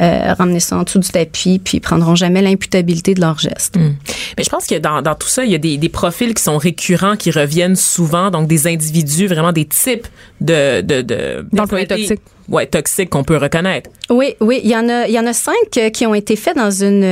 euh, 0.00 0.32
ramener 0.32 0.60
ça 0.60 0.78
en 0.78 0.84
dessous 0.84 1.00
du 1.00 1.08
tapis, 1.08 1.60
puis 1.62 1.76
ils 1.76 1.80
prendront 1.80 2.14
jamais 2.14 2.40
l'imputabilité 2.40 3.12
de 3.12 3.20
leurs 3.20 3.38
gestes. 3.38 3.76
Mais 3.76 4.44
je 4.44 4.48
pense 4.48 4.66
que 4.66 4.78
dans, 4.78 5.02
dans 5.02 5.14
tout 5.14 5.28
ça, 5.28 5.44
il 5.44 5.50
y 5.50 5.54
a 5.54 5.58
des, 5.58 5.76
des 5.76 5.88
profils 5.90 6.32
qui 6.32 6.42
sont 6.42 6.56
récurrents, 6.56 7.16
qui 7.16 7.30
reviennent 7.30 7.76
souvent, 7.76 8.30
donc 8.30 8.48
des 8.48 8.66
individus, 8.66 9.26
vraiment 9.26 9.52
des 9.52 9.66
types 9.66 10.06
de... 10.40 10.80
de, 10.80 11.02
de 11.02 11.46
D'employés 11.52 11.86
toxiques. 11.86 12.22
Ouais, 12.48 12.64
toxiques 12.64 13.10
qu'on 13.10 13.24
peut 13.24 13.36
reconnaître. 13.36 13.90
Oui, 14.08 14.34
oui, 14.40 14.62
il 14.64 14.70
y 14.70 14.76
en 14.76 14.88
a, 14.88 15.06
il 15.06 15.12
y 15.12 15.18
en 15.18 15.26
a 15.26 15.34
cinq 15.34 15.76
euh, 15.76 15.90
qui 15.90 16.06
ont 16.06 16.14
été 16.14 16.34
faits 16.34 16.56
dans 16.56 16.70
une, 16.70 17.04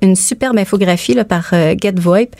une 0.00 0.14
superbe 0.14 0.56
infographie 0.56 1.14
là, 1.14 1.24
par 1.24 1.50
GetVoip. 1.50 2.36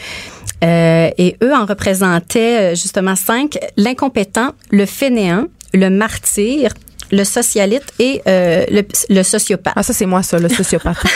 Euh, 0.64 1.10
et 1.18 1.36
eux 1.42 1.54
en 1.54 1.66
représentaient 1.66 2.72
euh, 2.72 2.74
justement 2.74 3.14
cinq. 3.14 3.58
L'incompétent, 3.76 4.52
le 4.70 4.86
fainéant, 4.86 5.46
le 5.74 5.90
martyr, 5.90 6.72
le 7.12 7.24
socialite 7.24 7.84
et 7.98 8.22
euh, 8.26 8.64
le, 8.70 8.82
le 9.08 9.22
sociopathe. 9.22 9.74
Ah, 9.76 9.82
ça, 9.82 9.92
c'est 9.92 10.06
moi, 10.06 10.22
ça, 10.22 10.38
le 10.38 10.48
sociopathe. 10.48 10.96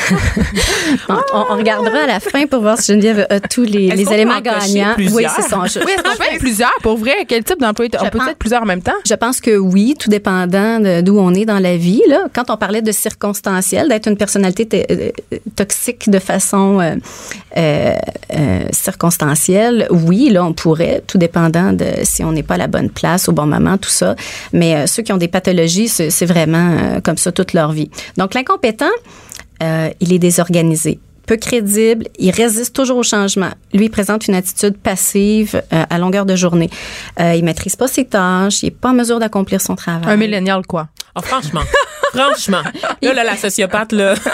On, 1.08 1.14
on- 1.14 1.44
on 1.50 1.56
regardera 1.56 2.00
à 2.04 2.06
la 2.06 2.20
fin 2.20 2.46
pour 2.46 2.60
voir 2.62 2.78
si 2.78 2.92
Geneviève 2.92 3.26
a 3.30 3.40
tous 3.40 3.62
les, 3.62 3.88
éléments 4.12 4.40
gagnants? 4.40 4.94
Oui, 4.98 5.24
c'est 5.36 5.42
ça. 5.42 5.58
Je- 5.66 5.78
oui, 5.80 5.92
est-ce 5.92 6.02
qu'on 6.02 6.16
peut 6.16 6.24
être 6.32 6.38
plusieurs? 6.38 6.72
Pour 6.82 6.96
vrai, 6.96 7.24
quel 7.28 7.44
type 7.44 7.60
d'employé? 7.60 7.90
On 8.00 8.08
peut 8.08 8.18
pense- 8.18 8.28
être 8.28 8.38
plusieurs 8.38 8.62
en 8.62 8.66
même 8.66 8.82
temps? 8.82 8.92
Je 9.08 9.14
pense 9.14 9.40
que 9.40 9.56
oui, 9.56 9.94
tout 9.98 10.08
dépendant 10.10 10.78
d'où 11.02 11.18
on 11.18 11.32
est 11.34 11.44
dans 11.44 11.58
la 11.58 11.76
vie. 11.76 12.02
Là. 12.08 12.26
Quand 12.32 12.50
on 12.50 12.56
parlait 12.56 12.82
de 12.82 12.92
circonstanciel, 12.92 13.88
d'être 13.88 14.08
une 14.08 14.16
personnalité 14.16 14.66
t- 14.66 14.86
euh, 14.90 15.10
toxique 15.56 16.10
de 16.10 16.18
façon 16.18 16.80
euh, 16.80 16.94
euh, 17.56 17.94
euh, 18.36 18.60
circonstancielle, 18.72 19.86
oui, 19.90 20.30
là, 20.30 20.44
on 20.44 20.52
pourrait, 20.52 21.02
tout 21.06 21.18
dépendant 21.18 21.72
de 21.72 21.86
si 22.04 22.22
on 22.24 22.32
n'est 22.32 22.42
pas 22.42 22.54
à 22.54 22.58
la 22.58 22.66
bonne 22.66 22.90
place 22.90 23.28
au 23.28 23.32
bon 23.32 23.46
moment, 23.46 23.76
tout 23.78 23.90
ça. 23.90 24.14
Mais 24.52 24.74
euh, 24.74 24.86
ceux 24.86 25.02
qui 25.02 25.12
ont 25.12 25.16
des 25.18 25.28
pathologies, 25.28 25.79
c'est 25.88 26.26
vraiment 26.26 26.76
euh, 26.78 27.00
comme 27.00 27.16
ça 27.16 27.32
toute 27.32 27.52
leur 27.52 27.72
vie. 27.72 27.90
Donc, 28.16 28.34
l'incompétent, 28.34 28.90
euh, 29.62 29.90
il 30.00 30.12
est 30.12 30.18
désorganisé 30.18 31.00
peu 31.30 31.36
crédible, 31.36 32.08
il 32.18 32.32
résiste 32.32 32.74
toujours 32.74 32.96
au 32.96 33.04
changement. 33.04 33.50
Lui, 33.72 33.84
il 33.84 33.90
présente 33.90 34.26
une 34.26 34.34
attitude 34.34 34.76
passive 34.76 35.62
euh, 35.72 35.84
à 35.88 35.96
longueur 35.96 36.26
de 36.26 36.34
journée. 36.34 36.68
Euh, 37.20 37.36
il 37.36 37.44
maîtrise 37.44 37.76
pas 37.76 37.86
ses 37.86 38.04
tâches, 38.04 38.64
il 38.64 38.66
est 38.66 38.70
pas 38.72 38.88
en 38.88 38.94
mesure 38.94 39.20
d'accomplir 39.20 39.60
son 39.60 39.76
travail. 39.76 40.12
Un 40.12 40.16
millénial, 40.16 40.66
quoi. 40.66 40.88
Oh, 41.14 41.20
franchement, 41.22 41.60
franchement. 42.12 42.62
Là, 43.00 43.12
là, 43.14 43.22
la 43.22 43.36
sociopathe, 43.36 43.92
là. 43.92 44.14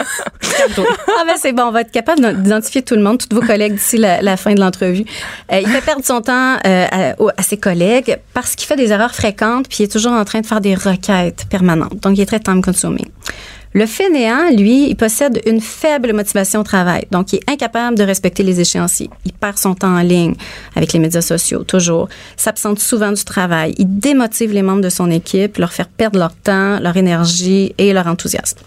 Ah 1.18 1.24
ben 1.26 1.34
c'est 1.36 1.52
bon, 1.52 1.64
on 1.64 1.70
va 1.70 1.82
être 1.82 1.90
capable 1.90 2.42
d'identifier 2.42 2.80
tout 2.80 2.94
le 2.94 3.02
monde, 3.02 3.18
tous 3.18 3.34
vos 3.34 3.42
collègues 3.42 3.74
d'ici 3.74 3.98
la, 3.98 4.22
la 4.22 4.38
fin 4.38 4.54
de 4.54 4.60
l'entrevue. 4.60 5.04
Euh, 5.52 5.60
il 5.60 5.68
fait 5.68 5.82
perdre 5.82 6.04
son 6.04 6.22
temps 6.22 6.56
euh, 6.64 7.12
à 7.36 7.42
ses 7.42 7.58
collègues 7.58 8.18
parce 8.32 8.54
qu'il 8.54 8.66
fait 8.66 8.76
des 8.76 8.90
erreurs 8.90 9.14
fréquentes 9.14 9.68
puis 9.68 9.78
il 9.80 9.84
est 9.84 9.92
toujours 9.92 10.12
en 10.12 10.24
train 10.24 10.40
de 10.40 10.46
faire 10.46 10.62
des 10.62 10.74
requêtes 10.74 11.44
permanentes. 11.50 12.00
Donc 12.00 12.16
il 12.16 12.22
est 12.22 12.26
très 12.26 12.40
time 12.40 12.62
consuming. 12.62 13.08
Le 13.72 13.84
fainéant, 13.84 14.50
lui, 14.56 14.88
il 14.88 14.96
possède 14.96 15.42
une 15.46 15.60
faible 15.60 16.14
motivation 16.14 16.60
au 16.60 16.62
travail. 16.62 17.06
Donc, 17.10 17.32
il 17.34 17.36
est 17.36 17.50
incapable 17.50 17.98
de 17.98 18.04
respecter 18.04 18.42
les 18.42 18.58
échéanciers. 18.58 19.10
Il 19.26 19.32
perd 19.34 19.58
son 19.58 19.74
temps 19.74 19.94
en 19.94 20.00
ligne 20.00 20.34
avec 20.74 20.94
les 20.94 20.98
médias 20.98 21.20
sociaux, 21.20 21.62
toujours. 21.62 22.08
S'absente 22.38 22.78
souvent 22.78 23.12
du 23.12 23.22
travail. 23.24 23.74
Il 23.76 23.98
démotive 23.98 24.52
les 24.52 24.62
membres 24.62 24.80
de 24.80 24.88
son 24.88 25.10
équipe, 25.10 25.58
leur 25.58 25.72
faire 25.74 25.88
perdre 25.88 26.18
leur 26.18 26.34
temps, 26.34 26.80
leur 26.80 26.96
énergie 26.96 27.74
et 27.76 27.92
leur 27.92 28.06
enthousiasme. 28.06 28.58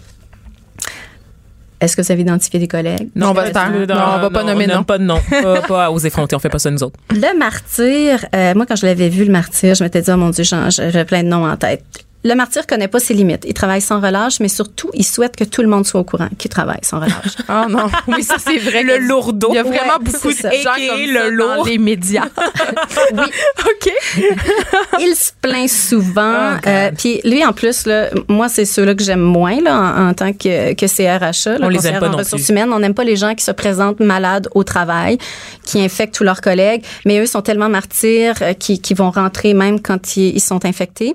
Est-ce 1.80 1.96
que 1.96 2.02
vous 2.02 2.12
avez 2.12 2.20
identifié 2.20 2.60
des 2.60 2.68
collègues? 2.68 3.08
Non, 3.16 3.30
on 3.30 3.32
va. 3.32 3.50
Non, 3.50 3.86
on 3.88 4.18
va 4.20 4.30
pas 4.30 4.44
nommer 4.44 4.66
on 4.70 4.76
non. 4.76 4.84
pas 4.84 4.98
de 4.98 5.04
nom. 5.04 5.18
Pas, 5.30 5.62
pas 5.62 5.90
aux 5.90 5.98
effrontés, 5.98 6.36
on 6.36 6.38
fait 6.38 6.50
pas 6.50 6.58
ça 6.58 6.70
nous 6.70 6.82
autres. 6.82 7.00
Le 7.10 7.36
martyr, 7.38 8.26
euh, 8.34 8.54
moi, 8.54 8.66
quand 8.66 8.76
je 8.76 8.84
l'avais 8.84 9.08
vu, 9.08 9.24
le 9.24 9.32
martyr, 9.32 9.74
je 9.74 9.82
m'étais 9.82 10.02
dit, 10.02 10.10
oh 10.12 10.16
mon 10.18 10.28
Dieu, 10.30 10.44
j'en- 10.44 10.68
j'avais 10.68 11.06
plein 11.06 11.22
de 11.22 11.28
noms 11.28 11.48
en 11.50 11.56
tête. 11.56 11.82
Le 12.22 12.34
martyr 12.34 12.66
connaît 12.66 12.88
pas 12.88 12.98
ses 13.00 13.14
limites. 13.14 13.44
Il 13.48 13.54
travaille 13.54 13.80
sans 13.80 13.98
relâche, 13.98 14.40
mais 14.40 14.48
surtout, 14.48 14.90
il 14.92 15.04
souhaite 15.06 15.36
que 15.36 15.44
tout 15.44 15.62
le 15.62 15.68
monde 15.68 15.86
soit 15.86 16.00
au 16.00 16.04
courant 16.04 16.28
qu'il 16.36 16.50
travaille 16.50 16.80
sans 16.82 16.98
relâche. 16.98 17.34
Ah 17.48 17.64
non, 17.70 17.86
oui, 18.08 18.22
ça 18.22 18.36
c'est 18.38 18.58
vrai. 18.58 18.82
Le 18.82 18.98
lourdeau. 18.98 19.48
Il 19.52 19.54
y 19.54 19.58
a 19.58 19.62
vraiment 19.62 19.94
Ouais, 19.98 20.04
beaucoup 20.04 20.28
de 20.30 20.36
gens 20.36 20.48
comme 20.74 21.00
le 21.00 21.14
ça 21.14 21.30
dans 21.30 21.54
lourd. 21.56 21.66
les 21.66 21.78
médias. 21.78 22.26
oui. 23.14 23.24
OK. 23.64 23.92
il 25.00 25.14
se 25.16 25.30
plaint 25.40 25.68
souvent. 25.68 26.56
Oh, 26.56 26.68
euh, 26.68 26.90
Puis 26.96 27.20
lui, 27.24 27.44
en 27.44 27.52
plus, 27.52 27.86
là, 27.86 28.08
moi, 28.28 28.48
c'est 28.50 28.64
ceux-là 28.66 28.94
que 28.94 29.02
j'aime 29.02 29.20
moins 29.20 29.60
là, 29.60 29.78
en, 29.96 30.08
en 30.10 30.14
tant 30.14 30.32
que, 30.32 30.74
que 30.74 30.86
CRHA. 30.86 31.58
là, 31.58 31.66
On 31.66 31.68
les 31.68 31.86
aime 31.86 32.00
pas 32.00 32.08
en 32.08 32.10
non 32.12 32.18
ressources 32.18 32.42
plus. 32.44 32.50
humaines. 32.52 32.72
On 32.72 32.80
n'aime 32.80 32.94
pas 32.94 33.04
les 33.04 33.16
gens 33.16 33.34
qui 33.34 33.44
se 33.44 33.50
présentent 33.50 34.00
malades 34.00 34.48
au 34.54 34.62
travail, 34.62 35.16
qui 35.64 35.80
infectent 35.80 36.14
tous 36.16 36.24
leurs 36.24 36.42
collègues, 36.42 36.84
mais 37.06 37.18
eux 37.20 37.26
sont 37.26 37.40
tellement 37.42 37.68
martyrs 37.70 38.34
euh, 38.42 38.52
qui, 38.52 38.80
qui 38.80 38.92
vont 38.94 39.10
rentrer 39.10 39.54
même 39.54 39.80
quand 39.80 40.16
ils, 40.16 40.36
ils 40.36 40.40
sont 40.40 40.64
infectés. 40.66 41.14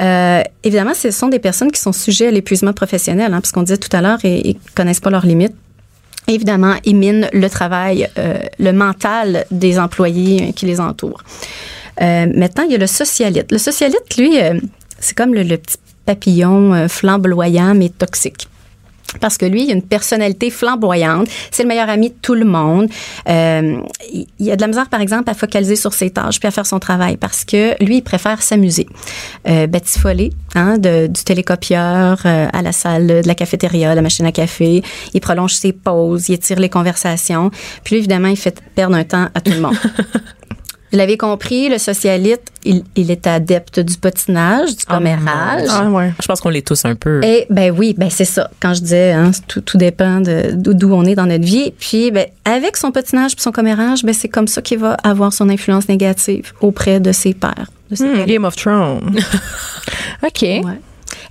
Euh, 0.00 0.42
évidemment, 0.62 0.94
ce 0.94 1.10
sont 1.10 1.28
des 1.28 1.38
personnes 1.38 1.72
qui 1.72 1.80
sont 1.80 1.92
sujets 1.92 2.28
à 2.28 2.30
l'épuisement 2.30 2.72
professionnel, 2.72 3.32
hein, 3.32 3.40
parce 3.40 3.52
qu'on 3.52 3.62
disait 3.62 3.78
tout 3.78 3.94
à 3.96 4.02
l'heure, 4.02 4.18
ils, 4.24 4.46
ils 4.46 4.58
connaissent 4.74 5.00
pas 5.00 5.10
leurs 5.10 5.26
limites. 5.26 5.54
Évidemment, 6.28 6.74
ils 6.84 6.96
minent 6.96 7.28
le 7.32 7.48
travail, 7.48 8.08
euh, 8.18 8.38
le 8.58 8.72
mental 8.72 9.46
des 9.50 9.78
employés 9.78 10.52
qui 10.54 10.66
les 10.66 10.80
entourent. 10.80 11.22
Euh, 12.02 12.26
maintenant, 12.34 12.64
il 12.64 12.72
y 12.72 12.74
a 12.74 12.78
le 12.78 12.86
socialite. 12.86 13.50
Le 13.52 13.58
socialite, 13.58 14.16
lui, 14.18 14.40
euh, 14.40 14.58
c'est 14.98 15.16
comme 15.16 15.34
le, 15.34 15.42
le 15.42 15.56
petit 15.56 15.76
papillon 16.04 16.74
euh, 16.74 16.88
flamboyant 16.88 17.74
mais 17.74 17.88
toxique. 17.88 18.48
Parce 19.20 19.38
que 19.38 19.46
lui, 19.46 19.64
il 19.64 19.70
a 19.70 19.74
une 19.74 19.82
personnalité 19.82 20.50
flamboyante. 20.50 21.28
C'est 21.50 21.62
le 21.62 21.68
meilleur 21.68 21.88
ami 21.88 22.10
de 22.10 22.14
tout 22.20 22.34
le 22.34 22.44
monde. 22.44 22.88
Euh, 23.28 23.80
il 24.38 24.50
a 24.50 24.56
de 24.56 24.60
la 24.60 24.66
misère, 24.66 24.88
par 24.88 25.00
exemple, 25.00 25.30
à 25.30 25.34
focaliser 25.34 25.76
sur 25.76 25.92
ses 25.94 26.10
tâches 26.10 26.38
puis 26.38 26.48
à 26.48 26.50
faire 26.50 26.66
son 26.66 26.78
travail 26.78 27.16
parce 27.16 27.44
que 27.44 27.82
lui, 27.82 27.98
il 27.98 28.02
préfère 28.02 28.42
s'amuser. 28.42 28.86
Euh, 29.48 29.66
batifoler 29.66 30.32
hein, 30.54 30.78
de, 30.78 31.06
du 31.06 31.22
télécopieur 31.24 32.20
euh, 32.24 32.48
à 32.52 32.62
la 32.62 32.72
salle 32.72 33.06
de 33.06 33.22
la 33.26 33.34
cafétéria, 33.34 33.94
la 33.94 34.02
machine 34.02 34.26
à 34.26 34.32
café. 34.32 34.82
Il 35.14 35.20
prolonge 35.20 35.54
ses 35.54 35.72
pauses, 35.72 36.28
il 36.28 36.34
étire 36.34 36.60
les 36.60 36.68
conversations. 36.68 37.50
Puis 37.84 37.96
évidemment, 37.96 38.28
il 38.28 38.36
fait 38.36 38.60
perdre 38.74 38.96
un 38.96 39.04
temps 39.04 39.28
à 39.34 39.40
tout 39.40 39.52
le 39.52 39.60
monde. 39.60 39.76
Vous 40.96 41.00
l'avez 41.00 41.18
compris, 41.18 41.68
le 41.68 41.76
socialite, 41.76 42.40
il, 42.64 42.82
il 42.96 43.10
est 43.10 43.26
adepte 43.26 43.80
du 43.80 43.98
patinage, 43.98 44.70
du 44.76 44.84
Oh 44.88 44.94
commérage. 44.94 45.68
Ah 45.68 45.90
ouais. 45.90 46.14
Je 46.22 46.26
pense 46.26 46.40
qu'on 46.40 46.48
l'est 46.48 46.66
tous 46.66 46.86
un 46.86 46.94
peu. 46.94 47.22
Et 47.22 47.44
ben 47.50 47.70
oui, 47.70 47.94
ben 47.98 48.08
c'est 48.08 48.24
ça. 48.24 48.48
Quand 48.60 48.72
je 48.72 48.80
disais, 48.80 49.12
hein, 49.12 49.30
tout, 49.46 49.60
tout 49.60 49.76
dépend 49.76 50.22
de 50.22 50.52
d'où 50.54 50.94
on 50.94 51.04
est 51.04 51.14
dans 51.14 51.26
notre 51.26 51.44
vie. 51.44 51.74
Puis 51.78 52.10
ben 52.10 52.24
avec 52.46 52.78
son 52.78 52.92
patinage 52.92 53.34
puis 53.34 53.42
son 53.42 53.52
commérage, 53.52 54.04
ben 54.04 54.14
c'est 54.14 54.28
comme 54.30 54.48
ça 54.48 54.62
qu'il 54.62 54.78
va 54.78 54.94
avoir 55.04 55.34
son 55.34 55.50
influence 55.50 55.86
négative 55.90 56.52
auprès 56.62 56.98
de 56.98 57.12
ses 57.12 57.34
pairs. 57.34 57.70
de 57.90 57.96
ses 57.96 58.06
Hmm. 58.06 58.24
Game 58.24 58.44
of 58.46 58.56
Thrones. 58.56 59.18
OK. 60.26 60.40
Ouais. 60.42 60.62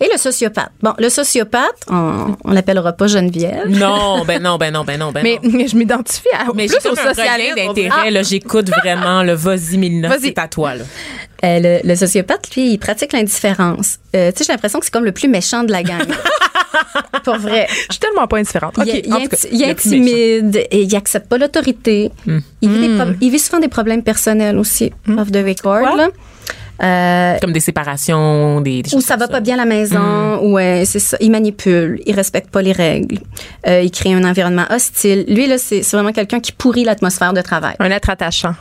Et 0.01 0.09
le 0.11 0.17
sociopathe. 0.17 0.71
Bon, 0.81 0.93
le 0.97 1.09
sociopathe, 1.09 1.85
on, 1.89 2.35
on 2.43 2.51
l'appellera 2.51 2.93
pas 2.93 3.07
Geneviève. 3.07 3.67
Non, 3.69 4.23
ben 4.27 4.41
non, 4.41 4.57
ben 4.57 4.71
non, 4.73 4.83
ben 4.83 4.99
non, 4.99 5.11
ben 5.11 5.23
Mais, 5.23 5.39
non. 5.43 5.49
mais 5.53 5.67
je 5.69 5.75
m'identifie 5.75 6.27
à, 6.33 6.45
Mais 6.53 6.67
plus 6.67 6.77
au 6.89 6.95
socialiste. 6.95 7.55
d'intérêt, 7.55 8.11
là, 8.11 8.21
j'écoute 8.23 8.69
vraiment, 8.69 9.23
le 9.23 9.33
vas-y, 9.33 9.77
Mélina, 9.77 10.09
Vas-y. 10.09 10.21
c'est 10.27 10.39
à 10.39 10.47
toi, 10.47 10.75
là. 10.75 10.83
Euh, 11.43 11.59
le, 11.59 11.87
le 11.87 11.95
sociopathe, 11.95 12.55
lui, 12.55 12.71
il 12.71 12.77
pratique 12.77 13.13
l'indifférence. 13.13 13.99
Euh, 14.15 14.31
tu 14.31 14.39
sais, 14.39 14.43
j'ai 14.47 14.53
l'impression 14.53 14.79
que 14.79 14.85
c'est 14.85 14.91
comme 14.93 15.05
le 15.05 15.11
plus 15.11 15.27
méchant 15.27 15.63
de 15.63 15.71
la 15.71 15.83
gang. 15.83 16.03
Pour 17.23 17.37
vrai. 17.37 17.67
Je 17.69 17.93
suis 17.93 17.99
tellement 17.99 18.27
pas 18.27 18.37
indifférente. 18.37 18.73
Il, 18.85 19.01
cas, 19.03 19.17
méchant. 19.19 19.69
intimide 19.71 20.55
et 20.71 20.81
il 20.83 20.95
accepte 20.95 21.27
pas 21.29 21.37
l'autorité. 21.37 22.11
Il, 22.61 22.69
vit 22.69 22.87
des 22.87 22.95
prob- 22.95 23.15
il 23.21 23.31
vit 23.31 23.39
souvent 23.39 23.59
des 23.59 23.67
problèmes 23.67 24.03
personnels 24.03 24.57
aussi, 24.57 24.91
off 25.17 25.31
the 25.31 25.37
record. 25.45 25.79
Quoi? 25.79 25.95
Là. 25.95 26.07
Euh, 26.83 27.37
Comme 27.39 27.53
des 27.53 27.59
séparations, 27.61 28.59
des, 28.61 28.81
des 28.81 28.93
ou 28.95 28.99
ça 29.01 29.15
va 29.15 29.25
comme 29.27 29.33
pas 29.35 29.39
bien 29.39 29.53
à 29.55 29.57
la 29.59 29.65
maison, 29.65 30.39
ou 30.43 30.57
euh, 30.59 30.83
c'est 30.85 30.99
ça, 30.99 31.15
il 31.21 31.31
manipule, 31.31 32.01
il 32.05 32.13
respecte 32.15 32.49
pas 32.49 32.61
les 32.61 32.73
règles, 32.73 33.19
euh, 33.67 33.81
il 33.81 33.91
crée 33.91 34.13
un 34.13 34.23
environnement 34.25 34.65
hostile. 34.69 35.23
Lui 35.27 35.47
là, 35.47 35.57
c'est 35.57 35.81
vraiment 35.93 36.11
quelqu'un 36.11 36.39
qui 36.41 36.51
pourrit 36.51 36.83
l'atmosphère 36.83 37.31
de 37.33 37.41
travail. 37.41 37.75
Un 37.79 37.91
être 37.91 38.09
attachant. 38.09 38.55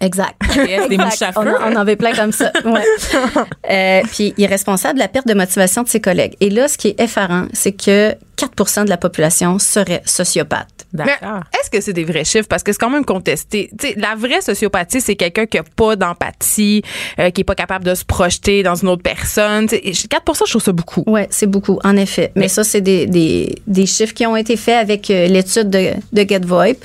Exact. 0.00 0.34
Yes, 0.54 0.88
des 0.88 0.94
Exact. 0.94 1.04
mouches 1.04 1.22
à 1.22 1.32
on, 1.36 1.46
en- 1.46 1.72
on 1.72 1.76
en 1.76 1.80
avait 1.80 1.96
plein 1.96 2.12
comme 2.12 2.30
ça. 2.32 2.52
Ouais. 2.64 2.84
Euh, 3.70 4.02
puis 4.12 4.34
il 4.36 4.44
est 4.44 4.48
responsable 4.48 4.94
de 4.94 4.98
la 5.00 5.08
perte 5.08 5.26
de 5.26 5.34
motivation 5.34 5.82
de 5.82 5.88
ses 5.88 6.00
collègues. 6.00 6.34
Et 6.40 6.50
là, 6.50 6.68
ce 6.68 6.76
qui 6.76 6.88
est 6.88 7.00
effarant, 7.00 7.46
c'est 7.52 7.72
que 7.72 8.14
4 8.50 8.84
de 8.84 8.90
la 8.90 8.96
population 8.96 9.58
serait 9.58 10.02
sociopathe. 10.04 10.68
Mais 10.94 11.04
D'accord. 11.06 11.40
est-ce 11.58 11.70
que 11.70 11.80
c'est 11.80 11.92
des 11.94 12.04
vrais 12.04 12.24
chiffres? 12.24 12.48
Parce 12.48 12.62
que 12.62 12.72
c'est 12.72 12.78
quand 12.78 12.90
même 12.90 13.04
contesté. 13.04 13.70
Tu 13.78 13.88
sais, 13.88 13.94
la 13.96 14.14
vraie 14.14 14.40
sociopathie, 14.42 15.00
c'est 15.00 15.16
quelqu'un 15.16 15.46
qui 15.46 15.56
n'a 15.56 15.62
pas 15.62 15.96
d'empathie, 15.96 16.82
euh, 17.18 17.30
qui 17.30 17.40
est 17.40 17.44
pas 17.44 17.54
capable 17.54 17.84
de 17.84 17.94
se 17.94 18.04
projeter 18.04 18.62
dans 18.62 18.74
une 18.74 18.88
autre 18.88 19.02
personne. 19.02 19.66
Tu 19.68 19.76
sais, 19.94 20.08
4 20.08 20.44
je 20.46 20.50
trouve 20.50 20.62
ça 20.62 20.72
beaucoup. 20.72 21.02
Ouais, 21.06 21.28
c'est 21.30 21.46
beaucoup, 21.46 21.78
en 21.84 21.96
effet. 21.96 22.32
Mais, 22.36 22.48
ça, 22.48 22.62
c'est 22.64 22.80
des, 22.82 23.06
des, 23.06 23.54
des 23.66 23.86
chiffres 23.86 24.12
qui 24.12 24.26
ont 24.26 24.36
été 24.36 24.56
faits 24.56 24.76
avec 24.76 25.10
euh, 25.10 25.26
l'étude 25.28 25.70
de, 25.70 25.92
de 26.12 26.28
GetVoip. 26.28 26.76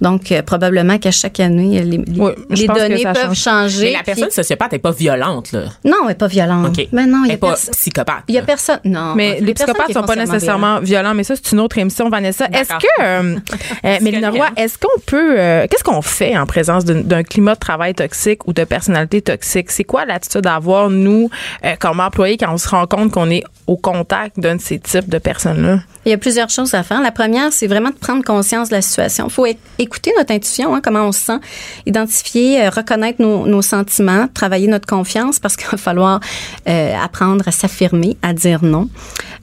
Donc, 0.00 0.32
euh, 0.32 0.42
probablement 0.42 0.98
qu'à 0.98 1.12
chaque 1.12 1.38
année, 1.38 1.82
les, 1.84 1.98
les- 1.98 2.20
Oui, 2.20 2.32
données 2.66 3.04
peuvent 3.04 3.34
change. 3.34 3.38
changer. 3.70 3.84
Mais 3.84 3.92
la 3.92 4.02
personne 4.02 4.24
puis- 4.26 4.34
sociopathe 4.34 4.72
n'est 4.72 4.78
pas 4.80 4.90
violente, 4.90 5.52
là. 5.52 5.62
Non, 5.84 5.98
elle 6.02 6.08
n'est 6.08 6.14
pas 6.16 6.26
violente. 6.26 6.76
OK. 6.76 6.88
Mais 6.90 7.06
non, 7.06 7.22
il 7.24 7.26
Elle 7.26 7.30
y 7.30 7.32
est 7.34 7.34
a 7.34 7.38
pas 7.38 7.54
psychopathe. 7.54 8.24
Il 8.26 8.34
y 8.34 8.38
a 8.38 8.42
personne. 8.42 8.80
Non. 8.84 9.14
Mais 9.14 9.38
les 9.40 9.54
psychopathes 9.54 9.90
est 9.90 9.92
sont 9.92 10.02
pas 10.02 10.16
nécessairement 10.16 10.80
violents, 10.80 11.01
mais 11.14 11.24
ça, 11.24 11.34
c'est 11.36 11.52
une 11.52 11.60
autre 11.60 11.78
émission, 11.78 12.08
Vanessa. 12.08 12.46
Est-ce 12.52 12.68
que, 12.70 13.02
euh, 13.02 13.36
euh, 13.84 13.98
Mélina 14.00 14.30
Roy, 14.30 14.46
est-ce 14.56 14.78
qu'on 14.78 15.00
peut, 15.06 15.34
euh, 15.38 15.66
qu'est-ce 15.70 15.84
qu'on 15.84 16.02
fait 16.02 16.36
en 16.36 16.46
présence 16.46 16.84
d'un- 16.84 17.22
climat 17.22 17.54
de 17.54 17.60
travail 17.60 17.94
toxique 17.94 18.46
ou 18.46 18.52
de 18.52 18.64
personnalité 18.64 19.20
toxique? 19.22 19.70
C'est 19.70 19.84
quoi 19.84 20.04
l'attitude 20.04 20.46
à 20.46 20.54
avoir, 20.54 20.90
nous, 20.90 21.30
euh, 21.64 21.74
comme 21.78 22.00
employés, 22.00 22.36
quand 22.36 22.52
on 22.52 22.58
se 22.58 22.68
rend 22.68 22.86
compte 22.86 23.12
qu'on 23.12 23.30
est 23.30 23.42
au 23.66 23.76
contact 23.76 24.38
d'un 24.40 24.56
de 24.56 24.60
ces 24.60 24.78
types 24.78 25.08
de 25.08 25.18
personnes-là? 25.18 25.80
Il 26.04 26.10
y 26.10 26.12
a 26.12 26.18
plusieurs 26.18 26.50
choses 26.50 26.74
à 26.74 26.82
faire. 26.82 27.00
La 27.00 27.12
première, 27.12 27.52
c'est 27.52 27.68
vraiment 27.68 27.90
de 27.90 27.94
prendre 27.94 28.24
conscience 28.24 28.70
de 28.70 28.74
la 28.74 28.82
situation. 28.82 29.26
Il 29.28 29.32
faut 29.32 29.46
écouter 29.78 30.12
notre 30.18 30.32
intuition, 30.32 30.74
hein, 30.74 30.80
comment 30.82 31.04
on 31.06 31.12
se 31.12 31.20
sent, 31.20 31.38
identifier, 31.86 32.64
euh, 32.66 32.70
reconnaître 32.70 33.22
nos, 33.22 33.46
nos 33.46 33.62
sentiments, 33.62 34.26
travailler 34.34 34.66
notre 34.66 34.86
confiance 34.86 35.38
parce 35.38 35.56
qu'il 35.56 35.68
va 35.68 35.78
falloir 35.78 36.20
euh, 36.68 36.94
apprendre 37.02 37.46
à 37.46 37.52
s'affirmer, 37.52 38.16
à 38.22 38.32
dire 38.32 38.64
non. 38.64 38.88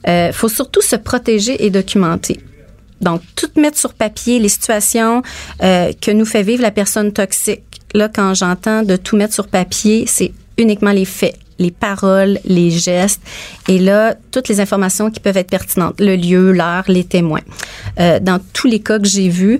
Il 0.06 0.32
faut 0.32 0.48
surtout 0.48 0.80
se 0.80 0.96
protéger 0.96 1.49
et 1.58 1.70
documenter. 1.70 2.40
Donc, 3.00 3.22
tout 3.34 3.48
mettre 3.56 3.78
sur 3.78 3.94
papier, 3.94 4.38
les 4.38 4.48
situations 4.48 5.22
euh, 5.62 5.92
que 6.00 6.10
nous 6.10 6.26
fait 6.26 6.42
vivre 6.42 6.62
la 6.62 6.70
personne 6.70 7.12
toxique. 7.12 7.62
Là, 7.94 8.08
quand 8.08 8.34
j'entends 8.34 8.82
de 8.82 8.96
tout 8.96 9.16
mettre 9.16 9.34
sur 9.34 9.48
papier, 9.48 10.04
c'est 10.06 10.32
uniquement 10.58 10.92
les 10.92 11.06
faits, 11.06 11.36
les 11.58 11.70
paroles, 11.70 12.38
les 12.44 12.70
gestes, 12.70 13.22
et 13.68 13.78
là, 13.78 14.14
toutes 14.30 14.48
les 14.48 14.60
informations 14.60 15.10
qui 15.10 15.20
peuvent 15.20 15.36
être 15.36 15.50
pertinentes, 15.50 16.00
le 16.00 16.16
lieu, 16.16 16.52
l'heure, 16.52 16.84
les 16.88 17.04
témoins. 17.04 17.40
Euh, 17.98 18.20
dans 18.20 18.38
tous 18.52 18.66
les 18.66 18.80
cas 18.80 18.98
que 18.98 19.06
j'ai 19.06 19.28
vus, 19.28 19.58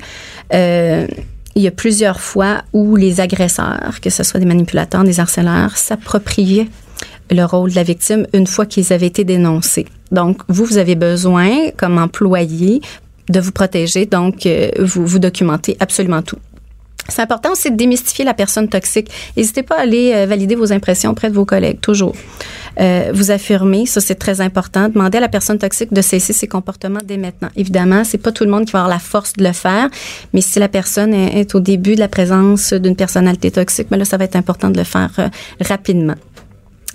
euh, 0.53 1.07
il 1.57 1.63
y 1.63 1.67
a 1.67 1.73
plusieurs 1.73 2.21
fois 2.21 2.63
où 2.73 2.95
les 2.95 3.21
agresseurs, 3.21 4.01
que 4.01 4.11
ce 4.11 4.23
soit 4.23 4.39
des 4.39 4.47
manipulateurs, 4.47 5.03
des 5.03 5.19
harceleurs, 5.19 5.77
s'appropriaient 5.77 6.69
le 7.31 7.45
rôle 7.45 7.71
de 7.71 7.77
la 7.77 7.83
victime 7.83 8.27
une 8.33 8.47
fois 8.47 8.67
qu'ils 8.67 8.93
avaient 8.93 9.07
été 9.07 9.25
dénoncés. 9.25 9.87
Donc, 10.13 10.43
vous, 10.49 10.65
vous 10.65 10.79
avez 10.79 10.97
besoin, 10.97 11.71
comme 11.77 11.99
employé, 11.99 12.81
de 13.29 13.41
vous 13.41 13.53
protéger, 13.53 14.07
donc 14.07 14.45
euh, 14.47 14.71
vous, 14.79 15.07
vous 15.07 15.19
documentez 15.19 15.77
absolument 15.81 16.23
tout. 16.23 16.39
C'est 17.09 17.23
important 17.23 17.53
aussi 17.53 17.71
de 17.71 17.77
démystifier 17.77 18.25
la 18.25 18.35
personne 18.35 18.69
toxique. 18.69 19.11
N'hésitez 19.37 19.63
pas 19.63 19.77
à 19.77 19.81
aller 19.81 20.13
euh, 20.15 20.27
valider 20.27 20.55
vos 20.55 20.73
impressions 20.73 21.11
auprès 21.11 21.29
de 21.29 21.35
vos 21.35 21.45
collègues, 21.45 21.81
toujours. 21.81 22.15
Euh, 22.81 23.11
vous 23.13 23.31
affirmer, 23.31 23.85
ça 23.87 24.01
c'est 24.01 24.15
très 24.15 24.41
important. 24.41 24.89
Demandez 24.89 25.19
à 25.19 25.21
la 25.21 25.29
personne 25.29 25.59
toxique 25.59 25.93
de 25.93 26.03
cesser 26.03 26.33
ses 26.33 26.47
comportements 26.47 27.01
dès 27.05 27.17
maintenant. 27.17 27.49
Évidemment, 27.57 28.05
c'est 28.05 28.19
pas 28.19 28.33
tout 28.33 28.45
le 28.45 28.51
monde 28.51 28.65
qui 28.65 28.73
va 28.73 28.81
avoir 28.81 28.95
la 28.95 29.01
force 29.01 29.33
de 29.33 29.43
le 29.43 29.53
faire, 29.53 29.89
mais 30.33 30.41
si 30.41 30.59
la 30.61 30.69
personne 30.69 31.13
est, 31.13 31.41
est 31.41 31.55
au 31.55 31.61
début 31.61 31.97
de 31.97 32.01
la 32.01 32.09
présence 32.09 32.73
d'une 32.73 32.97
personnalité 32.97 33.51
toxique, 33.51 33.89
mais 33.91 33.97
là, 33.97 34.05
ça 34.05 34.17
va 34.17 34.25
être 34.25 34.37
important 34.37 34.71
de 34.71 34.79
le 34.79 34.85
faire 34.85 35.11
euh, 35.19 35.29
rapidement. 35.61 36.15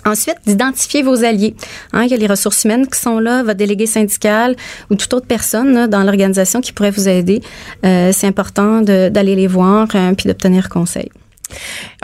Ensuite, 0.06 0.38
d'identifier 0.46 1.02
vos 1.02 1.24
alliés. 1.24 1.56
Hein, 1.92 2.04
il 2.04 2.12
y 2.12 2.14
a 2.14 2.18
les 2.18 2.28
ressources 2.28 2.64
humaines 2.64 2.88
qui 2.88 3.00
sont 3.00 3.20
là, 3.20 3.42
votre 3.42 3.58
délégué 3.58 3.88
syndical 3.88 4.56
ou 4.92 4.96
toute 4.96 5.14
autre 5.14 5.26
personne 5.26 5.88
dans 5.88 6.04
l'organisation 6.04 6.62
qui 6.62 6.74
pourrait 6.74 6.92
vous 6.92 7.10
aider. 7.10 7.42
Euh, 7.86 8.12
c'est 8.14 8.28
important 8.28 8.82
d'aller 8.82 9.36
les 9.36 9.48
voir 9.48 9.88
euh, 9.96 10.14
puis 10.14 10.28
d'obtenir 10.28 10.70
conseil. 10.70 11.10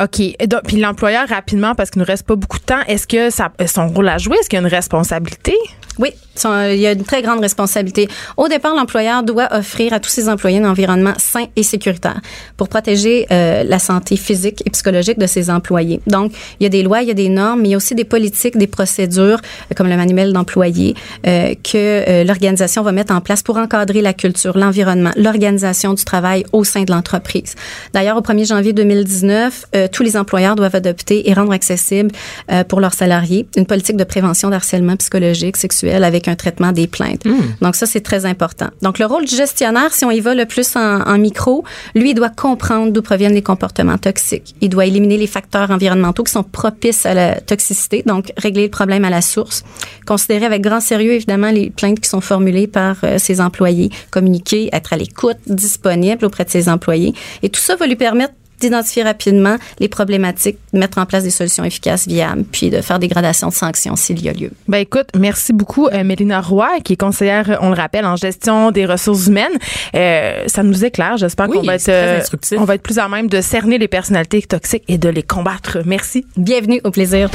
OK. 0.01 0.19
Et 0.19 0.47
donc, 0.47 0.61
Puis 0.67 0.77
l'employeur, 0.77 1.27
rapidement, 1.27 1.75
parce 1.75 1.89
qu'il 1.89 1.99
ne 1.99 2.05
nous 2.05 2.11
reste 2.11 2.25
pas 2.25 2.35
beaucoup 2.35 2.59
de 2.59 2.63
temps, 2.63 2.81
est-ce 2.87 3.07
que 3.07 3.29
ça, 3.29 3.51
son 3.67 3.87
rôle 3.87 4.09
à 4.09 4.17
jouer? 4.17 4.37
Est-ce 4.39 4.49
qu'il 4.49 4.57
y 4.57 4.61
a 4.61 4.65
une 4.65 4.73
responsabilité? 4.73 5.55
Oui, 5.99 6.11
son- 6.35 6.69
il 6.71 6.79
y 6.79 6.87
a 6.87 6.93
une 6.93 7.03
très 7.03 7.21
grande 7.21 7.41
responsabilité. 7.41 8.07
Au 8.37 8.47
départ, 8.47 8.73
l'employeur 8.75 9.23
doit 9.23 9.49
offrir 9.51 9.91
à 9.91 9.99
tous 9.99 10.09
ses 10.09 10.29
employés 10.29 10.59
un 10.59 10.69
environnement 10.69 11.13
sain 11.17 11.45
et 11.57 11.63
sécuritaire 11.63 12.21
pour 12.55 12.69
protéger 12.69 13.27
euh, 13.29 13.63
la 13.65 13.77
santé 13.77 14.15
physique 14.15 14.63
et 14.65 14.69
psychologique 14.69 15.19
de 15.19 15.27
ses 15.27 15.49
employés. 15.49 15.99
Donc, 16.07 16.31
il 16.59 16.63
y 16.63 16.65
a 16.65 16.69
des 16.69 16.81
lois, 16.81 17.01
il 17.01 17.09
y 17.09 17.11
a 17.11 17.13
des 17.13 17.27
normes, 17.27 17.61
mais 17.61 17.67
il 17.67 17.71
y 17.71 17.73
a 17.73 17.77
aussi 17.77 17.93
des 17.93 18.05
politiques, 18.05 18.57
des 18.57 18.67
procédures, 18.67 19.39
euh, 19.69 19.75
comme 19.75 19.89
le 19.89 19.97
manuel 19.97 20.31
d'employés, 20.31 20.95
euh, 21.27 21.53
que 21.61 21.75
euh, 21.75 22.23
l'organisation 22.23 22.83
va 22.83 22.93
mettre 22.93 23.13
en 23.13 23.19
place 23.19 23.43
pour 23.43 23.57
encadrer 23.57 24.01
la 24.01 24.13
culture, 24.13 24.57
l'environnement, 24.57 25.11
l'organisation 25.17 25.93
du 25.93 26.05
travail 26.05 26.45
au 26.53 26.63
sein 26.63 26.83
de 26.83 26.91
l'entreprise. 26.91 27.55
D'ailleurs, 27.93 28.15
au 28.15 28.21
1er 28.21 28.45
janvier 28.47 28.71
2019, 28.71 29.65
euh, 29.75 29.87
tous 29.91 30.03
les 30.03 30.15
employeurs 30.15 30.55
doivent 30.55 30.75
adopter 30.75 31.29
et 31.29 31.33
rendre 31.33 31.51
accessible 31.51 32.11
euh, 32.49 32.63
pour 32.63 32.79
leurs 32.79 32.93
salariés 32.93 33.45
une 33.57 33.65
politique 33.65 33.97
de 33.97 34.05
prévention 34.05 34.49
d'harcèlement 34.49 34.95
psychologique, 34.95 35.57
sexuel 35.57 35.80
avec 35.83 36.27
un 36.27 36.35
traitement 36.35 36.71
des 36.71 36.87
plaintes. 36.87 37.23
Donc 37.61 37.75
ça, 37.75 37.85
c'est 37.85 38.01
très 38.01 38.25
important. 38.25 38.67
Donc 38.81 38.99
le 38.99 39.05
rôle 39.05 39.25
du 39.25 39.35
gestionnaire, 39.35 39.93
si 39.93 40.05
on 40.05 40.11
y 40.11 40.19
va 40.19 40.35
le 40.35 40.45
plus 40.45 40.75
en, 40.75 41.01
en 41.01 41.17
micro, 41.17 41.63
lui, 41.95 42.11
il 42.11 42.13
doit 42.13 42.29
comprendre 42.29 42.91
d'où 42.91 43.01
proviennent 43.01 43.33
les 43.33 43.41
comportements 43.41 43.97
toxiques. 43.97 44.55
Il 44.61 44.69
doit 44.69 44.85
éliminer 44.85 45.17
les 45.17 45.27
facteurs 45.27 45.71
environnementaux 45.71 46.23
qui 46.23 46.31
sont 46.31 46.43
propices 46.43 47.05
à 47.05 47.13
la 47.13 47.39
toxicité, 47.41 48.03
donc 48.05 48.31
régler 48.37 48.63
le 48.63 48.69
problème 48.69 49.05
à 49.05 49.09
la 49.09 49.21
source. 49.21 49.63
Considérer 50.05 50.45
avec 50.45 50.61
grand 50.61 50.81
sérieux, 50.81 51.13
évidemment, 51.13 51.51
les 51.51 51.69
plaintes 51.69 51.99
qui 51.99 52.09
sont 52.09 52.21
formulées 52.21 52.67
par 52.67 52.97
euh, 53.03 53.17
ses 53.17 53.41
employés, 53.41 53.89
communiquer, 54.09 54.69
être 54.73 54.93
à 54.93 54.97
l'écoute, 54.97 55.37
disponible 55.47 56.25
auprès 56.25 56.45
de 56.45 56.49
ses 56.49 56.69
employés. 56.69 57.13
Et 57.43 57.49
tout 57.49 57.59
ça 57.59 57.75
va 57.75 57.87
lui 57.87 57.95
permettre 57.95 58.33
d'identifier 58.61 59.03
rapidement 59.03 59.57
les 59.79 59.89
problématiques, 59.89 60.57
de 60.73 60.79
mettre 60.79 60.97
en 60.99 61.05
place 61.05 61.23
des 61.23 61.29
solutions 61.31 61.63
efficaces, 61.63 62.07
viables, 62.07 62.43
puis 62.51 62.69
de 62.69 62.81
faire 62.81 62.99
des 62.99 63.07
gradations 63.07 63.49
de 63.49 63.53
sanctions 63.53 63.95
s'il 63.95 64.21
y 64.23 64.29
a 64.29 64.33
lieu. 64.33 64.51
Ben 64.67 64.77
écoute, 64.77 65.07
merci 65.17 65.51
beaucoup, 65.53 65.87
euh, 65.87 66.03
Mélina 66.03 66.39
Roy, 66.41 66.69
qui 66.83 66.93
est 66.93 66.97
conseillère, 66.97 67.57
on 67.61 67.69
le 67.69 67.75
rappelle, 67.75 68.05
en 68.05 68.15
gestion 68.15 68.71
des 68.71 68.85
ressources 68.85 69.27
humaines. 69.27 69.51
Euh, 69.95 70.43
ça 70.47 70.63
nous 70.63 70.85
éclaire. 70.85 71.17
J'espère 71.17 71.49
Oui, 71.49 71.57
qu'on 71.57 71.63
va 71.65 71.75
être, 71.75 71.89
euh, 71.89 72.19
instructif. 72.19 72.57
on 72.59 72.63
va 72.63 72.75
être 72.75 72.83
plus 72.83 72.99
à 72.99 73.07
même 73.07 73.27
de 73.27 73.41
cerner 73.41 73.77
les 73.77 73.87
personnalités 73.87 74.41
toxiques 74.43 74.83
et 74.87 74.97
de 74.97 75.09
les 75.09 75.23
combattre. 75.23 75.79
Merci. 75.85 76.25
Bienvenue 76.37 76.79
au 76.83 76.91
plaisir. 76.91 77.29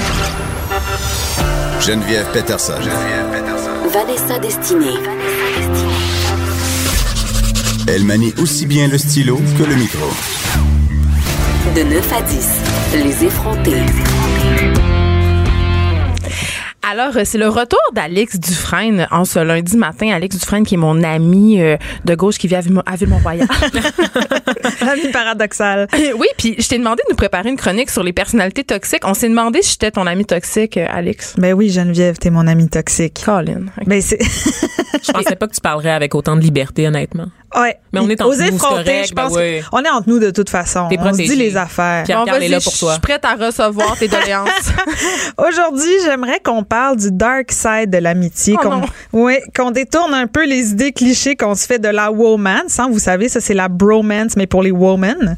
Geneviève 1.80 2.26
Peterson. 2.32 2.72
Vanessa 3.92 4.38
Destinée. 4.38 4.94
Elle 7.88 8.04
manie 8.04 8.34
aussi 8.42 8.66
bien 8.66 8.88
le 8.88 8.98
stylo 8.98 9.38
que 9.58 9.62
le 9.64 9.76
micro. 9.76 10.06
De 11.74 11.82
9 11.82 12.12
à 12.12 12.22
10, 12.22 12.60
les 12.94 13.24
effrontés. 13.24 13.82
Alors, 16.88 17.16
euh, 17.16 17.22
c'est 17.24 17.38
le 17.38 17.48
retour 17.48 17.80
d'Alex 17.94 18.38
Dufresne 18.38 19.08
en 19.10 19.24
ce 19.24 19.40
lundi 19.40 19.76
matin. 19.76 20.10
Alex 20.14 20.36
Dufresne, 20.38 20.64
qui 20.64 20.74
est 20.74 20.78
mon 20.78 21.02
ami 21.02 21.60
euh, 21.60 21.76
de 22.04 22.14
gauche 22.14 22.38
qui 22.38 22.46
vit 22.46 22.54
à 22.54 22.60
Ville- 22.60 22.80
à 22.86 22.94
Ville-Mont-Royal. 22.94 23.48
Ami 24.80 25.08
paradoxal. 25.12 25.88
oui, 26.18 26.26
puis 26.38 26.54
je 26.58 26.68
t'ai 26.68 26.78
demandé 26.78 27.02
de 27.06 27.10
nous 27.10 27.16
préparer 27.16 27.48
une 27.48 27.56
chronique 27.56 27.90
sur 27.90 28.02
les 28.04 28.12
personnalités 28.12 28.62
toxiques. 28.64 29.02
On 29.04 29.14
s'est 29.14 29.28
demandé 29.28 29.62
si 29.62 29.72
j'étais 29.72 29.90
ton 29.90 30.06
ami 30.06 30.24
toxique, 30.24 30.76
euh, 30.76 30.86
Alex. 30.88 31.34
Ben 31.38 31.54
oui, 31.54 31.70
Geneviève, 31.70 32.18
t'es 32.18 32.30
mon 32.30 32.46
ami 32.46 32.68
toxique. 32.68 33.22
Colin. 33.24 33.62
Ben 33.86 34.00
c'est. 34.00 34.18
Je 35.06 35.12
pensais 35.12 35.36
pas 35.36 35.46
que 35.48 35.54
tu 35.54 35.60
parlerais 35.60 35.90
avec 35.92 36.14
autant 36.14 36.36
de 36.36 36.40
liberté, 36.40 36.86
honnêtement. 36.86 37.26
ouais. 37.56 37.76
Mais 37.92 38.00
on 38.00 38.08
est 38.08 38.20
entre 38.20 38.30
Aux 38.30 38.36
nous, 38.42 38.58
je 38.58 39.14
ben 39.14 39.22
pense. 39.24 39.36
oui. 39.36 39.60
On 39.72 39.82
est 39.82 39.88
entre 39.90 40.08
nous 40.08 40.18
de 40.18 40.30
toute 40.30 40.50
façon. 40.50 40.88
T'es 40.88 40.98
on 40.98 41.12
se 41.12 41.16
dit 41.18 41.36
les 41.36 41.56
affaires. 41.56 42.04
Pierre 42.04 42.24
Carl 42.24 42.42
est 42.42 42.48
là 42.48 42.60
pour 42.60 42.72
je 42.72 42.78
toi. 42.78 42.92
suis 42.92 43.00
prête 43.00 43.24
à 43.24 43.34
recevoir 43.34 43.96
tes 43.98 44.08
doléances. 44.08 44.48
Aujourd'hui, 45.38 45.92
j'aimerais 46.04 46.40
qu'on 46.44 46.62
parle 46.64 46.75
du 46.96 47.10
dark 47.10 47.50
side 47.52 47.90
de 47.90 47.98
l'amitié, 47.98 48.56
Oh 48.58 48.62
qu'on 48.62 48.82
ouais, 49.24 49.42
qu'on 49.56 49.70
détourne 49.70 50.14
un 50.14 50.26
peu 50.26 50.46
les 50.46 50.70
idées 50.70 50.92
clichés 50.92 51.36
qu'on 51.36 51.54
se 51.54 51.66
fait 51.66 51.78
de 51.78 51.88
la 51.88 52.10
womance. 52.10 52.78
Hein, 52.78 52.88
vous 52.90 52.98
savez, 52.98 53.28
ça 53.28 53.40
c'est 53.40 53.54
la 53.54 53.68
bromance, 53.68 54.36
mais 54.36 54.46
pour 54.46 54.62
les 54.62 54.70
women. 54.70 55.36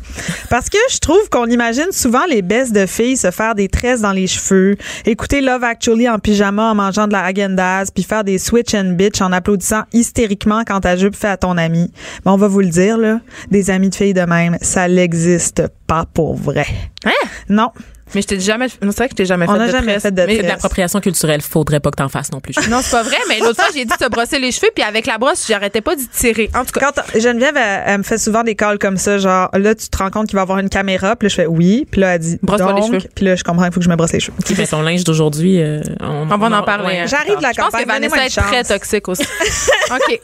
Parce 0.50 0.68
que 0.68 0.78
je 0.90 0.98
trouve 0.98 1.28
qu'on 1.30 1.46
imagine 1.46 1.92
souvent 1.92 2.24
les 2.28 2.42
baisses 2.42 2.72
de 2.72 2.86
filles 2.86 3.16
se 3.16 3.30
faire 3.30 3.54
des 3.54 3.68
tresses 3.68 4.00
dans 4.00 4.12
les 4.12 4.26
cheveux, 4.26 4.76
écouter 5.06 5.40
Love 5.40 5.64
Actually 5.64 6.08
en 6.08 6.18
pyjama 6.18 6.70
en 6.70 6.74
mangeant 6.74 7.06
de 7.06 7.12
la 7.12 7.28
Häagen-Dazs, 7.28 7.90
puis 7.94 8.02
faire 8.02 8.24
des 8.24 8.38
switch 8.38 8.74
and 8.74 8.92
bitch 8.96 9.20
en 9.20 9.32
applaudissant 9.32 9.82
hystériquement 9.92 10.62
quand 10.66 10.80
ta 10.80 10.96
jupe 10.96 11.16
fait 11.16 11.28
à 11.28 11.36
ton 11.36 11.56
ami. 11.56 11.90
Mais 12.24 12.30
on 12.30 12.36
va 12.36 12.48
vous 12.48 12.60
le 12.60 12.68
dire 12.68 12.98
là, 12.98 13.20
des 13.50 13.70
amis 13.70 13.90
de 13.90 13.94
filles 13.94 14.14
de 14.14 14.22
même, 14.22 14.56
ça 14.60 14.88
n'existe 14.88 15.62
pas 15.86 16.04
pour 16.12 16.34
vrai. 16.34 16.66
Hein? 17.04 17.28
Non. 17.48 17.70
Mais 18.14 18.22
je 18.22 18.26
t'ai 18.26 18.40
jamais. 18.40 18.68
C'est 18.68 18.84
vrai 18.84 19.06
que 19.08 19.12
je 19.12 19.16
t'ai 19.16 19.24
jamais 19.26 19.46
On 19.48 19.52
fait 19.52 19.58
n'a 19.58 19.66
de 19.66 19.70
jamais 19.72 19.86
tresse. 19.92 20.02
fait 20.02 20.10
de 20.12 20.22
Mais- 20.26 20.36
C'est 20.36 20.42
de 20.42 20.48
l'appropriation 20.48 21.00
culturelle. 21.00 21.40
Faudrait 21.42 21.80
pas 21.80 21.90
que 21.90 21.96
t'en 21.96 22.08
fasses 22.08 22.32
non 22.32 22.40
plus. 22.40 22.54
Non, 22.70 22.80
c'est 22.82 22.90
pas 22.90 23.02
vrai, 23.02 23.16
mais 23.28 23.38
l'autre 23.40 23.56
fois, 23.62 23.70
j'ai 23.74 23.84
dit 23.84 23.92
de 23.98 24.04
se 24.04 24.08
brosser 24.08 24.38
les 24.38 24.50
cheveux, 24.52 24.70
puis 24.74 24.84
avec 24.84 25.06
la 25.06 25.18
brosse, 25.18 25.46
j'arrêtais 25.48 25.80
pas 25.80 25.94
d'y 25.96 26.06
tirer. 26.08 26.50
En 26.54 26.64
tout 26.64 26.78
cas. 26.78 26.90
Quand 26.92 27.02
Geneviève, 27.20 27.56
elle, 27.56 27.82
elle 27.86 27.98
me 27.98 28.02
fait 28.02 28.18
souvent 28.18 28.42
des 28.42 28.54
calls 28.54 28.78
comme 28.78 28.96
ça, 28.96 29.18
genre 29.18 29.48
là, 29.54 29.74
tu 29.74 29.88
te 29.88 29.96
rends 29.98 30.10
compte 30.10 30.26
qu'il 30.28 30.36
va 30.36 30.40
y 30.40 30.44
avoir 30.44 30.58
une 30.58 30.68
caméra, 30.68 31.16
puis 31.16 31.26
là, 31.26 31.28
je 31.30 31.34
fais 31.34 31.46
oui, 31.46 31.86
puis 31.90 32.00
là, 32.00 32.14
elle 32.14 32.20
dit 32.20 32.38
Brosse-toi 32.42 32.72
les 32.74 32.80
donc, 32.80 32.92
cheveux. 32.94 33.08
puis 33.14 33.24
là, 33.24 33.36
je 33.36 33.44
comprends 33.44 33.64
qu'il 33.64 33.72
faut 33.72 33.80
que 33.80 33.84
je 33.84 33.90
me 33.90 33.96
brosse 33.96 34.12
les 34.12 34.20
cheveux. 34.20 34.36
Qui 34.44 34.54
fait 34.54 34.66
ton 34.66 34.82
linge 34.82 35.04
d'aujourd'hui? 35.04 35.60
euh, 35.62 35.80
on, 36.00 36.26
On 36.30 36.36
va 36.38 36.58
en 36.58 36.62
parler. 36.62 36.86
ouais. 36.86 36.98
hein. 37.00 37.06
J'arrive 37.06 37.36
de 37.38 37.42
la 37.42 37.50
Je 37.52 37.56
pense 37.60 37.66
campagne, 37.66 37.84
que 37.84 37.88
Vanessa 38.10 38.24
est 38.26 38.40
très 38.40 38.64
toxique 38.64 39.08
aussi. 39.08 39.22
OK. 39.90 40.20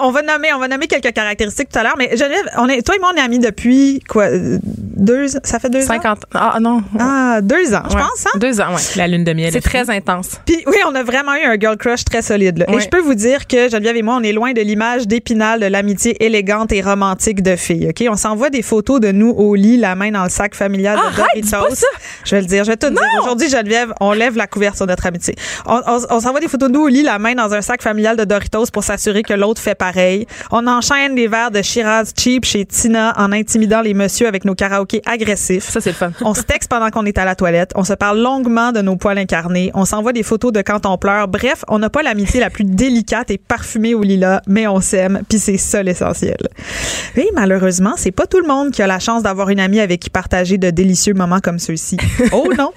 On 0.00 0.10
va 0.10 0.22
nommer, 0.22 0.52
on 0.54 0.58
va 0.58 0.68
nommer 0.68 0.86
quelques 0.86 1.12
caractéristiques 1.12 1.68
tout 1.70 1.78
à 1.78 1.82
l'heure, 1.82 1.94
mais 1.98 2.16
Geneviève, 2.16 2.48
on 2.58 2.68
est, 2.68 2.82
toi 2.82 2.94
et 2.96 2.98
moi, 2.98 3.10
on 3.14 3.16
est 3.18 3.20
amis 3.22 3.38
depuis 3.38 4.00
quoi, 4.08 4.24
euh, 4.24 4.58
deux, 4.64 5.26
ça 5.28 5.58
fait 5.58 5.70
deux 5.70 5.82
ans? 5.84 5.86
50. 5.86 6.18
Ah, 6.34 6.58
non. 6.60 6.82
Ah, 6.98 7.25
deux 7.42 7.74
ans, 7.74 7.82
je 7.90 7.94
Ouais. 7.96 8.02
pense, 8.02 8.26
hein? 8.26 8.38
Deux 8.38 8.60
ans, 8.60 8.70
ouais. 8.74 8.80
La 8.96 9.06
lune 9.08 9.24
de 9.24 9.32
miel. 9.32 9.50
C'est 9.52 9.60
très 9.60 9.88
intense. 9.90 10.40
Puis 10.46 10.62
oui, 10.66 10.76
on 10.88 10.94
a 10.94 11.02
vraiment 11.02 11.34
eu 11.34 11.44
un 11.44 11.56
girl 11.58 11.76
crush 11.76 12.04
très 12.04 12.22
solide. 12.22 12.58
Là. 12.58 12.66
Et 12.68 12.80
je 12.80 12.88
peux 12.88 13.00
vous 13.00 13.14
dire 13.14 13.46
que 13.46 13.68
Geneviève 13.70 13.96
et 13.96 14.02
moi, 14.02 14.16
on 14.18 14.22
est 14.22 14.32
loin 14.32 14.52
de 14.52 14.60
l'image 14.60 15.06
d'épinal 15.06 15.60
de 15.60 15.66
l'amitié 15.66 16.16
élégante 16.24 16.72
et 16.72 16.80
romantique 16.82 17.42
de 17.42 17.56
filles. 17.56 17.88
Ok, 17.90 18.04
on 18.10 18.16
s'envoie 18.16 18.50
des 18.50 18.62
photos 18.62 19.00
de 19.00 19.12
nous 19.12 19.30
au 19.30 19.54
lit, 19.54 19.76
la 19.76 19.94
main 19.94 20.10
dans 20.10 20.24
le 20.24 20.30
sac 20.30 20.54
familial 20.54 20.98
de 20.98 21.16
Doritos. 21.16 21.84
Je 22.24 22.34
vais 22.34 22.40
le 22.42 22.46
dire, 22.46 22.64
je 22.64 22.70
vais 22.70 22.76
tout 22.76 22.90
dire. 22.90 22.98
Aujourd'hui, 23.22 23.48
Geneviève, 23.48 23.92
on 24.00 24.12
lève 24.12 24.36
la 24.36 24.46
couverture 24.46 24.86
de 24.86 24.92
notre 24.92 25.06
amitié. 25.06 25.34
On, 25.66 25.80
on- 25.86 26.06
on 26.10 26.20
s'envoie 26.20 26.40
des 26.40 26.48
photos 26.48 26.68
de 26.68 26.74
nous 26.74 26.82
au 26.82 26.88
lit, 26.88 27.02
la 27.02 27.18
main 27.18 27.34
dans 27.34 27.52
un 27.54 27.60
sac 27.62 27.82
familial 27.82 28.16
de 28.16 28.24
Doritos 28.24 28.66
pour 28.72 28.84
s'assurer 28.84 29.22
que 29.22 29.34
l'autre 29.34 29.60
fait 29.60 29.74
pareil. 29.74 30.26
On 30.50 30.66
enchaîne 30.66 31.14
les 31.14 31.28
verres 31.28 31.50
de 31.50 31.62
Shiraz 31.62 32.10
cheap 32.18 32.44
chez 32.44 32.64
Tina 32.64 33.12
en 33.16 33.32
intimidant 33.32 33.80
les 33.80 33.94
messieurs 33.94 34.26
avec 34.26 34.44
nos 34.44 34.54
karaokés 34.54 35.02
agressifs. 35.06 35.64
Ça, 35.68 35.80
c'est 35.80 35.90
le 35.90 35.94
fun. 35.96 36.10
On 36.22 36.34
se 36.34 36.42
texte 36.42 36.70
pendant 36.70 36.90
qu'on 36.90 37.04
est 37.06 37.15
à 37.18 37.24
la 37.24 37.34
toilette. 37.34 37.72
On 37.74 37.84
se 37.84 37.92
parle 37.92 38.20
longuement 38.20 38.72
de 38.72 38.80
nos 38.80 38.96
poils 38.96 39.18
incarnés. 39.18 39.70
On 39.74 39.84
s'envoie 39.84 40.12
des 40.12 40.22
photos 40.22 40.52
de 40.52 40.62
quand 40.62 40.86
on 40.86 40.98
pleure. 40.98 41.28
Bref, 41.28 41.64
on 41.68 41.78
n'a 41.78 41.90
pas 41.90 42.02
l'amitié 42.02 42.40
la 42.40 42.50
plus 42.50 42.64
délicate 42.64 43.30
et 43.30 43.38
parfumée 43.38 43.94
au 43.94 44.02
lilas, 44.02 44.40
mais 44.46 44.66
on 44.66 44.80
s'aime, 44.80 45.22
puis 45.28 45.38
c'est 45.38 45.56
ça 45.56 45.82
l'essentiel. 45.82 46.36
Et 47.16 47.28
malheureusement, 47.34 47.94
c'est 47.96 48.10
pas 48.10 48.26
tout 48.26 48.40
le 48.40 48.46
monde 48.46 48.70
qui 48.70 48.82
a 48.82 48.86
la 48.86 48.98
chance 48.98 49.22
d'avoir 49.22 49.50
une 49.50 49.60
amie 49.60 49.80
avec 49.80 50.00
qui 50.00 50.10
partager 50.10 50.58
de 50.58 50.70
délicieux 50.70 51.14
moments 51.14 51.40
comme 51.40 51.58
ceux-ci. 51.58 51.96
Oh 52.32 52.48
non! 52.58 52.72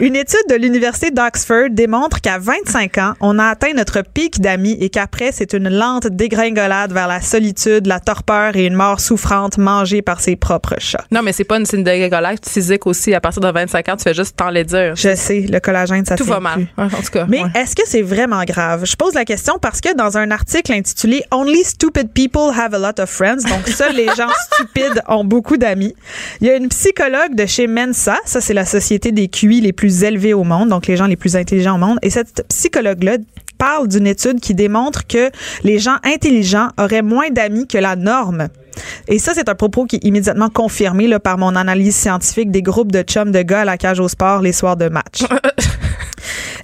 Une 0.00 0.16
étude 0.16 0.44
de 0.50 0.54
l'Université 0.54 1.10
d'Oxford 1.10 1.70
démontre 1.70 2.20
qu'à 2.20 2.38
25 2.38 2.98
ans, 2.98 3.14
on 3.20 3.38
a 3.38 3.46
atteint 3.46 3.72
notre 3.74 4.02
pic 4.02 4.40
d'amis 4.40 4.76
et 4.80 4.90
qu'après, 4.90 5.32
c'est 5.32 5.54
une 5.54 5.68
lente 5.68 6.06
dégringolade 6.08 6.92
vers 6.92 7.08
la 7.08 7.20
solitude, 7.20 7.86
la 7.86 8.00
torpeur 8.00 8.54
et 8.54 8.66
une 8.66 8.74
mort 8.74 9.00
souffrante 9.00 9.58
mangée 9.58 10.02
par 10.02 10.20
ses 10.20 10.36
propres 10.36 10.76
chats. 10.78 11.04
Non, 11.10 11.22
mais 11.22 11.32
c'est 11.32 11.44
pas 11.44 11.58
une 11.58 11.66
signe 11.66 11.84
de 11.84 11.90
décollage 11.90 12.38
physique 12.46 12.86
aussi. 12.86 13.14
À 13.14 13.20
partir 13.20 13.40
de 13.40 13.50
25 13.50 13.71
ans, 13.74 13.96
tu 13.96 14.02
fais 14.02 14.14
juste 14.14 14.36
t'en 14.36 14.50
les 14.50 14.64
dire. 14.64 14.94
Je 14.96 15.14
sais, 15.14 15.40
le 15.40 15.60
collagène, 15.60 16.04
ça 16.04 16.16
Tout 16.16 16.24
va 16.24 16.40
mal. 16.40 16.54
plus. 16.54 16.68
Ouais, 16.78 16.84
En 16.84 17.02
tout 17.02 17.10
cas. 17.12 17.26
Mais 17.28 17.42
ouais. 17.42 17.50
est-ce 17.54 17.74
que 17.74 17.82
c'est 17.86 18.02
vraiment 18.02 18.42
grave? 18.44 18.84
Je 18.84 18.96
pose 18.96 19.14
la 19.14 19.24
question 19.24 19.58
parce 19.60 19.80
que 19.80 19.94
dans 19.96 20.16
un 20.18 20.30
article 20.30 20.72
intitulé 20.72 21.22
Only 21.30 21.64
Stupid 21.64 22.10
People 22.12 22.50
Have 22.58 22.74
a 22.74 22.78
Lot 22.78 23.00
of 23.00 23.08
Friends, 23.10 23.44
donc 23.48 23.68
seuls 23.68 23.94
les 23.94 24.06
gens 24.16 24.28
stupides 24.52 25.02
ont 25.08 25.24
beaucoup 25.24 25.56
d'amis, 25.56 25.94
il 26.40 26.46
y 26.46 26.50
a 26.50 26.56
une 26.56 26.68
psychologue 26.68 27.34
de 27.34 27.46
chez 27.46 27.66
Mensa, 27.66 28.16
ça 28.24 28.40
c'est 28.40 28.54
la 28.54 28.64
société 28.66 29.12
des 29.12 29.28
QI 29.28 29.60
les 29.60 29.72
plus 29.72 30.02
élevés 30.04 30.34
au 30.34 30.44
monde, 30.44 30.68
donc 30.68 30.86
les 30.86 30.96
gens 30.96 31.06
les 31.06 31.16
plus 31.16 31.36
intelligents 31.36 31.74
au 31.76 31.78
monde, 31.78 31.98
et 32.02 32.10
cette 32.10 32.44
psychologue-là 32.48 33.16
parle 33.58 33.86
d'une 33.88 34.06
étude 34.06 34.40
qui 34.40 34.54
démontre 34.54 35.06
que 35.06 35.30
les 35.62 35.78
gens 35.78 35.96
intelligents 36.04 36.68
auraient 36.78 37.02
moins 37.02 37.30
d'amis 37.30 37.66
que 37.68 37.78
la 37.78 37.94
norme. 37.96 38.48
Et 39.08 39.18
ça, 39.18 39.32
c'est 39.34 39.48
un 39.48 39.54
propos 39.54 39.84
qui 39.84 39.96
est 39.96 40.04
immédiatement 40.04 40.48
confirmé 40.48 41.06
là, 41.06 41.18
par 41.20 41.38
mon 41.38 41.56
analyse 41.56 41.96
scientifique 41.96 42.50
des 42.50 42.62
groupes 42.62 42.92
de 42.92 43.02
chums 43.02 43.32
de 43.32 43.42
gars 43.42 43.60
à 43.60 43.64
la 43.64 43.76
cage 43.76 44.00
au 44.00 44.08
sport 44.08 44.40
les 44.40 44.52
soirs 44.52 44.76
de 44.76 44.88
match. 44.88 45.24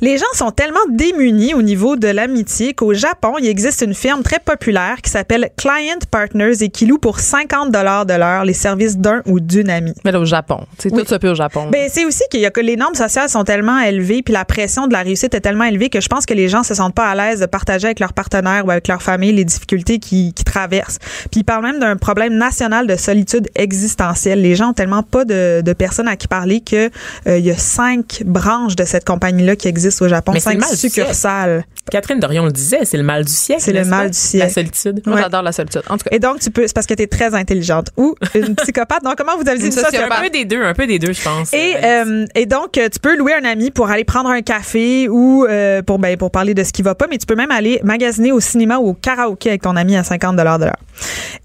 Les 0.00 0.16
gens 0.16 0.26
sont 0.34 0.52
tellement 0.52 0.78
démunis 0.90 1.54
au 1.54 1.62
niveau 1.62 1.96
de 1.96 2.06
l'amitié 2.06 2.72
qu'au 2.72 2.94
Japon, 2.94 3.34
il 3.40 3.48
existe 3.48 3.82
une 3.82 3.94
firme 3.94 4.22
très 4.22 4.38
populaire 4.38 5.02
qui 5.02 5.10
s'appelle 5.10 5.50
Client 5.56 5.98
Partners 6.08 6.62
et 6.62 6.68
qui 6.68 6.86
loue 6.86 6.98
pour 6.98 7.18
50 7.18 7.72
dollars 7.72 8.06
de 8.06 8.14
l'heure 8.14 8.44
les 8.44 8.52
services 8.52 8.96
d'un 8.96 9.22
ou 9.26 9.40
d'une 9.40 9.68
amie. 9.70 9.94
Mais 10.04 10.12
là, 10.12 10.20
au 10.20 10.24
Japon. 10.24 10.60
C'est 10.78 10.92
Oui. 10.92 11.02
tout 11.02 11.08
ça 11.08 11.18
peut 11.18 11.30
au 11.30 11.34
Japon. 11.34 11.68
Ben, 11.72 11.88
c'est 11.92 12.04
aussi 12.04 12.22
qu'il 12.30 12.38
y 12.40 12.46
a 12.46 12.50
que 12.52 12.60
les 12.60 12.76
normes 12.76 12.94
sociales 12.94 13.28
sont 13.28 13.42
tellement 13.42 13.80
élevées 13.80 14.22
puis 14.22 14.32
la 14.32 14.44
pression 14.44 14.86
de 14.86 14.92
la 14.92 15.02
réussite 15.02 15.34
est 15.34 15.40
tellement 15.40 15.64
élevée 15.64 15.88
que 15.90 16.00
je 16.00 16.08
pense 16.08 16.26
que 16.26 16.34
les 16.34 16.48
gens 16.48 16.62
se 16.62 16.74
sentent 16.74 16.94
pas 16.94 17.08
à 17.08 17.16
l'aise 17.16 17.40
de 17.40 17.46
partager 17.46 17.86
avec 17.86 17.98
leur 17.98 18.12
partenaire 18.12 18.64
ou 18.66 18.70
avec 18.70 18.86
leur 18.86 19.02
famille 19.02 19.32
les 19.32 19.44
difficultés 19.44 19.98
qu'ils 19.98 20.32
qu'ils 20.32 20.44
traversent. 20.44 20.98
Puis 21.32 21.40
ils 21.40 21.44
parlent 21.44 21.64
même 21.64 21.80
d'un 21.80 21.96
problème 21.98 22.34
national 22.34 22.86
de 22.86 22.96
solitude 22.96 23.48
existentielle. 23.54 24.42
Les 24.42 24.54
gens 24.54 24.70
ont 24.70 24.74
tellement 24.74 25.02
pas 25.02 25.24
de, 25.24 25.60
de 25.60 25.72
personnes 25.72 26.08
à 26.08 26.16
qui 26.16 26.28
parler 26.28 26.60
que 26.60 26.90
euh, 27.26 27.38
il 27.38 27.44
y 27.44 27.50
a 27.50 27.56
cinq 27.56 28.22
branches 28.24 28.76
de 28.76 28.84
cette 28.84 29.04
compagnie-là 29.04 29.56
qui 29.56 29.68
existent 29.68 30.04
au 30.04 30.08
Japon, 30.08 30.32
Mais 30.32 30.40
cinq 30.40 30.62
succursales. 30.64 31.64
Catherine 31.90 32.20
Dorion 32.20 32.44
le 32.44 32.52
disait, 32.52 32.80
c'est 32.84 32.96
le 32.96 33.02
mal 33.02 33.24
du 33.24 33.32
siècle. 33.32 33.62
C'est 33.64 33.72
le 33.72 33.84
mal 33.84 34.10
du 34.10 34.18
siècle. 34.18 34.46
La 34.46 34.52
solitude. 34.52 35.02
Moi, 35.06 35.16
ouais. 35.16 35.22
j'adore 35.22 35.42
la 35.42 35.52
solitude. 35.52 35.82
En 35.88 35.96
tout 35.98 36.04
cas. 36.04 36.14
Et 36.14 36.18
donc, 36.18 36.40
tu 36.40 36.50
peux, 36.50 36.66
c'est 36.66 36.74
parce 36.74 36.86
que 36.86 36.94
tu 36.94 37.02
es 37.02 37.06
très 37.06 37.34
intelligente. 37.34 37.88
Ou 37.96 38.14
une 38.34 38.54
psychopathe. 38.62 39.02
Non, 39.04 39.12
comment 39.16 39.36
vous 39.40 39.48
avez 39.48 39.58
dit 39.58 39.66
Une 39.66 39.72
ça? 39.72 39.80
c'est 39.90 39.96
sociopathe. 39.96 40.18
un 40.18 40.22
peu 40.22 40.30
des 40.30 40.44
deux, 40.44 40.62
un 40.62 40.74
peu 40.74 40.86
des 40.86 40.98
deux, 40.98 41.12
je 41.12 41.22
pense. 41.22 41.52
Et, 41.52 41.74
Euh, 41.76 42.04
euh, 42.04 42.26
et 42.34 42.46
donc, 42.46 42.76
euh, 42.78 42.88
tu 42.92 42.98
peux 43.00 43.16
louer 43.16 43.32
un 43.34 43.44
ami 43.44 43.70
pour 43.70 43.88
aller 43.90 44.04
prendre 44.04 44.28
un 44.30 44.42
café 44.42 45.08
ou 45.08 45.44
euh, 45.48 45.82
pour, 45.82 45.98
ben, 45.98 46.16
pour 46.16 46.30
parler 46.30 46.54
de 46.54 46.64
ce 46.64 46.72
qui 46.72 46.82
va 46.82 46.94
pas, 46.94 47.06
mais 47.08 47.18
tu 47.18 47.26
peux 47.26 47.34
même 47.36 47.50
aller 47.50 47.80
magasiner 47.84 48.32
au 48.32 48.40
cinéma 48.40 48.78
ou 48.78 48.88
au 48.90 48.94
karaoké 48.94 49.48
avec 49.50 49.62
ton 49.62 49.76
ami 49.76 49.96
à 49.96 50.04
50 50.04 50.36
de 50.36 50.42
l'heure. 50.42 50.58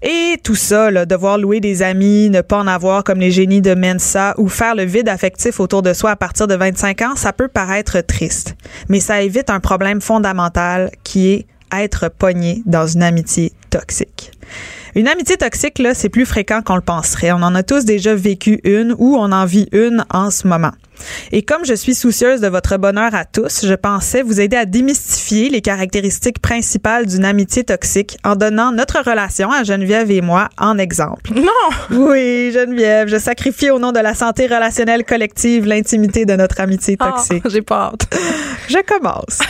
Et 0.02 0.36
tout 0.42 0.54
ça, 0.56 0.90
là, 0.90 1.06
devoir 1.06 1.38
louer 1.38 1.60
des 1.60 1.82
amis, 1.82 2.28
ne 2.30 2.40
pas 2.40 2.58
en 2.58 2.66
avoir 2.66 3.04
comme 3.04 3.20
les 3.20 3.30
génies 3.30 3.62
de 3.62 3.74
Mensa 3.74 4.34
ou 4.38 4.48
faire 4.48 4.74
le 4.74 4.84
vide 4.84 5.08
affectif 5.08 5.60
autour 5.60 5.82
de 5.82 5.92
soi 5.92 6.10
à 6.10 6.16
partir 6.16 6.46
de 6.46 6.54
25 6.54 7.02
ans, 7.02 7.16
ça 7.16 7.32
peut 7.32 7.48
paraître 7.48 8.00
triste. 8.00 8.56
Mais 8.88 9.00
ça 9.00 9.22
évite 9.22 9.50
un 9.50 9.60
problème 9.60 10.00
fondamental 10.00 10.33
qui 11.02 11.28
est 11.28 11.46
être 11.72 12.08
pogné 12.08 12.62
dans 12.66 12.86
une 12.86 13.02
amitié 13.02 13.52
toxique. 13.70 14.32
Une 14.96 15.08
amitié 15.08 15.36
toxique, 15.36 15.80
là, 15.80 15.92
c'est 15.92 16.08
plus 16.08 16.24
fréquent 16.24 16.62
qu'on 16.62 16.76
le 16.76 16.80
penserait. 16.80 17.32
On 17.32 17.42
en 17.42 17.54
a 17.56 17.62
tous 17.64 17.84
déjà 17.84 18.14
vécu 18.14 18.60
une 18.62 18.94
ou 18.98 19.16
on 19.16 19.32
en 19.32 19.44
vit 19.44 19.68
une 19.72 20.04
en 20.10 20.30
ce 20.30 20.46
moment. 20.46 20.70
Et 21.32 21.42
comme 21.42 21.64
je 21.64 21.74
suis 21.74 21.94
soucieuse 21.96 22.40
de 22.40 22.46
votre 22.46 22.76
bonheur 22.76 23.12
à 23.14 23.24
tous, 23.24 23.66
je 23.66 23.74
pensais 23.74 24.22
vous 24.22 24.40
aider 24.40 24.56
à 24.56 24.64
démystifier 24.64 25.48
les 25.48 25.60
caractéristiques 25.60 26.38
principales 26.38 27.06
d'une 27.06 27.24
amitié 27.24 27.64
toxique 27.64 28.16
en 28.22 28.36
donnant 28.36 28.70
notre 28.70 28.98
relation 29.02 29.50
à 29.50 29.64
Geneviève 29.64 30.12
et 30.12 30.20
moi 30.20 30.48
en 30.58 30.78
exemple. 30.78 31.32
Non! 31.34 31.50
Oui, 31.90 32.52
Geneviève, 32.52 33.08
je 33.08 33.18
sacrifie 33.18 33.70
au 33.70 33.80
nom 33.80 33.90
de 33.90 33.98
la 33.98 34.14
santé 34.14 34.46
relationnelle 34.46 35.04
collective 35.04 35.66
l'intimité 35.66 36.24
de 36.24 36.36
notre 36.36 36.60
amitié 36.60 36.96
Ah, 37.00 37.10
toxique. 37.10 37.42
J'ai 37.48 37.62
pas 37.62 37.90
hâte. 37.92 38.06
Je 38.68 38.78
commence. 38.86 39.40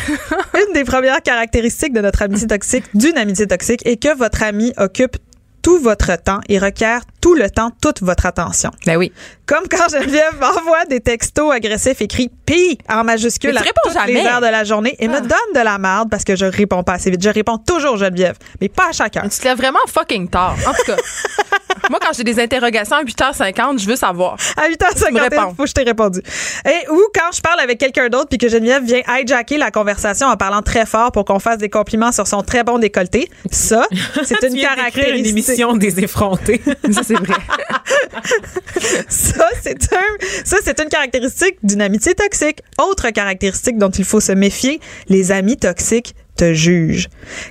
Une 0.55 0.73
des 0.73 0.85
premières 0.85 1.21
caractéristiques 1.23 1.93
de 1.93 2.01
notre 2.01 2.23
amitié 2.23 2.47
toxique, 2.47 2.85
d'une 2.95 3.19
amitié 3.19 3.47
toxique, 3.47 3.87
est 3.87 4.03
que 4.03 4.17
votre 4.17 4.43
ami 4.43 4.73
occupe 4.79 5.19
tout 5.65 5.79
votre 5.79 6.15
temps 6.23 6.41
et 6.49 6.59
requiert 6.59 7.01
tout 7.23 7.35
le 7.35 7.51
temps 7.51 7.71
toute 7.81 8.03
votre 8.03 8.27
attention. 8.27 8.71
Ben 8.85 8.97
oui. 8.99 9.11
Comme 9.47 9.67
quand 9.69 9.89
Geneviève 9.91 10.35
m'envoie 10.41 10.85
des 10.85 11.01
textos 11.01 11.51
agressifs 11.53 12.03
écrits 12.03 12.31
pi 12.45 12.79
en 12.89 13.03
majuscule 13.03 13.57
à 13.57 13.63
toutes 13.63 14.07
les 14.07 14.15
jamais. 14.15 14.29
heures 14.29 14.43
de 14.43 14.47
la 14.47 14.63
journée 14.65 14.95
et 14.99 15.09
me 15.09 15.21
donne 15.21 15.55
de 15.55 15.61
la 15.61 15.79
merde 15.79 16.11
parce 16.11 16.23
que 16.23 16.37
je 16.37 16.45
réponds 16.45 16.83
pas 16.83 16.93
assez 16.93 17.11
vite. 17.11 17.23
Je 17.23 17.31
réponds 17.31 17.57
toujours 17.57 17.97
Geneviève, 17.97 18.37
mais 18.61 18.69
pas 18.69 18.91
à 18.91 18.93
chacun. 18.93 19.23
Tu 19.23 19.41
te 19.41 19.45
lèves 19.45 19.57
vraiment 19.57 19.81
fucking 19.89 20.29
tard. 20.29 20.55
En 20.67 20.75
tout 20.75 20.85
cas, 20.85 20.97
moi, 21.91 21.99
quand 22.01 22.13
j'ai 22.17 22.25
des 22.25 22.41
interrogations 22.41 22.97
à 22.97 23.05
8h50, 23.05 23.81
je 23.81 23.87
veux 23.87 23.97
savoir. 23.97 24.37
À 24.57 24.69
8h50, 24.69 25.29
il 25.33 25.57
faut 25.57 25.63
que 25.63 25.69
je 25.69 25.73
t'ai 25.73 25.83
répondu. 25.83 26.21
Et 26.65 26.91
ou 26.91 27.01
quand 27.15 27.35
je 27.35 27.41
parle 27.41 27.61
avec 27.61 27.79
quelqu'un 27.79 28.09
d'autre 28.09 28.29
puis 28.29 28.39
que 28.39 28.49
Geneviève 28.49 28.85
vient 28.85 29.01
hijacker 29.09 29.59
la 29.59 29.71
conversation 29.71 30.27
en 30.29 30.37
parlant 30.37 30.63
très 30.63 30.87
fort 30.87 31.13
pour 31.13 31.25
qu'on 31.25 31.39
fasse 31.39 31.59
des 31.59 31.69
compliments 31.69 32.13
sur 32.13 32.27
son 32.27 32.43
très 32.43 32.65
bon 32.65 32.79
décolleté. 32.79 33.29
Ça, 33.51 33.87
c'est 34.25 34.43
une 34.43 34.61
caractéristique. 34.61 35.19
une 35.19 35.27
émission 35.27 35.77
des 35.77 36.01
effrontés. 36.01 36.61
Ça, 36.93 37.03
c'est 37.03 37.15
vrai. 37.15 37.35
Ça, 39.09 39.49
c'est 39.63 39.93
un, 39.93 40.27
ça, 40.45 40.57
c'est 40.63 40.81
une 40.81 40.89
caractéristique 40.89 41.57
d'une 41.63 41.81
amitié 41.81 42.15
toxique. 42.15 42.61
Autre 42.81 43.11
caractéristique 43.11 43.79
dont 43.79 43.91
il 43.91 44.05
faut 44.05 44.21
se 44.21 44.33
méfier, 44.33 44.81
les 45.09 45.33
amis 45.33 45.57
toxiques 45.57 46.15
te 46.37 46.55
jugent. 46.55 47.09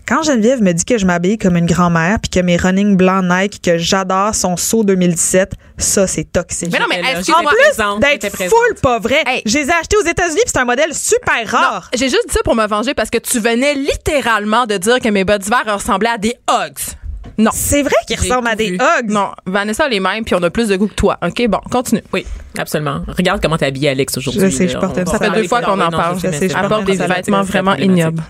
Quand 0.08 0.24
Geneviève 0.24 0.62
me 0.62 0.74
dit 0.74 0.86
que 0.86 0.98
je 0.98 1.06
m'habille 1.06 1.38
comme 1.38 1.58
une 1.58 1.66
grand-mère 1.66 2.20
puis 2.20 2.30
que 2.30 2.40
mes 2.40 2.58
running 2.58 2.96
blancs 2.98 3.24
Nike 3.24 3.62
que 3.62 3.78
j'adore 3.78 4.36
sont 4.36 4.58
saut 4.58 4.84
2017, 4.84 5.54
ça, 5.78 6.08
c'est 6.08 6.26
toxique. 6.26 6.70
Mais 6.72 6.80
non, 6.80 6.86
mais 6.90 7.00
excuse-moi. 7.00 7.52
j'étais 7.52 7.72
présente, 7.72 8.00
D'être 8.02 8.30
full 8.38 8.76
pas 8.82 9.00
vrai. 9.00 9.24
Hey. 9.26 9.42
Je 9.46 9.58
les 9.58 9.68
ai 9.68 9.74
achetés 9.74 9.98
aux 9.98 10.06
États-Unis 10.06 10.42
puis 10.44 10.52
c'est 10.54 10.60
un 10.60 10.66
modèle 10.66 10.94
super 10.94 11.48
rare. 11.48 11.90
J'ai 11.94 12.10
juste 12.10 12.28
dit 12.28 12.34
ça 12.34 12.42
pour 12.44 12.56
me 12.56 12.68
venger 12.68 12.94
parce 12.94 13.10
que 13.10 13.18
tu 13.18 13.40
venais 13.40 13.74
littéralement 13.74 14.66
de 14.66 14.78
dire 14.78 15.00
que 15.00 15.10
mes 15.10 15.24
bottes 15.24 15.42
d'hiver 15.42 15.64
ressemblaient 15.66 16.10
à 16.10 16.18
des 16.18 16.36
Hugs. 16.50 16.96
Non. 17.38 17.52
C'est 17.54 17.82
vrai 17.82 17.96
qu'ils 18.08 18.20
ressemblent 18.20 18.48
à 18.48 18.56
des 18.56 18.74
hugs. 18.74 19.10
Non, 19.10 19.32
Vanessa 19.46 19.86
a 19.86 19.90
les 19.90 20.00
mêmes, 20.00 20.24
puis 20.24 20.36
on 20.36 20.44
a 20.44 20.50
plus 20.50 20.68
de 20.70 20.76
goût 20.76 20.88
que 20.88 20.94
toi. 20.94 21.18
OK, 21.26 21.48
bon, 21.48 21.60
continue. 21.72 22.02
Oui, 22.14 22.26
absolument. 22.58 23.02
Regarde 23.08 23.42
comment 23.42 23.58
t'es 23.58 23.66
habillée, 23.66 23.90
Alex, 23.90 24.18
aujourd'hui. 24.18 24.42
Je 24.42 24.50
sais, 24.50 24.68
je 24.68 24.78
porte 24.78 24.98
un 24.98 25.06
Ça 25.06 25.18
fait 25.18 25.30
deux 25.32 25.48
fois 25.48 25.62
qu'on 25.62 25.80
en 25.80 25.90
parle. 25.90 26.18
je 26.18 26.22
sais, 26.22 26.28
Je 26.28 26.32
mais 26.32 26.40
sais, 26.40 26.50
je 26.50 26.54
c'est 26.62 26.68
porte 26.68 26.86
des 26.86 26.96
vêtements 26.98 27.42
vraiment 27.44 27.76
ignobles. 27.76 28.22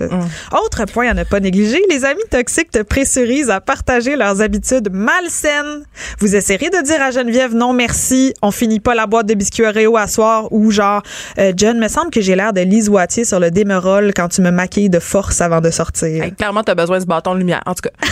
Autre 0.65 0.85
point 0.85 1.09
à 1.09 1.13
ne 1.13 1.23
pas 1.23 1.39
négliger, 1.39 1.81
les 1.89 2.05
amis 2.05 2.23
toxiques 2.29 2.71
te 2.71 2.81
pressurisent 2.81 3.49
à 3.49 3.61
partager 3.61 4.15
leurs 4.15 4.41
habitudes 4.41 4.89
malsaines. 4.91 5.83
Vous 6.19 6.35
essayerez 6.35 6.69
de 6.69 6.83
dire 6.83 7.01
à 7.01 7.11
Geneviève 7.11 7.53
non 7.53 7.73
merci, 7.73 8.33
on 8.41 8.51
finit 8.51 8.79
pas 8.79 8.95
la 8.95 9.07
boîte 9.07 9.25
de 9.27 9.33
biscuits 9.33 9.65
Oreo 9.65 9.97
à 9.97 10.07
soir 10.07 10.47
ou 10.51 10.71
genre 10.71 11.01
euh, 11.39 11.51
John, 11.55 11.77
me 11.79 11.87
semble 11.87 12.11
que 12.11 12.21
j'ai 12.21 12.35
l'air 12.35 12.53
de 12.53 12.61
Lise 12.61 12.89
Wattier 12.89 13.25
sur 13.25 13.39
le 13.39 13.51
démerol 13.51 14.11
quand 14.15 14.29
tu 14.29 14.41
me 14.41 14.51
maquilles 14.51 14.89
de 14.89 14.99
force 14.99 15.41
avant 15.41 15.61
de 15.61 15.69
sortir. 15.69 16.23
Hey, 16.23 16.31
clairement, 16.33 16.63
t'as 16.63 16.75
besoin 16.75 16.97
de 16.97 17.01
ce 17.03 17.07
bâton 17.07 17.33
de 17.33 17.39
lumière. 17.39 17.61
En 17.65 17.73
tout 17.73 17.81
cas, 17.81 17.91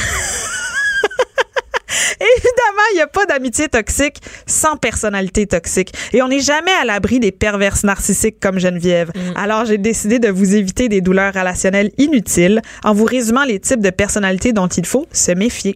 il 2.91 2.95
n'y 2.95 3.01
a 3.01 3.07
pas 3.07 3.25
d'amitié 3.25 3.67
toxique 3.67 4.17
sans 4.45 4.77
personnalité 4.77 5.47
toxique. 5.47 5.93
Et 6.13 6.21
on 6.21 6.27
n'est 6.27 6.39
jamais 6.39 6.71
à 6.81 6.85
l'abri 6.85 7.19
des 7.19 7.31
perverses 7.31 7.83
narcissiques 7.83 8.39
comme 8.39 8.59
Geneviève. 8.59 9.11
Alors, 9.35 9.65
j'ai 9.65 9.77
décidé 9.77 10.19
de 10.19 10.29
vous 10.29 10.55
éviter 10.55 10.89
des 10.89 11.01
douleurs 11.01 11.33
relationnelles 11.33 11.91
inutiles 11.97 12.61
en 12.83 12.93
vous 12.93 13.05
résumant 13.05 13.43
les 13.43 13.59
types 13.59 13.81
de 13.81 13.89
personnalités 13.89 14.53
dont 14.53 14.67
il 14.67 14.85
faut 14.85 15.07
se 15.11 15.31
méfier. 15.31 15.75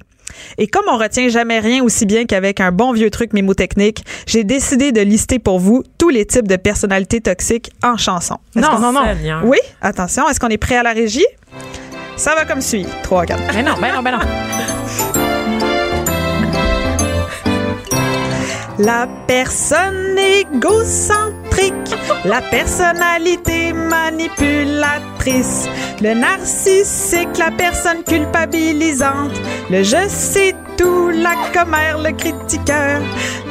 Et 0.58 0.68
comme 0.68 0.86
on 0.91 0.97
retient 0.97 1.30
jamais 1.30 1.60
rien 1.60 1.84
aussi 1.84 2.06
bien 2.06 2.26
qu'avec 2.26 2.60
un 2.60 2.72
bon 2.72 2.91
vieux 2.91 3.10
truc 3.10 3.34
mémotechnique, 3.34 4.03
j'ai 4.28 4.43
décidé 4.43 4.91
de 4.91 5.01
lister 5.01 5.39
pour 5.39 5.60
vous 5.60 5.84
tous 5.97 6.10
les 6.10 6.26
types 6.26 6.47
de 6.47 6.56
personnalités 6.56 7.22
toxiques 7.22 7.72
en 7.84 7.97
chanson. 7.97 8.38
Non, 8.56 8.80
non, 8.80 8.91
non. 8.91 9.03
Oui, 9.43 9.60
attention, 9.82 10.28
est-ce 10.30 10.39
qu'on 10.39 10.49
est 10.49 10.58
prêt 10.58 10.78
à 10.78 10.84
la 10.84 10.93
régie? 10.93 11.26
Ça 12.18 12.34
va 12.36 12.45
comme 12.45 12.62
suit. 12.62 12.86
3, 13.03 13.26
4. 13.26 13.53
ben 13.53 13.66
non, 13.66 13.74
ben 13.80 13.93
non, 13.93 14.01
ben 14.01 14.12
non. 14.12 15.22
La 18.78 19.07
personne 19.26 20.17
égocentrique, 20.17 21.95
la 22.26 22.41
personnalité 22.41 23.71
manipulatrice, 23.71 25.69
le 26.01 26.13
narcissique, 26.13 27.38
la 27.38 27.51
personne 27.51 28.03
culpabilisante, 28.03 29.32
le 29.69 29.82
je 29.82 30.09
sais 30.09 30.53
tout, 30.78 31.09
la 31.09 31.36
commère, 31.53 31.99
le 31.99 32.11
critiqueur, 32.11 33.01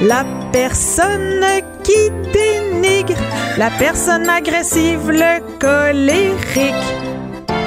la 0.03 0.25
personne 0.53 1.43
qui 1.83 2.11
dénigre, 2.33 3.19
la 3.57 3.71
personne 3.71 4.29
agressive, 4.29 5.11
le 5.11 5.41
colérique. 5.59 6.75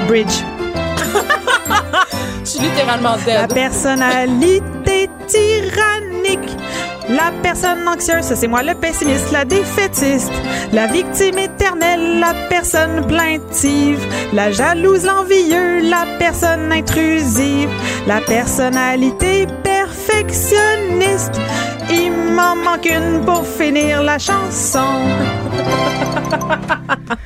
Bridge. 0.07 0.43
Je 2.43 2.51
suis 2.51 2.59
littéralement 2.61 3.15
La 3.27 3.47
personnalité 3.47 5.09
tyrannique. 5.27 6.55
La 7.09 7.31
personne 7.41 7.87
anxieuse, 7.87 8.33
c'est 8.35 8.47
moi 8.47 8.63
le 8.63 8.75
pessimiste, 8.75 9.31
la 9.31 9.45
défaitiste, 9.45 10.31
la 10.73 10.87
victime 10.87 11.37
éternelle, 11.37 12.19
la 12.19 12.33
personne 12.49 13.05
plaintive, 13.07 14.05
la 14.33 14.51
jalouse, 14.51 15.05
l'envieux, 15.05 15.89
la 15.89 16.05
personne 16.19 16.71
intrusive, 16.71 17.69
la 18.07 18.19
personnalité 18.19 19.47
perfectionniste. 19.63 21.39
Il 21.89 22.11
m'en 22.11 22.55
manque 22.57 22.85
une 22.85 23.23
pour 23.23 23.47
finir 23.47 24.03
la 24.03 24.19
chanson. 24.19 24.79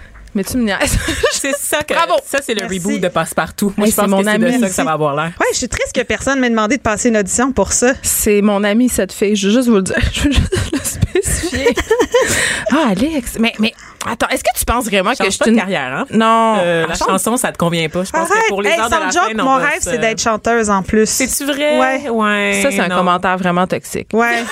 Mais 0.34 0.44
tu 0.44 0.58
me 0.58 0.64
niaises. 0.64 0.98
C'est 1.34 1.56
ça 1.58 1.84
que. 1.84 1.94
Bravo. 1.94 2.14
Ça, 2.26 2.40
c'est 2.42 2.54
le 2.54 2.62
Merci. 2.62 2.78
reboot 2.80 3.02
de 3.02 3.08
Passe-Partout. 3.10 3.74
Moi, 3.76 3.88
Hey, 3.88 3.92
je 3.92 3.96
pense 3.98 4.06
c'est 4.06 4.10
mon 4.12 4.18
que 4.20 4.24
c'est 4.32 4.38
de 4.38 4.46
ami. 4.46 4.60
ça 4.60 4.68
que 4.68 4.74
ça 4.74 4.84
va 4.84 4.92
avoir 4.92 5.16
l'air. 5.16 5.32
Ouais, 5.40 5.48
je 5.52 5.58
suis 5.58 5.68
triste 5.68 5.94
que 5.94 6.02
personne 6.02 6.40
m'ait 6.40 6.50
demandé 6.50 6.78
de 6.78 6.82
passer 6.82 7.10
une 7.10 7.18
audition 7.18 7.52
pour 7.52 7.74
ça. 7.74 7.94
C'est 8.02 8.42
mon 8.42 8.64
amie, 8.64 8.88
cette 8.90 9.12
fille. 9.12 9.36
Je 9.36 9.48
veux 9.48 9.54
juste 9.54 9.68
vous 9.68 9.76
le 9.76 9.82
dire. 9.82 9.96
Je 10.14 10.22
veux 10.24 10.32
juste 10.32 10.54
le 10.72 10.80
spécifier. 10.80 11.76
ah, 12.72 12.90
Alex. 12.92 13.38
Mais, 13.40 13.54
mais, 13.60 13.74
attends, 14.06 14.28
est-ce 14.30 14.44
que 14.44 14.58
tu 14.58 14.64
penses 14.66 14.86
vraiment 14.86 15.12
que 15.12 15.26
je 15.26 15.30
suis 15.32 15.50
une... 15.50 15.56
carrière, 15.58 15.94
hein? 15.94 16.06
Non. 16.12 16.58
Euh, 16.60 16.88
la 16.88 16.96
chanson, 16.96 17.36
ça 17.38 17.52
te 17.52 17.58
convient 17.58 17.90
pas. 17.90 18.04
Je 18.04 18.12
pense 18.12 18.30
Arrête, 18.30 18.44
que 18.44 18.48
pour 18.50 18.62
les 18.62 18.70
hey, 18.70 18.80
heures 18.80 18.90
de 18.90 18.94
sans 18.94 19.00
la 19.00 19.10
joke, 19.10 19.36
fin, 19.36 19.40
on 19.40 19.44
mon 19.44 19.56
rêve, 19.56 19.80
c'est 19.82 19.98
d'être 19.98 20.22
chanteuse 20.22 20.70
en 20.70 20.84
plus. 20.84 21.10
C'est-tu 21.10 21.46
vrai? 21.46 21.80
Ouais. 21.80 22.10
Ouais. 22.10 22.60
Ça, 22.62 22.72
c'est 22.72 22.80
un 22.80 22.88
non. 22.88 22.98
commentaire 22.98 23.38
vraiment 23.38 23.68
toxique. 23.68 24.08
Ouais. 24.14 24.44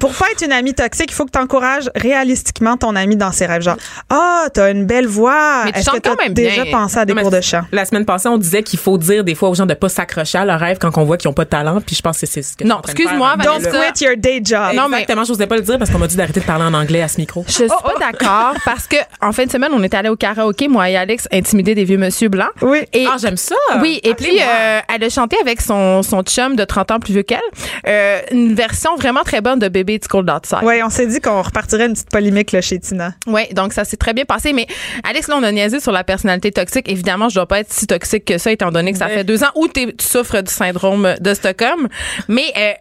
Pour 0.00 0.12
pas 0.14 0.26
être 0.32 0.44
une 0.44 0.52
amie 0.52 0.74
toxique, 0.74 1.10
il 1.10 1.14
faut 1.14 1.24
que 1.24 1.30
tu 1.32 1.38
encourages 1.38 1.90
réalistiquement 1.94 2.76
ton 2.76 2.94
ami 2.96 3.16
dans 3.16 3.32
ses 3.32 3.46
rêves. 3.46 3.62
Genre, 3.62 3.76
ah, 4.10 4.46
t'as 4.52 4.70
une 4.72 4.84
belle 4.86 5.06
voix. 5.06 5.62
Mais 5.64 5.72
tu 5.72 5.78
Est-ce 5.78 5.86
chantes 5.86 5.94
que 5.96 6.00
t'as 6.00 6.10
quand 6.16 6.22
même 6.22 6.34
déjà 6.34 6.62
bien. 6.64 6.72
pensé 6.72 6.98
à 6.98 7.04
des 7.04 7.14
Non, 7.14 7.22
cours 7.22 7.30
de 7.30 7.40
chant? 7.40 7.62
La 7.72 7.84
semaine 7.84 8.04
passée, 8.04 8.28
on 8.28 8.38
disait 8.38 8.62
qu'il 8.62 8.78
faut 8.78 8.98
dire 8.98 9.24
des 9.24 9.34
fois 9.34 9.48
aux 9.48 9.54
gens 9.54 9.66
de 9.66 9.74
pas 9.74 9.88
s'accrocher 9.88 10.38
à 10.38 10.44
leur 10.44 10.60
rêve 10.60 10.78
quand 10.80 10.96
on 10.98 11.04
voit 11.04 11.16
qu'ils 11.16 11.28
ont 11.28 11.32
pas 11.34 11.44
de 11.44 11.50
talent. 11.50 11.80
Puis 11.84 11.96
je 11.96 12.02
pense 12.02 12.20
que 12.20 12.26
c'est 12.26 12.42
ce 12.42 12.56
que 12.56 12.64
Non, 12.64 12.80
excuse-moi, 12.84 13.34
hein. 13.38 13.42
Don't 13.42 13.62
quit 13.62 14.04
your 14.04 14.16
day 14.16 14.40
job. 14.42 14.74
Non, 14.74 14.88
mais- 14.88 14.98
Exactement, 14.98 15.24
je 15.24 15.32
n'osais 15.32 15.46
pas 15.46 15.56
le 15.56 15.62
dire 15.62 15.78
parce 15.78 15.90
qu'on 15.90 15.98
m'a 15.98 16.06
dit 16.06 16.16
d'arrêter 16.16 16.40
de 16.40 16.44
parler 16.44 16.64
en 16.64 16.74
anglais 16.74 17.02
à 17.02 17.08
ce 17.08 17.18
micro. 17.20 17.44
Je 17.46 17.52
suis 17.52 17.64
Oh, 17.68 17.82
pas 17.82 17.94
d'accord 17.98 18.54
parce 18.64 18.86
que 18.86 18.96
en 19.20 19.32
fin 19.32 19.44
de 19.46 19.50
semaine, 19.50 19.70
on 19.72 19.82
est 19.82 19.94
allé 19.94 20.08
au 20.08 20.16
karaoké, 20.16 20.68
moi 20.68 20.88
et 20.90 20.96
Alex, 20.96 21.28
intimider 21.32 21.74
des 21.74 21.84
vieux 21.84 21.98
monsieur 21.98 22.28
blancs. 22.28 22.50
Oui. 22.62 22.78
Et 22.92 23.06
Ah, 23.10 23.16
j'aime 23.20 23.36
ça. 23.36 23.54
Oui, 23.80 24.00
et 24.02 24.14
puis 24.14 24.38
euh, 24.40 24.80
elle 24.94 25.04
a 25.04 25.08
chanté 25.10 25.36
avec 25.40 25.60
son, 25.60 26.02
son 26.02 26.22
chum 26.22 26.56
de 26.56 26.64
30 26.64 26.90
ans 26.90 27.00
plus 27.00 27.12
vieux 27.14 27.22
qu'elle, 27.22 27.38
euh, 27.86 28.20
une 28.32 28.54
version 28.54 28.96
vraiment 28.96 29.22
très 29.22 29.40
bonne 29.40 29.58
de 29.58 29.68
Baby 29.68 29.87
It's 29.94 30.08
Cold 30.08 30.30
Outside. 30.30 30.62
Ouais, 30.62 30.82
on 30.82 30.90
s'est 30.90 31.06
dit 31.06 31.20
qu'on 31.20 31.42
repartirait 31.42 31.86
une 31.86 31.92
petite 31.92 32.10
polémique 32.10 32.52
là, 32.52 32.60
chez 32.60 32.78
Tina. 32.78 33.14
Oui, 33.26 33.42
donc 33.52 33.72
ça 33.72 33.84
s'est 33.84 33.96
très 33.96 34.12
bien 34.14 34.24
passé. 34.24 34.52
Mais 34.52 34.66
Alex, 35.08 35.28
là, 35.28 35.36
on 35.38 35.42
a 35.42 35.52
niaisé 35.52 35.80
sur 35.80 35.92
la 35.92 36.04
personnalité 36.04 36.50
toxique. 36.52 36.88
Évidemment, 36.88 37.28
je 37.28 37.34
dois 37.36 37.46
pas 37.46 37.60
être 37.60 37.72
si 37.72 37.86
toxique 37.86 38.24
que 38.24 38.38
ça, 38.38 38.50
étant 38.52 38.70
donné 38.70 38.92
que 38.92 38.98
ça 38.98 39.06
Mais- 39.06 39.14
fait 39.14 39.24
deux 39.24 39.42
ans 39.44 39.50
où 39.54 39.68
tu 39.68 39.92
souffres 40.00 40.40
du 40.42 40.52
syndrome 40.52 41.14
de 41.20 41.34
Stockholm. 41.34 41.88
Mais 42.28 42.52
euh, 42.56 42.72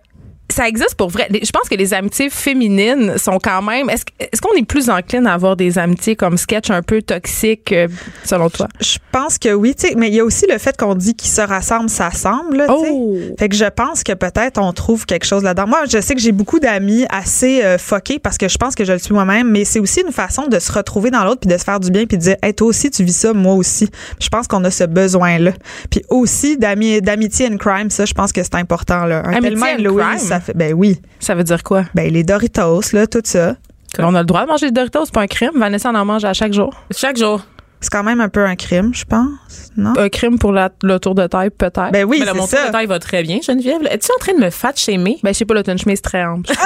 ça 0.57 0.67
existe 0.67 0.95
pour 0.95 1.09
vrai. 1.09 1.27
Je 1.31 1.51
pense 1.51 1.69
que 1.69 1.75
les 1.75 1.93
amitiés 1.93 2.29
féminines 2.29 3.17
sont 3.17 3.37
quand 3.41 3.61
même. 3.61 3.89
Est-ce 3.89 4.03
est-ce 4.19 4.41
qu'on 4.41 4.53
est 4.53 4.65
plus 4.65 4.89
encline 4.89 5.27
à 5.27 5.33
avoir 5.33 5.55
des 5.55 5.77
amitiés 5.77 6.15
comme 6.15 6.37
sketch 6.37 6.69
un 6.71 6.81
peu 6.81 7.01
toxiques, 7.01 7.71
euh, 7.71 7.87
selon 8.23 8.49
toi? 8.49 8.67
Je 8.81 8.97
pense 9.11 9.37
que 9.37 9.53
oui, 9.53 9.75
tu 9.75 9.87
sais, 9.87 9.93
mais 9.95 10.07
il 10.09 10.15
y 10.15 10.19
a 10.19 10.25
aussi 10.25 10.45
le 10.49 10.57
fait 10.57 10.75
qu'on 10.75 10.95
dit 10.95 11.15
qu'ils 11.15 11.29
se 11.29 11.41
rassemblent, 11.41 11.89
ça 11.89 12.09
semble. 12.11 12.57
tu 12.57 12.65
sais. 12.65 12.89
Oh! 12.91 13.17
Fait 13.39 13.49
que 13.49 13.55
je 13.55 13.65
pense 13.65 14.03
que 14.03 14.13
peut-être 14.13 14.59
on 14.59 14.73
trouve 14.73 15.05
quelque 15.05 15.25
chose 15.25 15.43
là-dedans. 15.43 15.67
Moi, 15.67 15.83
je 15.89 16.01
sais 16.01 16.15
que 16.15 16.21
j'ai 16.21 16.31
beaucoup 16.31 16.59
d'amis 16.59 17.05
assez 17.09 17.63
euh, 17.63 17.77
fuckés 17.77 18.19
parce 18.19 18.37
que 18.37 18.47
je 18.47 18.57
pense 18.57 18.73
que 18.75 18.83
je 18.85 18.93
le 18.93 18.99
suis 18.99 19.13
moi-même, 19.13 19.49
mais 19.51 19.63
c'est 19.65 19.79
aussi 19.79 20.01
une 20.01 20.11
façon 20.11 20.47
de 20.47 20.57
se 20.59 20.71
retrouver 20.71 21.11
dans 21.11 21.23
l'autre 21.23 21.41
puis 21.41 21.49
de 21.49 21.57
se 21.57 21.63
faire 21.63 21.79
du 21.79 21.91
bien 21.91 22.05
puis 22.05 22.17
de 22.17 22.23
dire, 22.23 22.35
hey, 22.41 22.53
toi 22.53 22.67
aussi 22.67 22.89
tu 22.89 23.03
vis 23.03 23.15
ça, 23.15 23.33
moi 23.33 23.53
aussi. 23.53 23.89
Je 24.19 24.29
pense 24.29 24.47
qu'on 24.47 24.63
a 24.63 24.71
ce 24.71 24.83
besoin-là. 24.85 25.51
Puis 25.91 26.01
aussi 26.09 26.57
d'ami- 26.57 27.01
d'amitié 27.01 27.47
and 27.51 27.57
crime, 27.57 27.89
ça, 27.89 28.05
je 28.05 28.13
pense 28.13 28.31
que 28.33 28.41
c'est 28.43 28.55
important 28.55 29.05
là. 29.05 29.21
Un 29.25 29.33
Amitié 29.33 29.73
and 29.87 29.95
crime? 29.95 30.17
ça 30.17 30.39
fait, 30.47 30.57
ben 30.57 30.73
oui, 30.73 30.99
Ça 31.19 31.35
veut 31.35 31.43
dire 31.43 31.63
quoi? 31.63 31.83
ben 31.95 32.11
les 32.11 32.23
Doritos 32.23 32.81
là, 32.93 33.07
tout 33.07 33.21
ça. 33.23 33.55
On 33.99 34.13
a 34.15 34.19
le 34.19 34.25
droit 34.25 34.43
de 34.43 34.47
manger 34.47 34.67
des 34.67 34.71
Doritos, 34.73 35.05
c'est 35.05 35.13
pas 35.13 35.21
un 35.21 35.27
crime. 35.27 35.51
Vanessa 35.55 35.89
en 35.89 35.95
en 35.95 36.05
mange 36.05 36.25
à 36.25 36.33
chaque 36.33 36.53
jour. 36.53 36.73
Chaque 36.91 37.17
jour. 37.17 37.41
C'est 37.79 37.91
quand 37.91 38.03
même 38.03 38.21
un 38.21 38.29
peu 38.29 38.43
un 38.43 38.55
crime, 38.55 38.91
je 38.93 39.05
pense, 39.05 39.29
non? 39.77 39.93
Un 39.97 40.09
crime 40.09 40.39
pour 40.39 40.51
la- 40.51 40.71
le 40.81 40.99
tour 40.99 41.13
de 41.15 41.27
taille, 41.27 41.51
peut-être. 41.51 41.91
Ben 41.91 42.05
oui, 42.05 42.17
Mais 42.19 42.25
là, 42.25 42.33
mon 42.33 42.47
c'est 42.47 42.55
tour 42.55 42.59
ça. 42.65 42.67
de 42.67 42.71
taille 42.73 42.87
va 42.87 42.97
très 42.99 43.21
bien, 43.23 43.39
Geneviève. 43.45 43.81
Es-tu 43.89 44.07
en 44.15 44.19
train 44.19 44.33
de 44.33 44.39
me 44.39 44.49
fat 44.49 44.73
shamer? 44.75 45.19
Ben, 45.23 45.31
je 45.33 45.37
sais 45.39 45.45
pas, 45.45 45.53
là, 45.53 45.61
t'as 45.63 45.73
une 45.73 45.77
chemise 45.77 46.01
très 46.01 46.23
ample. 46.25 46.51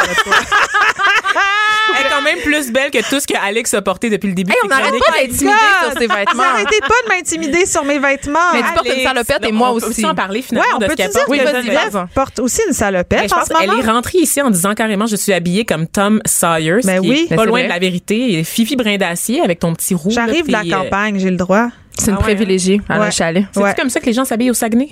Elle 1.99 2.05
est 2.05 2.09
quand 2.09 2.21
même 2.21 2.39
plus 2.39 2.71
belle 2.71 2.89
que 2.89 2.99
tout 3.09 3.19
ce 3.19 3.27
que 3.27 3.33
Alex 3.45 3.73
a 3.73 3.81
porté 3.81 4.09
depuis 4.09 4.27
le 4.29 4.33
début. 4.33 4.51
Hey, 4.51 4.57
on 4.63 4.67
n'arrête 4.69 4.91
pas 4.91 5.11
d'intimider 5.21 5.57
sur 5.83 5.91
ses 5.99 6.07
vêtements. 6.07 6.43
arrêtez 6.43 6.79
pas 6.79 6.87
de 6.87 7.09
m'intimider 7.09 7.65
sur 7.65 7.83
mes 7.83 7.99
vêtements. 7.99 8.39
Mais 8.53 8.61
tu 8.63 8.73
portes 8.73 8.85
une 8.85 8.91
Alex, 8.93 9.07
salopette 9.07 9.45
et 9.45 9.51
moi 9.51 9.71
on 9.73 9.79
peut 9.79 9.87
aussi. 9.87 10.05
en 10.05 10.15
parler 10.15 10.39
Ouais, 10.39 10.45
finalement 10.45 10.69
on 10.75 10.79
de 10.79 10.85
peut 10.85 10.91
ce 10.91 10.95
qu'elle 10.97 11.11
porte. 11.11 11.25
Oui, 11.27 11.39
vas-y, 11.39 12.07
porte 12.15 12.39
aussi 12.39 12.61
une 12.61 12.67
Mais 12.69 12.73
salopette 12.73 13.29
je 13.29 13.33
en 13.35 13.37
pense 13.39 13.47
ce 13.49 13.53
moment? 13.53 13.73
qu'elle 13.75 13.85
est 13.85 13.91
rentrée 13.91 14.17
ici 14.19 14.41
en 14.41 14.49
disant 14.49 14.73
carrément 14.73 15.05
je 15.05 15.15
suis 15.17 15.33
habillée 15.33 15.65
comme 15.65 15.85
Tom 15.85 16.21
Sawyer, 16.25 16.81
ce 16.81 16.87
Ben 16.87 17.01
qui 17.01 17.09
oui. 17.09 17.21
est 17.25 17.29
Ben 17.31 17.35
pas 17.35 17.41
c'est 17.43 17.47
loin 17.49 17.59
vrai. 17.59 17.67
de 17.67 17.73
la 17.73 17.79
vérité. 17.79 18.33
Et 18.39 18.43
Fifi 18.45 18.75
Brindacier 18.77 19.41
avec 19.41 19.59
ton 19.59 19.73
petit 19.73 19.93
roux. 19.93 20.09
là, 20.09 20.15
J'arrive 20.15 20.47
de 20.47 20.51
la 20.51 20.59
euh, 20.59 20.63
campagne, 21.01 21.19
j'ai 21.19 21.31
le 21.31 21.37
droit. 21.37 21.69
C'est 21.97 22.07
une 22.11 22.17
Ah 22.17 22.19
ouais, 22.19 22.23
privilégiée 22.35 22.81
à 22.89 22.99
Ouais. 22.99 23.05
le 23.07 23.11
chalet. 23.11 23.45
C'est 23.51 23.61
Ouais. 23.61 23.73
comme 23.75 23.89
ça 23.89 23.99
que 23.99 24.05
les 24.05 24.13
gens 24.13 24.25
s'habillent 24.25 24.51
au 24.51 24.55
Saguenay? 24.55 24.89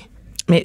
Mais 0.49 0.63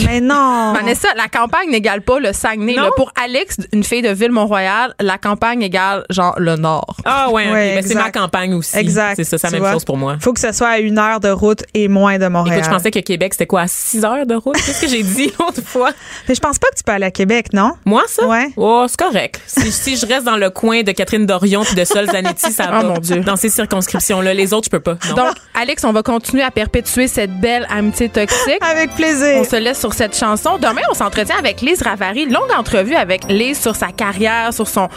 Mais 0.00 0.20
non. 0.20 0.72
Vanessa, 0.76 1.08
la 1.16 1.28
campagne 1.28 1.70
n'égale 1.70 2.02
pas 2.02 2.18
le 2.18 2.32
Saguenay. 2.32 2.74
Là. 2.74 2.90
Pour 2.96 3.12
Alex, 3.22 3.56
une 3.72 3.84
fille 3.84 4.02
de 4.02 4.08
Ville-Mont-Royal, 4.10 4.94
la 5.00 5.18
campagne 5.18 5.62
égale 5.62 6.04
genre 6.10 6.34
le 6.38 6.56
Nord. 6.56 6.96
Ah 7.04 7.30
ouais, 7.30 7.46
ok. 7.46 7.52
Ouais, 7.52 7.74
Ben, 7.76 7.84
c'est 7.86 7.94
ma 7.94 8.10
campagne 8.10 8.54
aussi. 8.54 8.76
Exact. 8.76 9.16
C'est 9.16 9.24
ça, 9.24 9.38
c'est 9.38 9.46
la 9.48 9.50
même 9.52 9.60
vois? 9.60 9.72
chose 9.72 9.84
pour 9.84 9.96
moi. 9.96 10.16
Faut 10.20 10.32
que 10.32 10.40
ce 10.40 10.52
soit 10.52 10.68
à 10.68 10.78
une 10.78 10.98
heure 10.98 11.20
de 11.20 11.28
route 11.28 11.62
et 11.74 11.88
moins 11.88 12.18
de 12.18 12.26
Montréal. 12.28 12.58
Écoute, 12.58 12.70
je 12.70 12.74
pensais 12.76 12.90
que 12.90 12.98
Québec, 13.00 13.34
c'était 13.34 13.46
quoi, 13.46 13.62
à 13.62 13.68
6 13.68 14.04
heures 14.04 14.26
de 14.26 14.34
route? 14.34 14.56
Qu'est-ce 14.56 14.80
que 14.80 14.88
j'ai 14.88 15.02
dit 15.02 15.32
l'autre 15.38 15.62
fois? 15.64 15.90
Mais 16.28 16.34
je 16.34 16.40
pense 16.40 16.58
pas 16.58 16.68
que 16.68 16.76
tu 16.76 16.82
peux 16.84 16.92
aller 16.92 17.06
à 17.06 17.10
Québec, 17.10 17.48
non? 17.52 17.72
Moi, 17.84 18.02
ça? 18.08 18.26
Ouais. 18.26 18.48
Oh, 18.56 18.86
c'est 18.88 18.98
correct. 18.98 19.40
Si, 19.46 19.70
si 19.72 19.96
je 19.96 20.06
reste 20.06 20.24
dans 20.24 20.36
le 20.36 20.50
coin 20.50 20.82
de 20.82 20.92
Catherine 20.92 21.26
Dorion 21.26 21.64
puis 21.64 21.74
de 21.74 21.84
Sol 21.84 22.06
Zanetti, 22.10 22.50
ça 22.52 22.66
va. 22.70 22.82
mon 22.82 22.94
Dieu. 22.98 23.20
Dans 23.20 23.36
ces 23.36 23.48
circonscriptions-là. 23.50 24.32
Les 24.34 24.52
autres, 24.52 24.66
je 24.66 24.70
peux 24.70 24.80
pas. 24.80 24.96
Non. 25.10 25.16
Donc, 25.16 25.34
Alex, 25.60 25.84
on 25.84 25.92
va 25.92 26.02
continuer 26.02 26.42
à 26.42 26.50
perpétuer 26.50 27.08
cette 27.08 27.38
belle 27.40 27.66
amitié 27.70 28.08
toxique. 28.08 28.58
Avec 28.60 28.94
plaisir. 28.94 29.36
On 29.36 29.44
se 29.44 29.56
laisse 29.56 29.81
sur 29.82 29.94
cette 29.94 30.16
chanson. 30.16 30.58
Demain, 30.58 30.82
on 30.92 30.94
s'entretient 30.94 31.36
avec 31.36 31.60
Lise 31.60 31.82
Ravary. 31.82 32.26
Longue 32.26 32.52
entrevue 32.56 32.94
avec 32.94 33.24
Lise 33.28 33.60
sur 33.60 33.74
sa 33.74 33.88
carrière, 33.88 34.54
sur 34.54 34.68
son, 34.68 34.88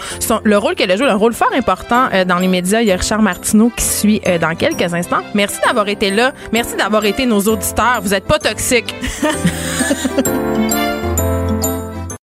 le 0.43 0.57
rôle 0.59 0.75
qu'elle 0.75 0.91
a 0.91 0.95
joué, 0.95 1.07
un 1.07 1.15
rôle 1.15 1.33
fort 1.33 1.51
important 1.57 2.07
euh, 2.13 2.23
dans 2.23 2.37
les 2.37 2.47
médias. 2.47 2.81
Il 2.81 2.87
y 2.87 2.91
a 2.91 2.95
Richard 2.95 3.23
Martineau 3.23 3.71
qui 3.75 3.83
suit 3.83 4.21
euh, 4.27 4.37
dans 4.37 4.53
quelques 4.53 4.93
instants. 4.93 5.23
Merci 5.33 5.57
d'avoir 5.65 5.87
été 5.87 6.11
là. 6.11 6.33
Merci 6.51 6.75
d'avoir 6.75 7.03
été 7.03 7.25
nos 7.25 7.41
auditeurs. 7.41 8.01
Vous 8.03 8.13
êtes 8.13 8.25
pas 8.25 8.37
toxiques. 8.37 8.93